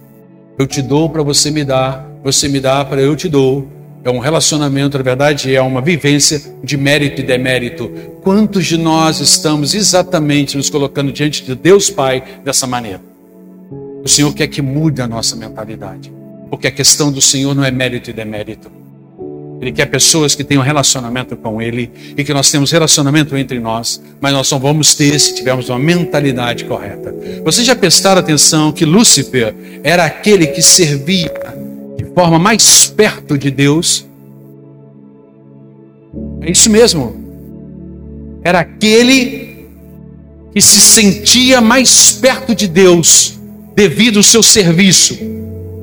Eu 0.57 0.67
te 0.67 0.81
dou 0.81 1.09
para 1.09 1.23
você 1.23 1.49
me 1.51 1.63
dar, 1.63 2.05
você 2.23 2.47
me 2.47 2.59
dá 2.59 2.83
para 2.83 3.01
eu 3.01 3.15
te 3.15 3.29
dou. 3.29 3.67
É 4.03 4.09
um 4.09 4.19
relacionamento, 4.19 4.97
na 4.97 5.03
verdade, 5.03 5.53
é 5.53 5.61
uma 5.61 5.81
vivência 5.81 6.41
de 6.63 6.77
mérito 6.77 7.21
e 7.21 7.23
demérito. 7.23 7.89
Quantos 8.21 8.65
de 8.65 8.77
nós 8.77 9.19
estamos 9.19 9.73
exatamente 9.73 10.55
nos 10.57 10.69
colocando 10.69 11.11
diante 11.11 11.43
de 11.43 11.55
Deus 11.55 11.89
Pai 11.89 12.23
dessa 12.43 12.65
maneira? 12.65 13.01
O 14.03 14.07
Senhor 14.07 14.33
quer 14.33 14.47
que 14.47 14.61
mude 14.61 15.01
a 15.01 15.07
nossa 15.07 15.35
mentalidade, 15.35 16.11
porque 16.49 16.67
a 16.67 16.71
questão 16.71 17.11
do 17.11 17.21
Senhor 17.21 17.55
não 17.55 17.63
é 17.63 17.71
mérito 17.71 18.09
e 18.09 18.13
demérito. 18.13 18.71
Ele 19.61 19.73
quer 19.73 19.87
pessoas 19.87 20.35
que 20.35 20.43
tenham 20.43 20.63
relacionamento 20.63 21.35
com 21.35 21.61
Ele 21.61 21.91
e 22.15 22.23
que 22.23 22.33
nós 22.33 22.49
temos 22.49 22.71
relacionamento 22.71 23.35
entre 23.35 23.59
nós, 23.59 24.01
mas 24.21 24.31
nós 24.31 24.47
só 24.47 24.57
vamos 24.57 24.95
ter 24.95 25.19
se 25.19 25.35
tivermos 25.35 25.67
uma 25.67 25.77
mentalidade 25.77 26.63
correta. 26.63 27.13
Vocês 27.43 27.67
já 27.67 27.75
prestaram 27.75 28.21
atenção 28.21 28.71
que 28.71 28.85
Lúcifer 28.85 29.53
era 29.83 30.05
aquele 30.05 30.47
que 30.47 30.61
servia 30.61 31.33
de 31.97 32.05
forma 32.13 32.39
mais 32.39 32.87
perto 32.87 33.37
de 33.37 33.51
Deus? 33.51 34.05
É 36.41 36.49
isso 36.49 36.69
mesmo. 36.69 37.19
Era 38.41 38.61
aquele 38.61 39.67
que 40.53 40.61
se 40.61 40.79
sentia 40.79 41.59
mais 41.59 42.11
perto 42.11 42.55
de 42.55 42.67
Deus 42.67 43.37
devido 43.75 44.17
ao 44.17 44.23
seu 44.23 44.41
serviço. 44.41 45.17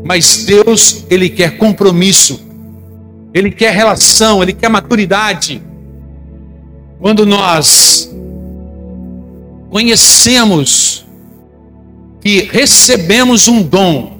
Mas 0.06 0.44
Deus, 0.44 1.04
ele 1.10 1.28
quer 1.28 1.58
compromisso 1.58 2.46
ele 3.36 3.50
quer 3.50 3.74
relação, 3.74 4.42
ele 4.42 4.54
quer 4.54 4.70
maturidade. 4.70 5.60
Quando 6.98 7.26
nós 7.26 8.10
conhecemos 9.68 11.04
que 12.22 12.48
recebemos 12.50 13.46
um 13.46 13.62
dom, 13.62 14.16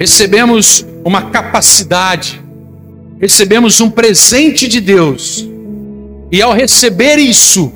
recebemos 0.00 0.84
uma 1.04 1.30
capacidade, 1.30 2.42
recebemos 3.20 3.80
um 3.80 3.88
presente 3.88 4.66
de 4.66 4.80
Deus, 4.80 5.48
e 6.32 6.42
ao 6.42 6.52
receber 6.52 7.18
isso, 7.18 7.72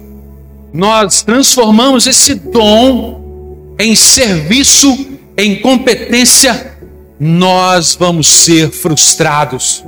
nós 0.72 1.22
transformamos 1.22 2.08
esse 2.08 2.34
dom 2.34 3.76
em 3.78 3.94
serviço, 3.94 5.11
em 5.36 5.60
competência 5.60 6.76
nós 7.18 7.94
vamos 7.94 8.26
ser 8.26 8.70
frustrados. 8.70 9.84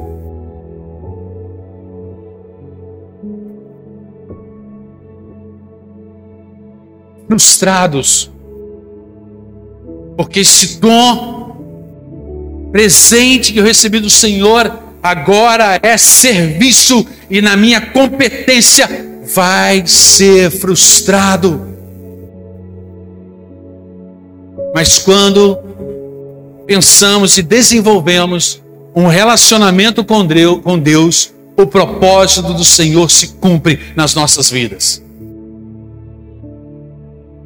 Frustrados, 7.27 8.31
porque 10.17 10.41
esse 10.41 10.79
dom, 10.79 12.71
presente 12.71 13.53
que 13.53 13.59
eu 13.59 13.65
recebi 13.65 13.99
do 13.99 14.11
Senhor, 14.11 14.71
agora 15.03 15.81
é 15.83 15.97
serviço 15.97 17.05
e 17.29 17.43
na 17.43 17.57
minha 17.57 17.81
competência 17.81 18.89
vai 19.35 19.85
ser 19.87 20.51
frustrado. 20.51 21.74
Mas 24.75 24.99
quando 24.99 25.57
pensamos 26.67 27.39
e 27.39 27.43
desenvolvemos 27.43 28.61
um 28.93 29.07
relacionamento 29.07 30.05
com 30.05 30.27
Deus, 30.27 31.33
o 31.57 31.65
propósito 31.65 32.53
do 32.53 32.65
Senhor 32.65 33.09
se 33.09 33.29
cumpre 33.29 33.79
nas 33.95 34.17
nossas 34.17 34.51
vidas. 34.51 35.01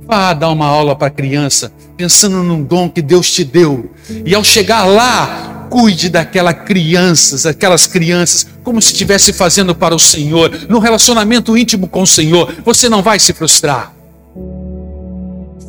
Vá 0.07 0.33
dar 0.33 0.49
uma 0.49 0.65
aula 0.65 0.97
para 0.97 1.11
criança, 1.11 1.71
pensando 1.99 2.43
num 2.43 2.63
dom 2.63 2.89
que 2.89 3.03
Deus 3.03 3.31
te 3.31 3.45
deu, 3.45 3.91
e 4.25 4.35
ao 4.35 4.43
chegar 4.43 4.87
lá, 4.87 5.67
cuide 5.69 6.09
daquela 6.09 6.55
crianças, 6.55 7.45
aquelas 7.45 7.87
crianças, 7.87 8.47
como 8.65 8.81
se 8.81 8.93
estivesse 8.93 9.35
fazendo 9.35 9.75
para 9.75 9.95
o 9.95 9.99
Senhor, 9.99 10.51
no 10.67 10.79
relacionamento 10.79 11.59
íntimo 11.59 11.89
com 11.89 12.01
o 12.01 12.07
Senhor, 12.07 12.55
você 12.65 12.89
não 12.89 13.03
vai 13.03 13.19
se 13.19 13.35
frustrar 13.35 13.98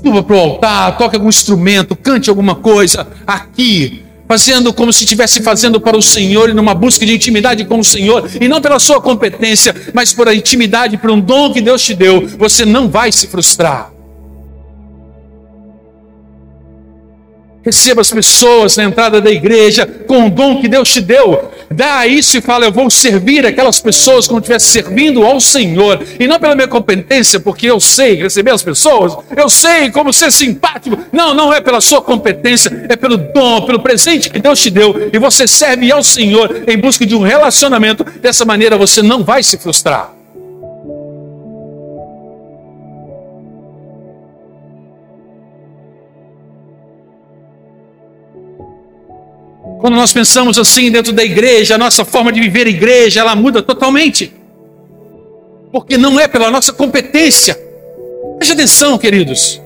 suba 0.04 0.24
para 0.24 0.36
o 0.36 0.40
altar, 0.40 0.98
toque 0.98 1.16
algum 1.16 1.30
instrumento, 1.30 1.96
cante 1.96 2.30
alguma 2.30 2.56
coisa 2.56 3.08
aqui, 3.28 4.04
fazendo 4.28 4.74
como 4.74 4.94
se 4.94 5.04
estivesse 5.04 5.42
fazendo 5.42 5.80
para 5.80 5.98
o 5.98 6.02
Senhor 6.02 6.54
numa 6.54 6.74
busca 6.74 7.06
de 7.06 7.14
intimidade 7.14 7.66
com 7.66 7.80
o 7.80 7.84
Senhor, 7.84 8.30
e 8.40 8.48
não 8.48 8.62
pela 8.62 8.80
sua 8.80 9.02
competência, 9.02 9.76
mas 9.94 10.14
por 10.14 10.28
a 10.28 10.34
intimidade, 10.34 10.98
por 10.98 11.12
um 11.12 11.20
dom 11.20 11.52
que 11.52 11.62
Deus 11.62 11.84
te 11.84 11.94
deu, 11.94 12.28
você 12.38 12.66
não 12.66 12.88
vai 12.88 13.12
se 13.12 13.28
frustrar. 13.28 13.92
Receba 17.62 18.02
as 18.02 18.10
pessoas 18.10 18.78
na 18.78 18.86
entrada 18.86 19.20
da 19.20 19.30
igreja 19.30 19.86
com 19.86 20.28
o 20.28 20.30
dom 20.30 20.62
que 20.62 20.68
Deus 20.68 20.90
te 20.92 21.02
deu. 21.02 21.52
Dá 21.72 22.08
isso 22.08 22.38
e 22.38 22.42
fala: 22.42 22.66
Eu 22.66 22.72
vou 22.72 22.90
servir 22.90 23.46
aquelas 23.46 23.80
pessoas 23.80 24.28
como 24.28 24.40
estivesse 24.40 24.68
servindo 24.68 25.24
ao 25.24 25.40
Senhor. 25.40 26.04
E 26.20 26.28
não 26.28 26.40
pela 26.40 26.56
minha 26.56 26.68
competência, 26.68 27.40
porque 27.40 27.68
eu 27.68 27.80
sei 27.80 28.16
receber 28.16 28.52
as 28.52 28.64
pessoas, 28.64 29.16
eu 29.36 29.50
sei 29.50 29.92
como 29.92 30.12
ser 30.12 30.32
simpático. 30.32 30.98
Não, 31.12 31.34
não 31.34 31.54
é 31.54 31.62
pela 31.62 31.82
sua 31.82 32.02
competência, 32.02 32.86
é 32.90 32.96
pelo 32.96 33.18
dom, 33.18 33.62
pelo 33.66 33.80
presente 33.80 34.30
que 34.30 34.40
Deus 34.40 34.60
te 34.60 34.70
deu. 34.70 35.10
E 35.14 35.18
você 35.20 35.48
serve 35.48 35.92
ao 35.92 36.04
Senhor 36.04 36.64
em 36.68 36.78
busca 36.78 37.06
de 37.06 37.16
um 37.16 37.22
relacionamento. 37.22 38.04
Dessa 38.20 38.46
maneira 38.46 38.78
você 38.78 39.02
não 39.02 39.24
vai 39.24 39.44
se 39.44 39.58
frustrar. 39.58 40.19
Quando 49.90 49.98
nós 49.98 50.14
pensamos 50.14 50.60
assim 50.60 50.92
dentro 50.92 51.12
da 51.12 51.24
igreja, 51.24 51.74
a 51.74 51.78
nossa 51.80 52.06
forma 52.06 52.32
de 52.32 52.40
viver 52.40 52.68
a 52.68 52.70
igreja, 52.70 53.22
ela 53.22 53.36
muda 53.36 53.64
totalmente. 53.64 54.32
Porque 55.72 55.98
não 55.98 56.20
é 56.20 56.28
pela 56.28 56.52
nossa 56.52 56.72
competência. 56.72 57.60
Preste 58.38 58.52
atenção, 58.54 59.00
queridos. 59.00 59.60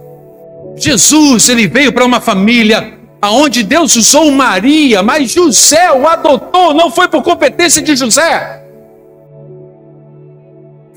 Jesus, 0.78 1.50
ele 1.50 1.68
veio 1.68 1.92
para 1.92 2.06
uma 2.06 2.22
família 2.22 2.94
aonde 3.22 3.64
Deus 3.64 3.98
usou 3.98 4.32
Maria, 4.32 5.04
mas 5.04 5.30
José 5.30 5.92
o 5.92 6.08
adotou, 6.08 6.74
não 6.74 6.90
foi 6.90 7.10
por 7.10 7.22
competência 7.22 7.82
de 7.82 7.94
José. 7.94 8.64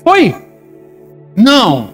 Foi? 0.05 0.33
Não. 1.35 1.89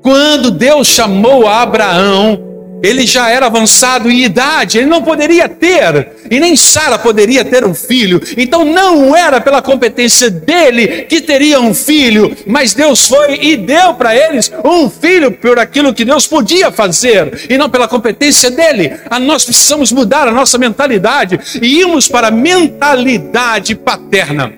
Quando 0.00 0.52
Deus 0.52 0.86
chamou 0.86 1.48
Abraão, 1.48 2.49
ele 2.82 3.06
já 3.06 3.28
era 3.28 3.46
avançado 3.46 4.10
em 4.10 4.24
idade, 4.24 4.78
ele 4.78 4.86
não 4.86 5.02
poderia 5.02 5.48
ter, 5.48 6.12
e 6.30 6.40
nem 6.40 6.56
Sara 6.56 6.98
poderia 6.98 7.44
ter 7.44 7.64
um 7.64 7.74
filho. 7.74 8.20
Então 8.36 8.64
não 8.64 9.14
era 9.14 9.40
pela 9.40 9.62
competência 9.62 10.30
dele 10.30 11.02
que 11.08 11.20
teria 11.20 11.60
um 11.60 11.74
filho, 11.74 12.36
mas 12.46 12.74
Deus 12.74 13.06
foi 13.06 13.38
e 13.40 13.56
deu 13.56 13.94
para 13.94 14.14
eles 14.14 14.50
um 14.64 14.88
filho 14.88 15.32
por 15.32 15.58
aquilo 15.58 15.94
que 15.94 16.04
Deus 16.04 16.26
podia 16.26 16.70
fazer, 16.70 17.46
e 17.48 17.58
não 17.58 17.68
pela 17.68 17.88
competência 17.88 18.50
dele. 18.50 18.92
A 19.08 19.18
nós 19.18 19.44
precisamos 19.44 19.92
mudar 19.92 20.28
a 20.28 20.32
nossa 20.32 20.58
mentalidade 20.58 21.38
e 21.60 21.80
irmos 21.80 22.08
para 22.08 22.28
a 22.28 22.30
mentalidade 22.30 23.74
paterna. 23.74 24.52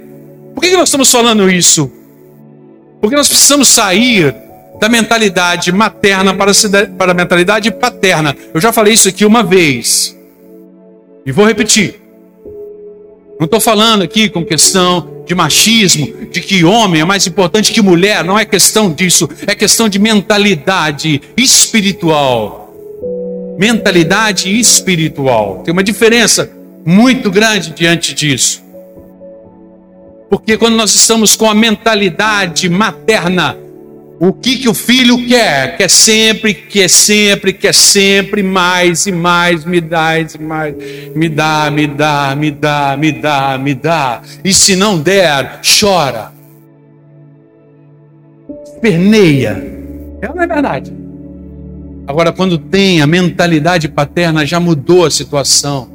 Por 0.55 0.61
que 0.61 0.71
nós 0.73 0.89
estamos 0.89 1.11
falando 1.11 1.51
isso? 1.51 1.91
Porque 3.01 3.17
nós 3.17 3.29
precisamos 3.29 3.69
sair 3.69 4.35
da 4.83 4.89
mentalidade 4.89 5.71
materna 5.71 6.35
para, 6.35 6.51
para 6.99 7.13
a 7.13 7.15
mentalidade 7.15 7.71
paterna. 7.71 8.37
Eu 8.53 8.61
já 8.61 8.73
falei 8.73 8.95
isso 8.95 9.09
aqui 9.09 9.25
uma 9.25 9.41
vez. 9.41 10.19
E 11.25 11.31
vou 11.31 11.47
repetir. 11.47 12.01
Não 13.39 13.45
estou 13.45 13.61
falando 13.61 14.03
aqui 14.03 14.29
com 14.29 14.45
questão 14.45 15.23
de 15.25 15.37
machismo, 15.37 16.27
de 16.33 16.41
que 16.41 16.65
homem 16.65 17.01
é 17.01 17.05
mais 17.05 17.25
importante 17.29 17.71
que 17.71 17.81
mulher. 17.81 18.25
Não 18.25 18.37
é 18.37 18.45
questão 18.45 18.93
disso. 18.93 19.29
É 19.47 19.55
questão 19.55 19.89
de 19.89 20.01
mentalidade 20.01 21.23
espiritual. 21.37 22.75
Mentalidade 23.57 24.51
espiritual. 24.59 25.63
Tem 25.65 25.71
uma 25.71 25.85
diferença 25.85 26.51
muito 26.85 27.31
grande 27.31 27.71
diante 27.71 28.13
disso. 28.15 28.61
Porque 30.29 30.57
quando 30.57 30.75
nós 30.75 30.93
estamos 30.93 31.37
com 31.37 31.49
a 31.49 31.55
mentalidade 31.55 32.69
materna, 32.69 33.62
O 34.21 34.33
que, 34.33 34.57
que 34.57 34.69
o 34.69 34.75
filho 34.75 35.27
quer? 35.27 35.77
Quer 35.77 35.91
sempre, 35.91 36.55
quer 36.55 36.89
sempre, 36.89 37.53
quer 37.53 37.75
sempre 37.75 38.43
mais 38.43 39.07
e 39.07 39.13
mais, 39.13 39.65
me 39.65 39.81
dá 39.81 40.19
e 40.19 40.39
mais, 40.39 40.75
me 41.15 41.29
dá, 41.29 41.71
me 41.71 41.87
dá, 41.87 42.35
me 42.37 42.51
dá, 42.51 42.97
me 42.97 43.13
dá, 43.13 43.59
me 43.59 43.75
dá. 43.75 44.23
E 44.45 44.55
se 44.55 44.77
não 44.77 44.99
der, 44.99 45.61
chora. 45.81 46.33
Perneia. 48.81 49.63
É 50.21 50.29
ou 50.29 50.37
não 50.37 50.43
é 50.43 50.47
verdade? 50.47 50.93
Agora, 52.07 52.33
quando 52.33 52.59
tem 52.59 53.01
a 53.01 53.07
mentalidade 53.07 53.89
paterna, 53.89 54.45
já 54.45 54.59
mudou 54.59 55.05
a 55.05 55.11
situação. 55.11 55.92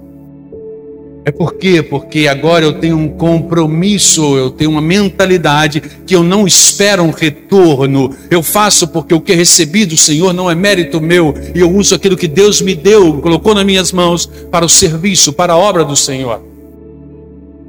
É 1.28 1.32
por 1.32 1.56
quê? 1.56 1.84
Porque 1.84 2.26
agora 2.26 2.64
eu 2.64 2.80
tenho 2.80 2.96
um 2.96 3.10
compromisso, 3.10 4.38
eu 4.38 4.50
tenho 4.50 4.72
uma 4.72 4.80
mentalidade 4.80 5.82
que 5.82 6.16
eu 6.16 6.24
não 6.24 6.48
espero 6.48 7.04
um 7.04 7.12
retorno. 7.12 8.16
Eu 8.32 8.42
faço 8.42 8.88
porque 8.88 9.14
o 9.14 9.20
que 9.20 9.34
recebi 9.34 9.86
do 9.86 9.98
Senhor 9.98 10.32
não 10.32 10.50
é 10.50 10.56
mérito 10.56 11.02
meu 11.02 11.36
e 11.54 11.60
eu 11.60 11.70
uso 11.70 11.94
aquilo 11.94 12.16
que 12.16 12.30
Deus 12.30 12.62
me 12.62 12.74
deu, 12.74 13.16
colocou 13.16 13.54
nas 13.54 13.66
minhas 13.66 13.92
mãos 13.92 14.26
para 14.26 14.66
o 14.66 14.70
serviço, 14.70 15.34
para 15.34 15.52
a 15.52 15.58
obra 15.58 15.84
do 15.84 15.98
Senhor. 15.98 16.42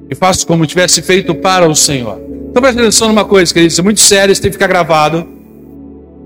E 0.08 0.14
faço 0.14 0.46
como 0.46 0.64
tivesse 0.64 1.02
feito 1.02 1.34
para 1.34 1.68
o 1.68 1.74
Senhor. 1.74 2.16
Então 2.48 2.62
presta 2.62 2.80
atenção 2.80 3.08
numa 3.08 3.24
coisa, 3.24 3.52
queridos, 3.52 3.76
é 3.76 3.82
muito 3.82 3.98
sério, 4.00 4.30
isso 4.30 4.40
tem 4.40 4.52
que 4.52 4.56
ficar 4.56 4.68
gravado. 4.68 5.26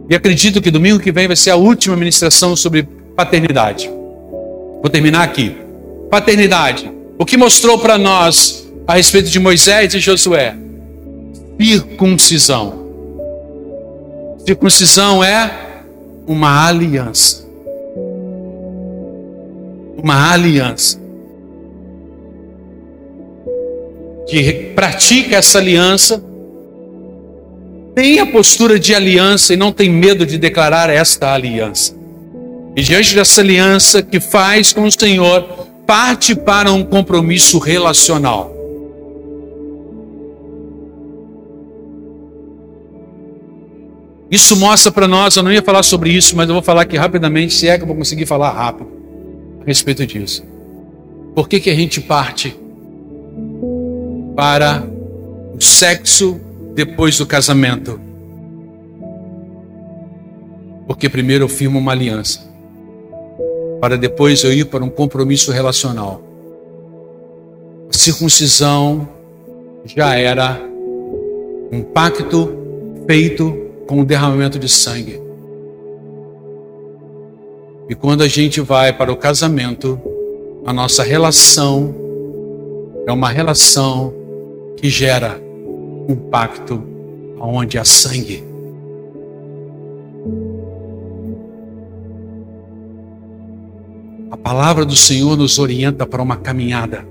E 0.06 0.14
acredito 0.14 0.60
que 0.60 0.70
domingo 0.70 1.00
que 1.00 1.10
vem 1.10 1.28
vai 1.28 1.36
ser 1.36 1.48
a 1.48 1.56
última 1.56 1.96
ministração 1.96 2.54
sobre 2.54 2.86
paternidade. 3.16 3.88
Vou 4.82 4.90
terminar 4.90 5.22
aqui. 5.22 5.56
Paternidade. 6.10 7.00
O 7.18 7.24
que 7.24 7.36
mostrou 7.36 7.78
para 7.78 7.98
nós 7.98 8.66
a 8.86 8.94
respeito 8.94 9.28
de 9.28 9.38
Moisés 9.38 9.94
e 9.94 10.00
Josué? 10.00 10.56
Circuncisão. 11.60 12.82
Circuncisão 14.44 15.22
é 15.22 15.50
uma 16.26 16.66
aliança. 16.66 17.46
Uma 20.02 20.32
aliança. 20.32 21.00
Que 24.28 24.52
pratica 24.74 25.36
essa 25.36 25.58
aliança, 25.58 26.22
tem 27.94 28.18
a 28.18 28.26
postura 28.26 28.78
de 28.78 28.94
aliança 28.94 29.52
e 29.52 29.56
não 29.56 29.70
tem 29.70 29.90
medo 29.90 30.24
de 30.24 30.38
declarar 30.38 30.88
esta 30.88 31.32
aliança. 31.32 31.94
E 32.74 32.82
diante 32.82 33.14
dessa 33.14 33.42
aliança 33.42 34.02
que 34.02 34.18
faz 34.18 34.72
com 34.72 34.84
o 34.84 34.90
Senhor, 34.90 35.68
parte 35.86 36.34
para 36.34 36.72
um 36.72 36.84
compromisso 36.84 37.58
relacional. 37.58 38.52
Isso 44.30 44.56
mostra 44.56 44.90
para 44.90 45.06
nós, 45.06 45.36
eu 45.36 45.42
não 45.42 45.52
ia 45.52 45.62
falar 45.62 45.82
sobre 45.82 46.10
isso, 46.10 46.34
mas 46.34 46.48
eu 46.48 46.54
vou 46.54 46.62
falar 46.62 46.82
aqui 46.82 46.96
rapidamente, 46.96 47.52
se 47.52 47.68
é 47.68 47.76
que 47.76 47.82
eu 47.82 47.86
vou 47.86 47.96
conseguir 47.96 48.24
falar 48.24 48.50
rápido 48.50 48.88
a 49.60 49.64
respeito 49.66 50.06
disso. 50.06 50.42
Por 51.34 51.48
que, 51.48 51.60
que 51.60 51.68
a 51.68 51.74
gente 51.74 52.00
parte 52.00 52.56
para 54.34 54.86
o 55.54 55.60
sexo 55.60 56.40
depois 56.74 57.18
do 57.18 57.26
casamento? 57.26 58.00
Porque 60.86 61.08
primeiro 61.08 61.44
eu 61.44 61.48
firmo 61.48 61.78
uma 61.78 61.92
aliança 61.92 62.51
para 63.82 63.98
depois 63.98 64.44
eu 64.44 64.52
ir 64.52 64.66
para 64.66 64.84
um 64.84 64.88
compromisso 64.88 65.50
relacional. 65.50 66.22
A 67.90 67.92
circuncisão 67.92 69.08
já 69.84 70.14
era 70.14 70.56
um 71.72 71.82
pacto 71.82 72.54
feito 73.08 73.52
com 73.88 74.00
o 74.00 74.04
derramamento 74.04 74.56
de 74.56 74.68
sangue. 74.68 75.20
E 77.88 77.94
quando 77.96 78.22
a 78.22 78.28
gente 78.28 78.60
vai 78.60 78.92
para 78.92 79.10
o 79.10 79.16
casamento, 79.16 80.00
a 80.64 80.72
nossa 80.72 81.02
relação 81.02 81.92
é 83.04 83.10
uma 83.10 83.30
relação 83.30 84.14
que 84.76 84.88
gera 84.88 85.42
um 86.08 86.14
pacto 86.14 86.80
onde 87.36 87.78
há 87.78 87.84
sangue. 87.84 88.51
A 94.32 94.36
palavra 94.38 94.86
do 94.86 94.96
Senhor 94.96 95.36
nos 95.36 95.58
orienta 95.58 96.06
para 96.06 96.22
uma 96.22 96.38
caminhada. 96.38 97.06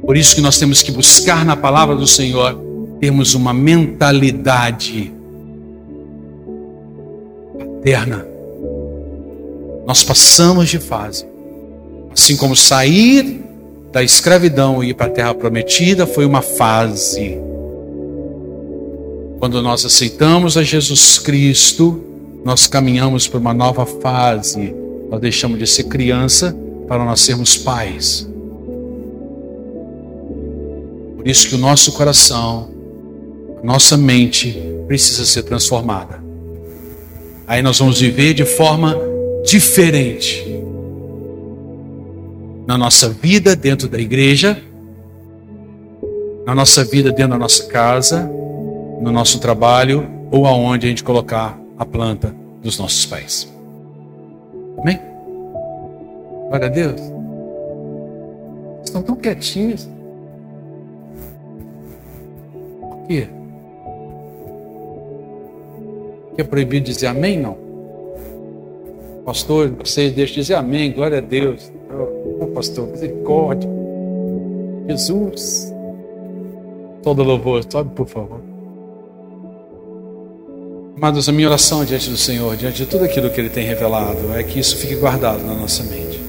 Por 0.00 0.16
isso 0.16 0.34
que 0.34 0.40
nós 0.40 0.58
temos 0.58 0.82
que 0.82 0.90
buscar 0.90 1.44
na 1.44 1.54
palavra 1.54 1.94
do 1.94 2.06
Senhor 2.06 2.58
termos 2.98 3.34
uma 3.34 3.52
mentalidade 3.52 5.12
paterna. 7.58 8.26
Nós 9.86 10.02
passamos 10.02 10.70
de 10.70 10.78
fase. 10.78 11.26
Assim 12.10 12.34
como 12.34 12.56
sair 12.56 13.42
da 13.92 14.02
escravidão 14.02 14.82
e 14.82 14.88
ir 14.88 14.94
para 14.94 15.04
a 15.04 15.10
terra 15.10 15.34
prometida 15.34 16.06
foi 16.06 16.24
uma 16.24 16.40
fase. 16.40 17.38
Quando 19.38 19.60
nós 19.60 19.84
aceitamos 19.84 20.56
a 20.56 20.62
Jesus 20.62 21.18
Cristo, 21.18 22.02
nós 22.42 22.66
caminhamos 22.66 23.28
para 23.28 23.38
uma 23.38 23.52
nova 23.52 23.84
fase 23.84 24.82
nós 25.14 25.20
deixamos 25.20 25.60
de 25.60 25.66
ser 25.66 25.84
criança 25.84 26.56
para 26.88 27.04
nós 27.04 27.20
sermos 27.20 27.56
pais. 27.56 28.28
Por 31.16 31.28
isso 31.28 31.48
que 31.48 31.54
o 31.54 31.58
nosso 31.58 31.92
coração, 31.92 32.68
a 33.62 33.64
nossa 33.64 33.96
mente 33.96 34.60
precisa 34.88 35.24
ser 35.24 35.44
transformada. 35.44 36.20
Aí 37.46 37.62
nós 37.62 37.78
vamos 37.78 38.00
viver 38.00 38.34
de 38.34 38.44
forma 38.44 38.96
diferente. 39.44 40.44
Na 42.66 42.76
nossa 42.76 43.08
vida 43.08 43.54
dentro 43.54 43.88
da 43.88 44.00
igreja, 44.00 44.60
na 46.44 46.56
nossa 46.56 46.84
vida 46.84 47.12
dentro 47.12 47.32
da 47.32 47.38
nossa 47.38 47.64
casa, 47.66 48.28
no 49.00 49.12
nosso 49.12 49.38
trabalho 49.38 50.08
ou 50.32 50.44
aonde 50.44 50.86
a 50.86 50.88
gente 50.88 51.04
colocar 51.04 51.56
a 51.78 51.84
planta 51.84 52.34
dos 52.60 52.78
nossos 52.78 53.06
pés. 53.06 53.53
Amém? 54.84 55.00
Glória 56.48 56.66
a 56.66 56.68
Deus. 56.68 57.00
Estão 58.84 59.02
tão 59.02 59.16
quietinhos. 59.16 59.88
Por 62.80 63.06
quê? 63.08 63.28
Que 66.34 66.40
é 66.42 66.44
proibido 66.44 66.84
dizer 66.84 67.06
amém? 67.06 67.40
Não. 67.40 67.56
Pastor, 69.24 69.70
vocês 69.70 70.12
deixam 70.12 70.34
de 70.34 70.40
dizer 70.42 70.54
amém, 70.54 70.92
glória 70.92 71.16
a 71.16 71.22
Deus. 71.22 71.72
Oh, 72.40 72.46
pastor, 72.48 72.88
misericórdia. 72.88 73.70
Jesus. 74.86 75.72
Todo 77.02 77.22
louvor, 77.22 77.64
sobe 77.70 77.90
por 77.94 78.06
favor. 78.06 78.43
Amados, 80.96 81.28
a 81.28 81.32
minha 81.32 81.48
oração 81.48 81.84
diante 81.84 82.08
do 82.08 82.16
Senhor, 82.16 82.56
diante 82.56 82.76
de 82.76 82.86
tudo 82.86 83.04
aquilo 83.04 83.28
que 83.28 83.40
Ele 83.40 83.50
tem 83.50 83.66
revelado, 83.66 84.32
é 84.32 84.44
que 84.44 84.60
isso 84.60 84.76
fique 84.76 84.94
guardado 84.94 85.42
na 85.42 85.52
nossa 85.52 85.82
mente. 85.82 86.22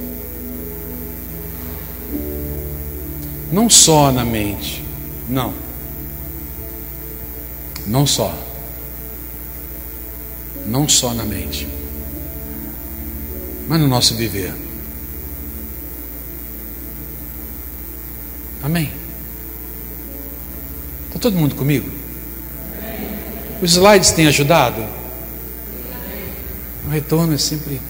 Não 3.51 3.69
só 3.69 4.11
na 4.11 4.25
mente, 4.25 4.83
não. 5.29 5.53
Não 7.85 8.07
só. 8.07 8.33
Não 10.65 10.89
só 10.89 11.13
na 11.13 11.23
mente, 11.23 11.67
mas 13.67 13.79
no 13.79 13.87
nosso 13.87 14.15
viver. 14.15 14.51
Amém? 18.63 18.91
Está 21.07 21.19
todo 21.19 21.37
mundo 21.37 21.53
comigo? 21.53 22.04
Os 23.61 23.71
slides 23.71 24.11
têm 24.11 24.27
ajudado? 24.27 24.85
O 26.85 26.89
retorno 26.89 27.33
é 27.33 27.37
sempre 27.37 27.81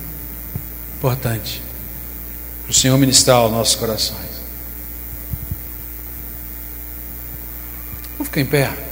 importante 0.98 1.62
o 2.68 2.74
Senhor 2.74 2.98
ministrar 2.98 3.38
aos 3.38 3.52
nossos 3.52 3.76
corações. 3.76 4.36
Vamos 8.18 8.28
ficar 8.28 8.42
em 8.42 8.46
pé. 8.46 8.85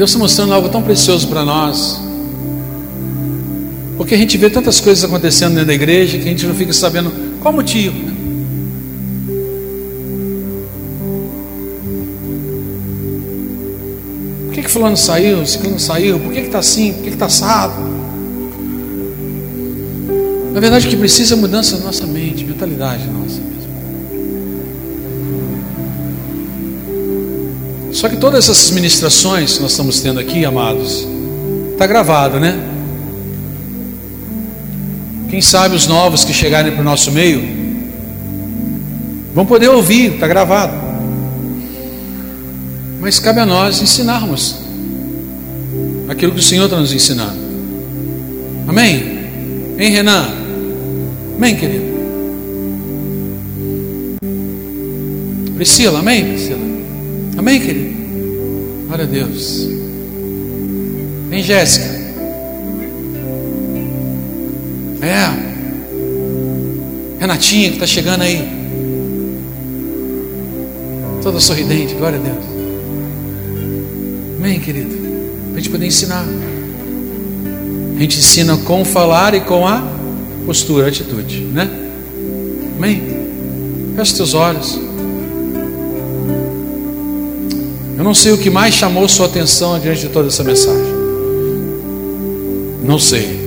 Deus 0.00 0.08
está 0.08 0.18
mostrando 0.18 0.54
algo 0.54 0.70
tão 0.70 0.82
precioso 0.82 1.28
para 1.28 1.44
nós. 1.44 2.00
porque 3.98 4.14
a 4.14 4.16
gente 4.16 4.38
vê 4.38 4.48
tantas 4.48 4.80
coisas 4.80 5.04
acontecendo 5.04 5.50
dentro 5.50 5.66
da 5.66 5.74
igreja 5.74 6.16
que 6.16 6.24
a 6.24 6.30
gente 6.30 6.46
não 6.46 6.54
fica 6.54 6.72
sabendo 6.72 7.12
qual 7.38 7.52
motivo. 7.52 7.98
Né? 7.98 8.14
Por 14.46 14.54
que, 14.54 14.62
que 14.62 14.70
fulano 14.70 14.96
saiu? 14.96 15.44
Ciclano 15.44 15.78
saiu? 15.78 16.18
Por 16.18 16.32
que 16.32 16.40
está 16.40 16.60
assim? 16.60 16.94
Por 16.94 17.02
que 17.02 17.10
está 17.10 17.26
assado? 17.26 17.74
Na 20.54 20.60
verdade, 20.60 20.86
o 20.86 20.90
que 20.90 20.96
precisa 20.96 21.34
é 21.34 21.36
mudança 21.36 21.76
da 21.76 21.84
nossa 21.84 22.06
mente, 22.06 22.42
mentalidade 22.42 23.06
nossa 23.06 23.39
Só 28.00 28.08
que 28.08 28.16
todas 28.16 28.48
essas 28.48 28.70
ministrações 28.70 29.56
que 29.56 29.62
nós 29.62 29.72
estamos 29.72 30.00
tendo 30.00 30.18
aqui, 30.18 30.42
amados, 30.42 31.06
está 31.72 31.86
gravado, 31.86 32.40
né? 32.40 32.58
Quem 35.28 35.42
sabe 35.42 35.76
os 35.76 35.86
novos 35.86 36.24
que 36.24 36.32
chegarem 36.32 36.72
para 36.72 36.80
o 36.80 36.84
nosso 36.84 37.12
meio 37.12 37.46
vão 39.34 39.44
poder 39.44 39.68
ouvir, 39.68 40.14
está 40.14 40.26
gravado. 40.26 40.72
Mas 43.02 43.18
cabe 43.18 43.40
a 43.40 43.44
nós 43.44 43.82
ensinarmos 43.82 44.56
aquilo 46.08 46.32
que 46.32 46.40
o 46.40 46.42
Senhor 46.42 46.64
está 46.64 46.78
nos 46.78 46.94
ensinando. 46.94 47.38
Amém? 48.66 49.28
Hein, 49.78 49.90
Renan? 49.90 50.26
Amém, 51.36 51.54
querido? 51.54 51.84
Priscila, 55.54 55.98
amém, 55.98 56.24
Priscila? 56.24 56.69
Amém, 57.40 57.58
querido? 57.58 57.94
Glória 58.86 59.06
a 59.06 59.08
Deus. 59.08 59.66
Vem, 61.30 61.42
Jéssica. 61.42 61.86
É. 65.00 65.30
Renatinha 67.18 67.68
que 67.70 67.76
está 67.76 67.86
chegando 67.86 68.20
aí. 68.20 68.46
Toda 71.22 71.40
sorridente, 71.40 71.94
glória 71.94 72.18
a 72.18 72.22
Deus. 72.22 72.44
Amém, 74.36 74.60
querido? 74.60 74.94
Para 75.46 75.54
a 75.54 75.60
gente 75.60 75.70
poder 75.70 75.86
ensinar. 75.86 76.26
A 77.96 77.98
gente 77.98 78.18
ensina 78.18 78.54
com 78.58 78.84
falar 78.84 79.32
e 79.32 79.40
com 79.40 79.66
a 79.66 79.82
postura, 80.44 80.84
a 80.84 80.88
atitude, 80.88 81.40
né? 81.40 81.70
Amém? 82.76 83.02
Feche 83.96 84.14
teus 84.16 84.34
olhos. 84.34 84.89
Eu 88.00 88.04
não 88.04 88.14
sei 88.14 88.32
o 88.32 88.38
que 88.38 88.48
mais 88.48 88.72
chamou 88.72 89.06
sua 89.06 89.26
atenção 89.26 89.78
diante 89.78 90.00
de 90.00 90.08
toda 90.08 90.28
essa 90.28 90.42
mensagem. 90.42 90.86
Não 92.82 92.98
sei. 92.98 93.38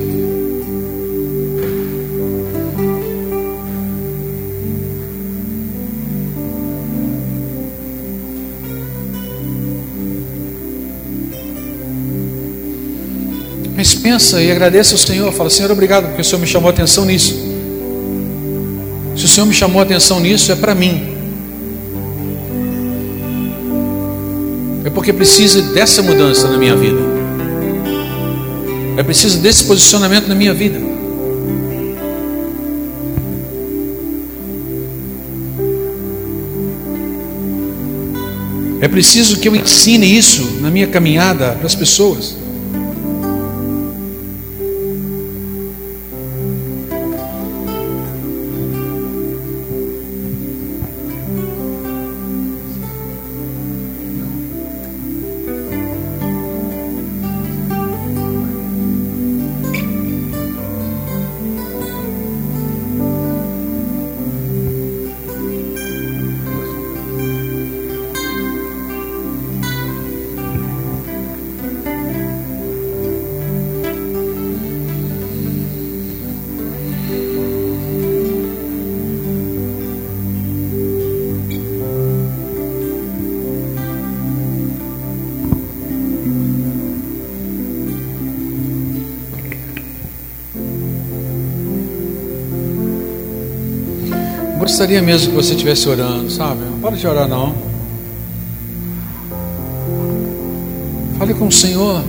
Mas 13.75 13.95
pensa 13.95 14.39
e 14.39 14.51
agradeça 14.51 14.93
ao 14.93 14.99
Senhor. 14.99 15.33
Fala, 15.33 15.49
Senhor, 15.49 15.71
obrigado, 15.71 16.09
porque 16.09 16.21
o 16.21 16.23
Senhor 16.23 16.39
me 16.39 16.45
chamou 16.45 16.69
a 16.69 16.71
atenção 16.71 17.05
nisso. 17.05 17.33
Se 19.17 19.25
o 19.25 19.27
Senhor 19.27 19.47
me 19.47 19.53
chamou 19.55 19.79
a 19.79 19.83
atenção 19.83 20.19
nisso, 20.19 20.51
é 20.51 20.55
para 20.55 20.75
mim. 20.75 21.12
É 24.83 24.89
porque 24.89 25.13
precisa 25.13 25.61
dessa 25.73 26.01
mudança 26.01 26.47
na 26.47 26.57
minha 26.57 26.75
vida. 26.75 26.99
É 28.97 29.03
preciso 29.03 29.39
desse 29.39 29.63
posicionamento 29.63 30.27
na 30.27 30.35
minha 30.35 30.53
vida. 30.53 30.79
É 38.81 38.87
preciso 38.89 39.39
que 39.39 39.47
eu 39.47 39.55
ensine 39.55 40.05
isso 40.05 40.57
na 40.59 40.69
minha 40.69 40.87
caminhada 40.87 41.53
para 41.53 41.65
as 41.65 41.73
pessoas. 41.73 42.42
Gostaria 94.73 95.03
mesmo 95.03 95.29
que 95.29 95.35
você 95.35 95.53
estivesse 95.53 95.87
orando, 95.87 96.31
sabe? 96.31 96.65
Não 96.65 96.79
para 96.79 96.95
de 96.95 97.05
orar 97.05 97.27
não. 97.27 97.53
Fale 101.15 101.35
com 101.35 101.45
o 101.45 101.51
Senhor. 101.51 102.03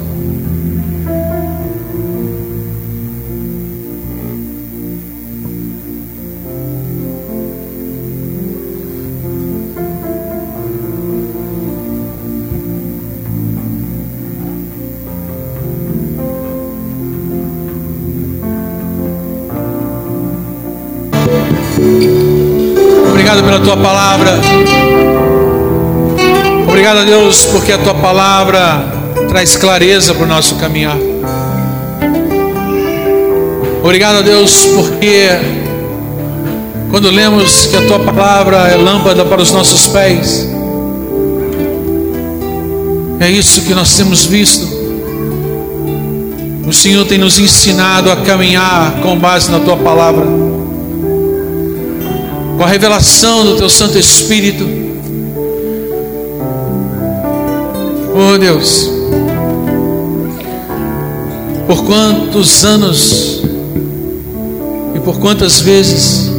Pela 23.55 23.61
tua 23.61 23.77
palavra. 23.77 24.33
Obrigado 26.67 26.99
a 26.99 27.05
Deus 27.05 27.47
porque 27.47 27.71
a 27.71 27.79
tua 27.79 27.95
palavra 27.95 28.85
traz 29.29 29.57
clareza 29.57 30.13
para 30.13 30.25
o 30.25 30.27
nosso 30.27 30.57
caminhar. 30.57 30.97
Obrigado 33.83 34.17
a 34.17 34.23
Deus 34.23 34.67
porque 34.75 35.29
quando 36.91 37.11
lemos 37.11 37.67
que 37.67 37.77
a 37.77 37.87
tua 37.87 38.01
palavra 38.01 38.57
é 38.69 38.77
lâmpada 38.77 39.25
para 39.25 39.41
os 39.41 39.53
nossos 39.53 39.87
pés, 39.87 40.49
é 43.21 43.31
isso 43.31 43.63
que 43.63 43.75
nós 43.75 43.95
temos 43.95 44.27
visto. 44.27 44.67
O 46.67 46.73
Senhor 46.73 47.05
tem 47.07 47.19
nos 47.19 47.39
ensinado 47.39 48.11
a 48.11 48.17
caminhar 48.17 49.01
com 49.03 49.17
base 49.17 49.51
na 49.51 49.61
tua 49.61 49.77
palavra 49.77 50.54
com 52.65 52.69
a 52.69 52.71
revelação 52.71 53.45
do 53.45 53.57
Teu 53.57 53.69
Santo 53.69 53.99
Espírito. 53.99 54.67
Oh 58.15 58.39
Deus, 58.39 58.89
por 61.67 61.85
quantos 61.85 62.65
anos 62.65 63.43
e 64.95 65.01
por 65.01 65.19
quantas 65.19 65.61
vezes 65.61 66.31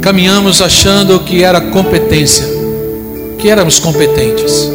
caminhamos 0.00 0.62
achando 0.62 1.20
que 1.20 1.44
era 1.44 1.60
competência, 1.60 2.46
que 3.38 3.50
éramos 3.50 3.78
competentes. 3.78 4.70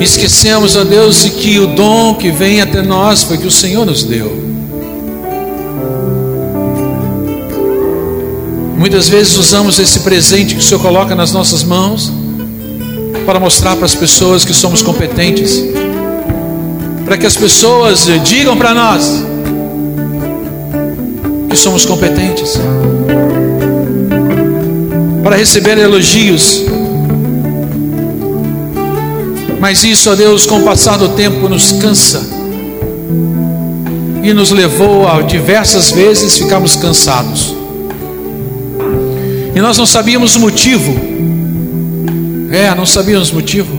Esquecemos, 0.00 0.74
ó 0.74 0.82
Deus, 0.82 1.22
de 1.22 1.30
que 1.30 1.60
o 1.60 1.68
dom 1.68 2.16
que 2.16 2.32
vem 2.32 2.60
até 2.60 2.82
nós 2.82 3.22
foi 3.22 3.38
que 3.38 3.46
o 3.46 3.50
Senhor 3.50 3.86
nos 3.86 4.02
deu. 4.02 4.43
Muitas 8.84 9.08
vezes 9.08 9.34
usamos 9.38 9.78
esse 9.78 10.00
presente 10.00 10.54
que 10.54 10.60
o 10.60 10.62
Senhor 10.62 10.78
coloca 10.78 11.14
nas 11.14 11.32
nossas 11.32 11.64
mãos 11.64 12.12
para 13.24 13.40
mostrar 13.40 13.76
para 13.76 13.86
as 13.86 13.94
pessoas 13.94 14.44
que 14.44 14.52
somos 14.52 14.82
competentes, 14.82 15.64
para 17.06 17.16
que 17.16 17.24
as 17.24 17.34
pessoas 17.34 18.06
digam 18.22 18.54
para 18.58 18.74
nós 18.74 19.24
que 21.48 21.56
somos 21.56 21.86
competentes, 21.86 22.58
para 25.22 25.36
receber 25.36 25.78
elogios. 25.78 26.66
Mas 29.58 29.82
isso, 29.82 30.10
ó 30.10 30.14
Deus, 30.14 30.44
com 30.44 30.58
o 30.58 30.62
passar 30.62 30.98
do 30.98 31.08
tempo 31.08 31.48
nos 31.48 31.72
cansa, 31.72 32.20
e 34.22 34.34
nos 34.34 34.50
levou 34.50 35.08
a 35.08 35.22
diversas 35.22 35.90
vezes 35.90 36.36
ficarmos 36.36 36.76
cansados. 36.76 37.53
E 39.54 39.60
nós 39.60 39.78
não 39.78 39.86
sabíamos 39.86 40.34
o 40.34 40.40
motivo. 40.40 40.94
É, 42.50 42.74
não 42.74 42.84
sabíamos 42.84 43.30
o 43.30 43.34
motivo. 43.36 43.76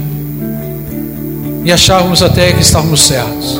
E 1.65 1.71
achávamos 1.71 2.23
até 2.23 2.53
que 2.53 2.61
estávamos 2.61 3.01
certos. 3.01 3.59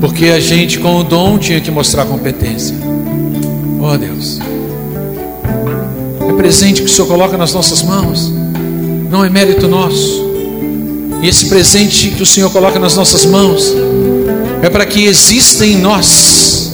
Porque 0.00 0.26
a 0.26 0.38
gente 0.38 0.78
com 0.78 0.96
o 0.96 1.02
dom 1.02 1.38
tinha 1.38 1.60
que 1.60 1.70
mostrar 1.70 2.04
competência. 2.04 2.76
Oh 3.80 3.96
Deus. 3.98 4.38
É 6.28 6.32
presente 6.34 6.82
que 6.82 6.86
o 6.86 6.92
Senhor 6.92 7.08
coloca 7.08 7.36
nas 7.36 7.52
nossas 7.52 7.82
mãos. 7.82 8.32
Não 9.10 9.24
é 9.24 9.30
mérito 9.30 9.66
nosso. 9.66 10.24
E 11.22 11.28
esse 11.28 11.46
presente 11.46 12.10
que 12.10 12.22
o 12.22 12.26
Senhor 12.26 12.50
coloca 12.50 12.78
nas 12.78 12.94
nossas 12.94 13.24
mãos 13.24 13.74
é 14.62 14.70
para 14.70 14.86
que 14.86 15.04
exista 15.04 15.66
em 15.66 15.76
nós 15.78 16.65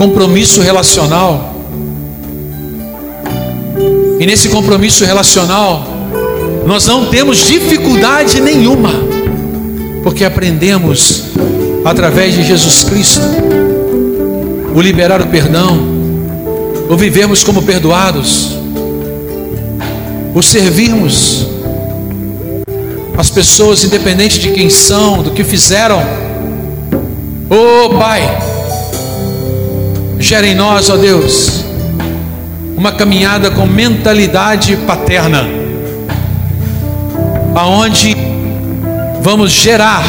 compromisso 0.00 0.62
relacional. 0.62 1.54
E 4.18 4.24
nesse 4.24 4.48
compromisso 4.48 5.04
relacional, 5.04 5.86
nós 6.66 6.86
não 6.86 7.10
temos 7.10 7.46
dificuldade 7.46 8.40
nenhuma, 8.40 8.92
porque 10.02 10.24
aprendemos 10.24 11.24
através 11.84 12.34
de 12.34 12.42
Jesus 12.42 12.82
Cristo 12.82 13.20
o 14.74 14.80
liberar 14.80 15.20
o 15.20 15.26
perdão, 15.26 15.78
o 16.88 16.96
vivermos 16.96 17.44
como 17.44 17.62
perdoados, 17.62 18.56
o 20.34 20.42
servirmos 20.42 21.46
as 23.18 23.28
pessoas, 23.28 23.84
independente 23.84 24.40
de 24.40 24.48
quem 24.52 24.70
são, 24.70 25.22
do 25.22 25.32
que 25.32 25.44
fizeram. 25.44 26.02
Oh 27.50 27.98
Pai, 27.98 28.49
gera 30.20 30.46
em 30.46 30.54
nós, 30.54 30.90
ó 30.90 30.96
Deus, 30.98 31.64
uma 32.76 32.92
caminhada 32.92 33.50
com 33.50 33.66
mentalidade 33.66 34.76
paterna, 34.86 35.48
aonde 37.54 38.14
vamos 39.22 39.50
gerar 39.50 40.04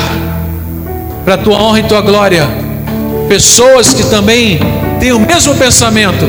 para 1.24 1.36
a 1.36 1.38
tua 1.38 1.58
honra 1.58 1.80
e 1.80 1.84
tua 1.84 2.02
glória 2.02 2.48
pessoas 3.30 3.94
que 3.94 4.04
também 4.04 4.60
têm 5.00 5.14
o 5.14 5.20
mesmo 5.20 5.56
pensamento, 5.56 6.26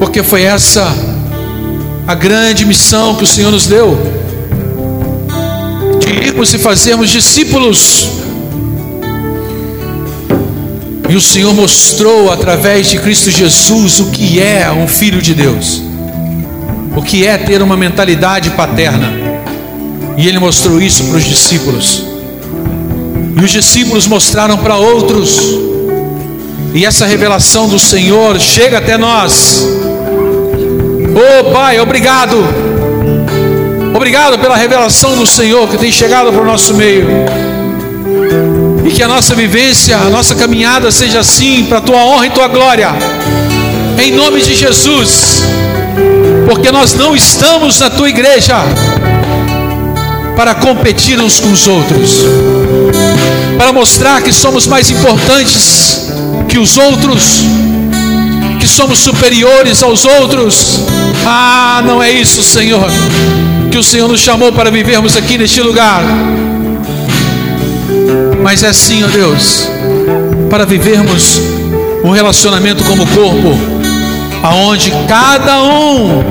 porque 0.00 0.24
foi 0.24 0.42
essa 0.42 0.92
a 2.04 2.14
grande 2.16 2.66
missão 2.66 3.14
que 3.14 3.22
o 3.22 3.26
Senhor 3.26 3.52
nos 3.52 3.68
deu 3.68 3.96
de 6.00 6.26
irmos 6.26 6.52
e 6.52 6.58
fazermos 6.58 7.08
discípulos. 7.08 8.21
E 11.12 11.14
o 11.14 11.20
Senhor 11.20 11.52
mostrou 11.52 12.32
através 12.32 12.88
de 12.88 12.98
Cristo 12.98 13.30
Jesus 13.30 14.00
o 14.00 14.06
que 14.06 14.40
é 14.40 14.72
um 14.72 14.88
filho 14.88 15.20
de 15.20 15.34
Deus, 15.34 15.82
o 16.96 17.02
que 17.02 17.26
é 17.26 17.36
ter 17.36 17.60
uma 17.60 17.76
mentalidade 17.76 18.48
paterna. 18.52 19.12
E 20.16 20.26
Ele 20.26 20.38
mostrou 20.38 20.80
isso 20.80 21.04
para 21.04 21.18
os 21.18 21.24
discípulos. 21.24 22.02
E 23.36 23.44
os 23.44 23.50
discípulos 23.50 24.06
mostraram 24.06 24.56
para 24.56 24.76
outros. 24.76 25.38
E 26.72 26.86
essa 26.86 27.04
revelação 27.04 27.68
do 27.68 27.78
Senhor 27.78 28.40
chega 28.40 28.78
até 28.78 28.96
nós. 28.96 29.66
Oh 31.10 31.50
Pai, 31.52 31.78
obrigado. 31.78 32.38
Obrigado 33.94 34.38
pela 34.38 34.56
revelação 34.56 35.14
do 35.14 35.26
Senhor 35.26 35.68
que 35.68 35.76
tem 35.76 35.92
chegado 35.92 36.32
para 36.32 36.40
o 36.40 36.46
nosso 36.46 36.72
meio. 36.72 37.06
E 38.84 38.90
que 38.90 39.02
a 39.02 39.08
nossa 39.08 39.34
vivência, 39.34 39.96
a 39.96 40.10
nossa 40.10 40.34
caminhada 40.34 40.90
seja 40.90 41.20
assim, 41.20 41.64
para 41.66 41.78
a 41.78 41.80
tua 41.80 41.98
honra 42.04 42.26
e 42.26 42.30
tua 42.30 42.48
glória. 42.48 42.90
Em 44.02 44.12
nome 44.12 44.40
de 44.40 44.54
Jesus. 44.54 45.42
Porque 46.46 46.70
nós 46.70 46.94
não 46.94 47.14
estamos 47.14 47.78
na 47.78 47.88
tua 47.90 48.08
igreja 48.08 48.56
para 50.36 50.54
competir 50.54 51.20
uns 51.20 51.38
com 51.38 51.52
os 51.52 51.66
outros, 51.66 52.16
para 53.58 53.72
mostrar 53.72 54.22
que 54.22 54.32
somos 54.32 54.66
mais 54.66 54.90
importantes 54.90 56.10
que 56.48 56.58
os 56.58 56.76
outros, 56.76 57.44
que 58.58 58.66
somos 58.66 58.98
superiores 58.98 59.82
aos 59.82 60.04
outros. 60.04 60.80
Ah, 61.24 61.82
não 61.86 62.02
é 62.02 62.10
isso, 62.10 62.42
Senhor, 62.42 62.90
que 63.70 63.78
o 63.78 63.82
Senhor 63.82 64.08
nos 64.08 64.20
chamou 64.20 64.52
para 64.52 64.70
vivermos 64.70 65.16
aqui 65.16 65.38
neste 65.38 65.60
lugar. 65.62 66.02
Mas 68.42 68.62
é 68.62 68.72
sim, 68.72 69.04
ó 69.04 69.06
Deus, 69.06 69.68
para 70.50 70.66
vivermos 70.66 71.40
um 72.04 72.10
relacionamento 72.10 72.82
como 72.84 73.06
corpo, 73.06 73.56
aonde 74.42 74.92
cada 75.08 75.62
um, 75.62 76.22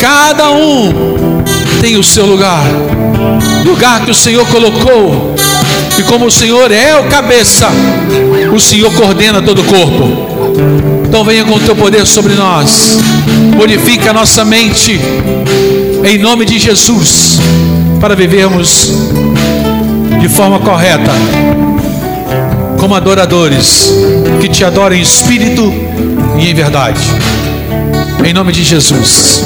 cada 0.00 0.50
um 0.52 1.42
tem 1.80 1.96
o 1.96 2.04
seu 2.04 2.24
lugar, 2.24 2.64
lugar 3.64 4.04
que 4.04 4.10
o 4.12 4.14
Senhor 4.14 4.46
colocou, 4.46 5.34
e 5.98 6.02
como 6.04 6.26
o 6.26 6.30
Senhor 6.30 6.70
é 6.70 6.98
o 7.00 7.08
cabeça, 7.08 7.66
o 8.54 8.60
Senhor 8.60 8.92
coordena 8.94 9.42
todo 9.42 9.60
o 9.60 9.64
corpo. 9.64 10.28
Então 11.08 11.24
venha 11.24 11.44
com 11.44 11.54
o 11.54 11.60
teu 11.60 11.74
poder 11.74 12.06
sobre 12.06 12.34
nós. 12.34 12.98
Purifica 13.56 14.10
a 14.10 14.12
nossa 14.12 14.44
mente. 14.44 15.00
Em 16.04 16.18
nome 16.18 16.44
de 16.44 16.58
Jesus. 16.58 17.40
Para 17.98 18.14
vivermos 18.14 18.92
de 20.20 20.28
forma 20.28 20.58
correta. 20.60 21.12
Como 22.78 22.94
adoradores. 22.94 23.92
Que 24.40 24.48
te 24.48 24.64
adoram 24.64 24.96
em 24.96 25.00
espírito 25.00 25.72
e 26.38 26.48
em 26.48 26.54
verdade. 26.54 27.00
Em 28.24 28.32
nome 28.32 28.52
de 28.52 28.62
Jesus. 28.62 29.44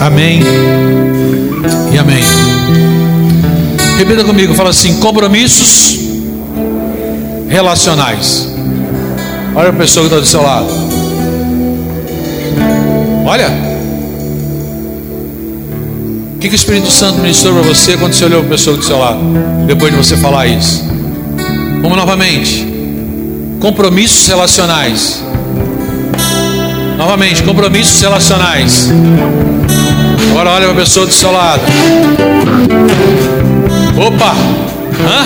Amém. 0.00 0.40
E 1.92 1.98
amém. 1.98 2.22
Repita 3.98 4.24
comigo, 4.24 4.54
fala 4.54 4.70
assim: 4.70 4.98
compromissos 5.00 5.98
relacionais. 7.48 8.48
Olha 9.54 9.70
a 9.70 9.72
pessoa 9.72 10.08
que 10.08 10.14
está 10.14 10.20
do 10.20 10.26
seu 10.26 10.42
lado. 10.42 10.68
Olha. 13.26 13.73
Que, 16.44 16.50
que 16.50 16.56
o 16.56 16.60
Espírito 16.60 16.90
Santo 16.90 17.20
ministrou 17.20 17.54
para 17.54 17.62
você 17.62 17.96
quando 17.96 18.12
você 18.12 18.26
olhou 18.26 18.40
para 18.40 18.48
a 18.48 18.58
pessoa 18.58 18.76
do 18.76 18.84
seu 18.84 18.98
lado? 18.98 19.18
Depois 19.66 19.90
de 19.90 19.96
você 19.96 20.14
falar 20.14 20.46
isso. 20.46 20.84
Vamos 21.80 21.96
novamente. 21.96 22.66
Compromissos 23.60 24.26
relacionais. 24.26 25.24
Novamente, 26.98 27.42
compromissos 27.44 27.98
relacionais. 27.98 28.90
Agora 30.32 30.50
olha 30.50 30.66
para 30.66 30.72
a 30.72 30.80
pessoa 30.80 31.06
do 31.06 31.14
seu 31.14 31.32
lado. 31.32 31.62
Opa! 33.96 34.34
Hã? 35.00 35.24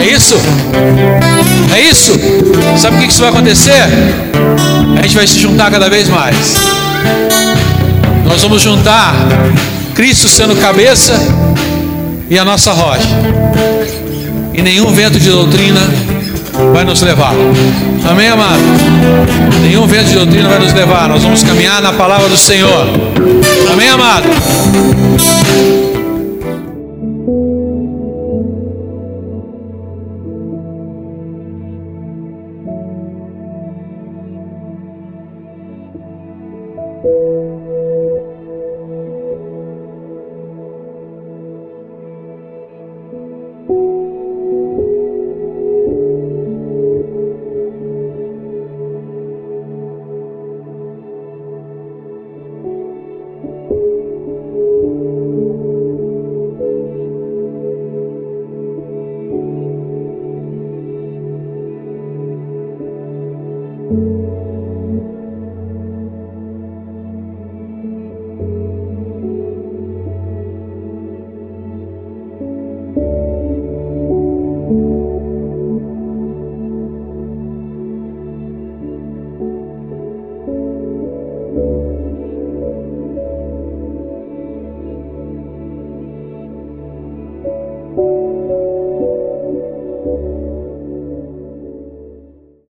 É 0.00 0.06
isso? 0.06 0.36
É 1.74 1.80
isso? 1.90 2.12
Sabe 2.76 2.98
o 2.98 3.00
que 3.00 3.06
isso 3.06 3.20
vai 3.20 3.30
acontecer? 3.30 4.37
A 4.98 5.02
gente 5.02 5.14
vai 5.14 5.26
se 5.26 5.38
juntar 5.38 5.70
cada 5.70 5.88
vez 5.88 6.08
mais. 6.08 6.56
Nós 8.26 8.42
vamos 8.42 8.60
juntar 8.60 9.14
Cristo 9.94 10.28
sendo 10.28 10.56
cabeça 10.56 11.14
e 12.28 12.36
a 12.36 12.44
nossa 12.44 12.72
rocha. 12.72 13.08
E 14.52 14.60
nenhum 14.60 14.92
vento 14.92 15.20
de 15.20 15.30
doutrina 15.30 15.80
vai 16.72 16.84
nos 16.84 17.00
levar. 17.00 17.32
Amém, 18.10 18.28
amado? 18.28 18.60
Nenhum 19.62 19.86
vento 19.86 20.08
de 20.08 20.14
doutrina 20.14 20.48
vai 20.48 20.58
nos 20.58 20.72
levar. 20.72 21.08
Nós 21.08 21.22
vamos 21.22 21.44
caminhar 21.44 21.80
na 21.80 21.92
palavra 21.92 22.28
do 22.28 22.36
Senhor. 22.36 22.88
Amém, 23.72 23.88
amado? 23.88 24.28